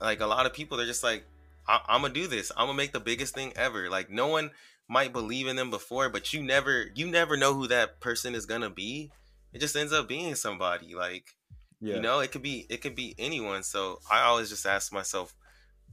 like 0.00 0.20
a 0.20 0.26
lot 0.26 0.46
of 0.46 0.52
people, 0.52 0.76
they're 0.76 0.86
just 0.86 1.04
like, 1.04 1.24
I- 1.66 1.80
am 1.88 2.02
gonna 2.02 2.14
do 2.14 2.26
this. 2.26 2.50
I'm 2.56 2.66
gonna 2.66 2.76
make 2.76 2.92
the 2.92 3.00
biggest 3.00 3.34
thing 3.34 3.52
ever. 3.56 3.88
Like 3.88 4.10
no 4.10 4.28
one 4.28 4.50
might 4.88 5.12
believe 5.12 5.46
in 5.46 5.56
them 5.56 5.70
before, 5.70 6.08
but 6.08 6.32
you 6.32 6.42
never 6.42 6.86
you 6.94 7.06
never 7.06 7.36
know 7.36 7.54
who 7.54 7.68
that 7.68 8.00
person 8.00 8.34
is 8.34 8.46
gonna 8.46 8.70
be. 8.70 9.10
It 9.52 9.60
just 9.60 9.76
ends 9.76 9.92
up 9.92 10.08
being 10.08 10.34
somebody. 10.34 10.94
Like 10.94 11.34
yeah. 11.80 11.96
you 11.96 12.00
know, 12.00 12.20
it 12.20 12.32
could 12.32 12.42
be 12.42 12.66
it 12.68 12.82
could 12.82 12.94
be 12.94 13.14
anyone. 13.18 13.62
So 13.62 14.00
I 14.10 14.22
always 14.22 14.48
just 14.48 14.66
ask 14.66 14.92
myself, 14.92 15.34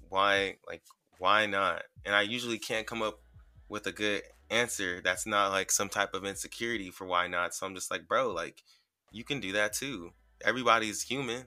why 0.10 0.58
like 0.68 0.84
why 1.18 1.46
not? 1.46 1.84
And 2.06 2.16
I 2.16 2.22
usually 2.22 2.58
can't 2.58 2.88
come 2.88 3.02
up 3.02 3.20
with 3.68 3.86
a 3.86 3.92
good 3.92 4.24
answer 4.50 5.00
that's 5.04 5.28
not 5.28 5.52
like 5.52 5.72
some 5.72 5.90
type 5.90 6.14
of 6.14 6.26
insecurity 6.26 6.90
for 6.90 7.06
why 7.06 7.28
not. 7.28 7.54
So 7.54 7.66
I'm 7.66 7.76
just 7.76 7.92
like, 7.92 8.08
bro, 8.08 8.32
like 8.32 8.64
you 9.12 9.24
can 9.24 9.40
do 9.40 9.54
that 9.54 9.74
too. 9.74 10.12
Everybody's 10.44 11.02
human. 11.02 11.46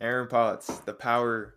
Aaron 0.00 0.28
Potts, 0.28 0.66
the 0.80 0.94
power 0.94 1.54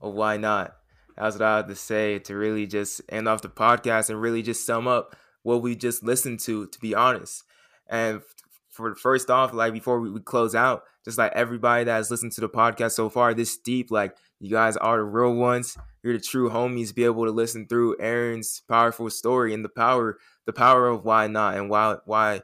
of 0.00 0.14
why 0.14 0.36
not. 0.36 0.74
That's 1.16 1.36
what 1.36 1.42
I 1.42 1.56
have 1.58 1.68
to 1.68 1.74
say 1.74 2.18
to 2.20 2.36
really 2.36 2.66
just 2.66 3.02
end 3.08 3.28
off 3.28 3.42
the 3.42 3.48
podcast 3.48 4.08
and 4.08 4.20
really 4.20 4.42
just 4.42 4.64
sum 4.64 4.88
up 4.88 5.14
what 5.42 5.62
we 5.62 5.76
just 5.76 6.02
listened 6.02 6.40
to, 6.40 6.66
to 6.66 6.80
be 6.80 6.94
honest. 6.94 7.44
And 7.88 8.22
for 8.70 8.94
first 8.94 9.28
off, 9.28 9.52
like 9.52 9.72
before 9.72 10.00
we, 10.00 10.10
we 10.10 10.20
close 10.20 10.54
out, 10.54 10.84
just 11.04 11.18
like 11.18 11.32
everybody 11.32 11.84
that 11.84 11.96
has 11.96 12.10
listened 12.10 12.32
to 12.32 12.40
the 12.40 12.48
podcast 12.48 12.92
so 12.92 13.10
far 13.10 13.34
this 13.34 13.58
deep, 13.58 13.90
like 13.90 14.16
you 14.40 14.50
guys 14.50 14.76
are 14.76 14.96
the 14.96 15.04
real 15.04 15.34
ones. 15.34 15.76
You're 16.02 16.14
the 16.14 16.20
true 16.20 16.48
homies. 16.48 16.94
Be 16.94 17.04
able 17.04 17.26
to 17.26 17.30
listen 17.30 17.66
through 17.66 17.96
Aaron's 18.00 18.62
powerful 18.68 19.10
story 19.10 19.52
and 19.52 19.64
the 19.64 19.68
power, 19.68 20.18
the 20.46 20.52
power 20.52 20.88
of 20.88 21.04
why 21.04 21.26
not 21.26 21.56
and 21.56 21.68
why 21.68 21.96
why 22.06 22.40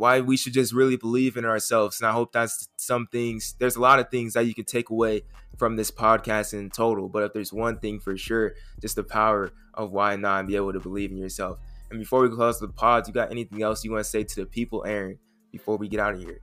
why 0.00 0.18
we 0.18 0.34
should 0.34 0.54
just 0.54 0.72
really 0.72 0.96
believe 0.96 1.36
in 1.36 1.44
ourselves. 1.44 2.00
And 2.00 2.08
I 2.08 2.12
hope 2.12 2.32
that's 2.32 2.70
some 2.76 3.06
things. 3.06 3.54
There's 3.58 3.76
a 3.76 3.80
lot 3.80 3.98
of 3.98 4.10
things 4.10 4.32
that 4.32 4.46
you 4.46 4.54
can 4.54 4.64
take 4.64 4.88
away 4.88 5.24
from 5.58 5.76
this 5.76 5.90
podcast 5.90 6.54
in 6.54 6.70
total. 6.70 7.10
But 7.10 7.24
if 7.24 7.32
there's 7.34 7.52
one 7.52 7.78
thing 7.78 8.00
for 8.00 8.16
sure, 8.16 8.54
just 8.80 8.96
the 8.96 9.04
power 9.04 9.52
of 9.74 9.92
why 9.92 10.16
not 10.16 10.38
and 10.38 10.48
be 10.48 10.56
able 10.56 10.72
to 10.72 10.80
believe 10.80 11.10
in 11.10 11.18
yourself. 11.18 11.58
And 11.90 11.98
before 11.98 12.22
we 12.22 12.34
close 12.34 12.58
the 12.58 12.68
pods, 12.68 13.08
you 13.08 13.14
got 13.14 13.30
anything 13.30 13.62
else 13.62 13.84
you 13.84 13.90
want 13.90 14.02
to 14.02 14.08
say 14.08 14.24
to 14.24 14.40
the 14.40 14.46
people, 14.46 14.86
Aaron, 14.86 15.18
before 15.52 15.76
we 15.76 15.86
get 15.86 16.00
out 16.00 16.14
of 16.14 16.20
here? 16.20 16.40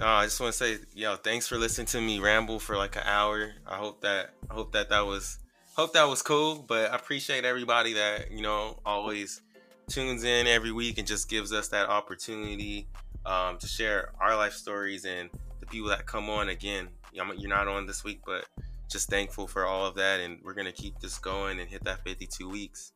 Uh, 0.00 0.06
I 0.06 0.24
just 0.24 0.40
want 0.40 0.52
to 0.52 0.58
say, 0.58 0.78
yo, 0.92 1.14
thanks 1.14 1.46
for 1.46 1.58
listening 1.58 1.86
to 1.86 2.00
me 2.00 2.18
ramble 2.18 2.58
for 2.58 2.76
like 2.76 2.96
an 2.96 3.04
hour. 3.04 3.52
I 3.68 3.76
hope 3.76 4.00
that 4.00 4.30
I 4.50 4.54
hope 4.54 4.72
that 4.72 4.88
that 4.88 5.06
was 5.06 5.38
hope 5.76 5.92
that 5.92 6.08
was 6.08 6.22
cool. 6.22 6.56
But 6.56 6.90
I 6.90 6.96
appreciate 6.96 7.44
everybody 7.44 7.92
that 7.92 8.32
you 8.32 8.42
know 8.42 8.80
always 8.84 9.42
tunes 9.88 10.24
in 10.24 10.46
every 10.46 10.72
week 10.72 10.98
and 10.98 11.06
just 11.06 11.28
gives 11.28 11.52
us 11.52 11.68
that 11.68 11.88
opportunity 11.88 12.88
um, 13.24 13.58
to 13.58 13.66
share 13.66 14.12
our 14.20 14.36
life 14.36 14.52
stories 14.52 15.04
and 15.04 15.30
the 15.60 15.66
people 15.66 15.88
that 15.88 16.06
come 16.06 16.28
on 16.28 16.48
again. 16.48 16.88
You're 17.12 17.48
not 17.48 17.68
on 17.68 17.86
this 17.86 18.04
week, 18.04 18.20
but 18.26 18.46
just 18.90 19.08
thankful 19.08 19.46
for 19.46 19.64
all 19.66 19.86
of 19.86 19.94
that. 19.94 20.20
And 20.20 20.38
we're 20.44 20.54
going 20.54 20.66
to 20.66 20.72
keep 20.72 20.98
this 21.00 21.18
going 21.18 21.60
and 21.60 21.68
hit 21.68 21.84
that 21.84 22.02
52 22.04 22.48
weeks. 22.48 22.92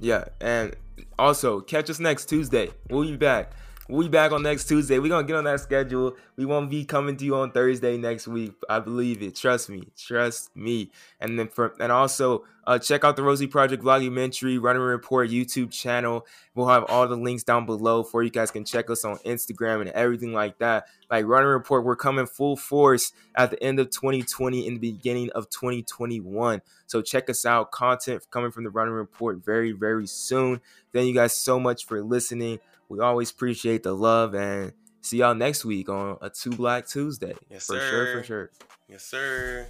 Yeah. 0.00 0.24
And 0.40 0.76
also, 1.18 1.60
catch 1.60 1.88
us 1.90 2.00
next 2.00 2.26
Tuesday. 2.26 2.70
We'll 2.90 3.04
be 3.04 3.16
back. 3.16 3.52
Be 3.86 4.08
back 4.08 4.32
on 4.32 4.42
next 4.42 4.64
Tuesday. 4.64 4.98
We're 4.98 5.10
gonna 5.10 5.26
get 5.26 5.36
on 5.36 5.44
that 5.44 5.60
schedule. 5.60 6.16
We 6.36 6.46
won't 6.46 6.70
be 6.70 6.86
coming 6.86 7.18
to 7.18 7.24
you 7.24 7.36
on 7.36 7.50
Thursday 7.50 7.98
next 7.98 8.26
week. 8.26 8.54
I 8.66 8.80
believe 8.80 9.22
it. 9.22 9.36
Trust 9.36 9.68
me. 9.68 9.88
Trust 9.94 10.56
me. 10.56 10.90
And 11.20 11.38
then 11.38 11.48
for 11.48 11.74
and 11.78 11.92
also 11.92 12.44
uh, 12.66 12.78
check 12.78 13.04
out 13.04 13.16
the 13.16 13.22
Rosie 13.22 13.46
Project 13.46 13.82
Vlogumentary 13.82 14.58
Running 14.58 14.80
Report 14.80 15.28
YouTube 15.28 15.70
channel. 15.70 16.26
We'll 16.54 16.68
have 16.68 16.84
all 16.84 17.06
the 17.06 17.16
links 17.16 17.42
down 17.42 17.66
below 17.66 18.02
for 18.02 18.22
you 18.22 18.30
guys 18.30 18.50
can 18.50 18.64
check 18.64 18.88
us 18.88 19.04
on 19.04 19.18
Instagram 19.18 19.82
and 19.82 19.90
everything 19.90 20.32
like 20.32 20.58
that. 20.60 20.86
Like 21.10 21.26
Running 21.26 21.48
Report, 21.48 21.84
we're 21.84 21.94
coming 21.94 22.26
full 22.26 22.56
force 22.56 23.12
at 23.34 23.50
the 23.50 23.62
end 23.62 23.80
of 23.80 23.90
2020 23.90 24.66
in 24.66 24.74
the 24.74 24.80
beginning 24.80 25.28
of 25.32 25.50
2021. 25.50 26.62
So 26.86 27.02
check 27.02 27.28
us 27.28 27.44
out. 27.44 27.70
Content 27.70 28.26
coming 28.30 28.50
from 28.50 28.64
the 28.64 28.70
Running 28.70 28.94
Report 28.94 29.44
very, 29.44 29.72
very 29.72 30.06
soon. 30.06 30.62
Thank 30.92 31.06
you 31.08 31.14
guys 31.14 31.36
so 31.36 31.60
much 31.60 31.84
for 31.84 32.02
listening. 32.02 32.60
We 32.94 33.00
always 33.00 33.32
appreciate 33.32 33.82
the 33.82 33.92
love 33.92 34.34
and 34.34 34.72
see 35.00 35.16
y'all 35.16 35.34
next 35.34 35.64
week 35.64 35.88
on 35.88 36.16
a 36.22 36.30
Two 36.30 36.50
Black 36.50 36.86
Tuesday. 36.86 37.34
Yes, 37.50 37.66
for 37.66 37.72
sir. 37.72 37.90
sure, 37.90 38.16
for 38.18 38.22
sure. 38.24 38.50
Yes, 38.88 39.04
sir. 39.04 39.66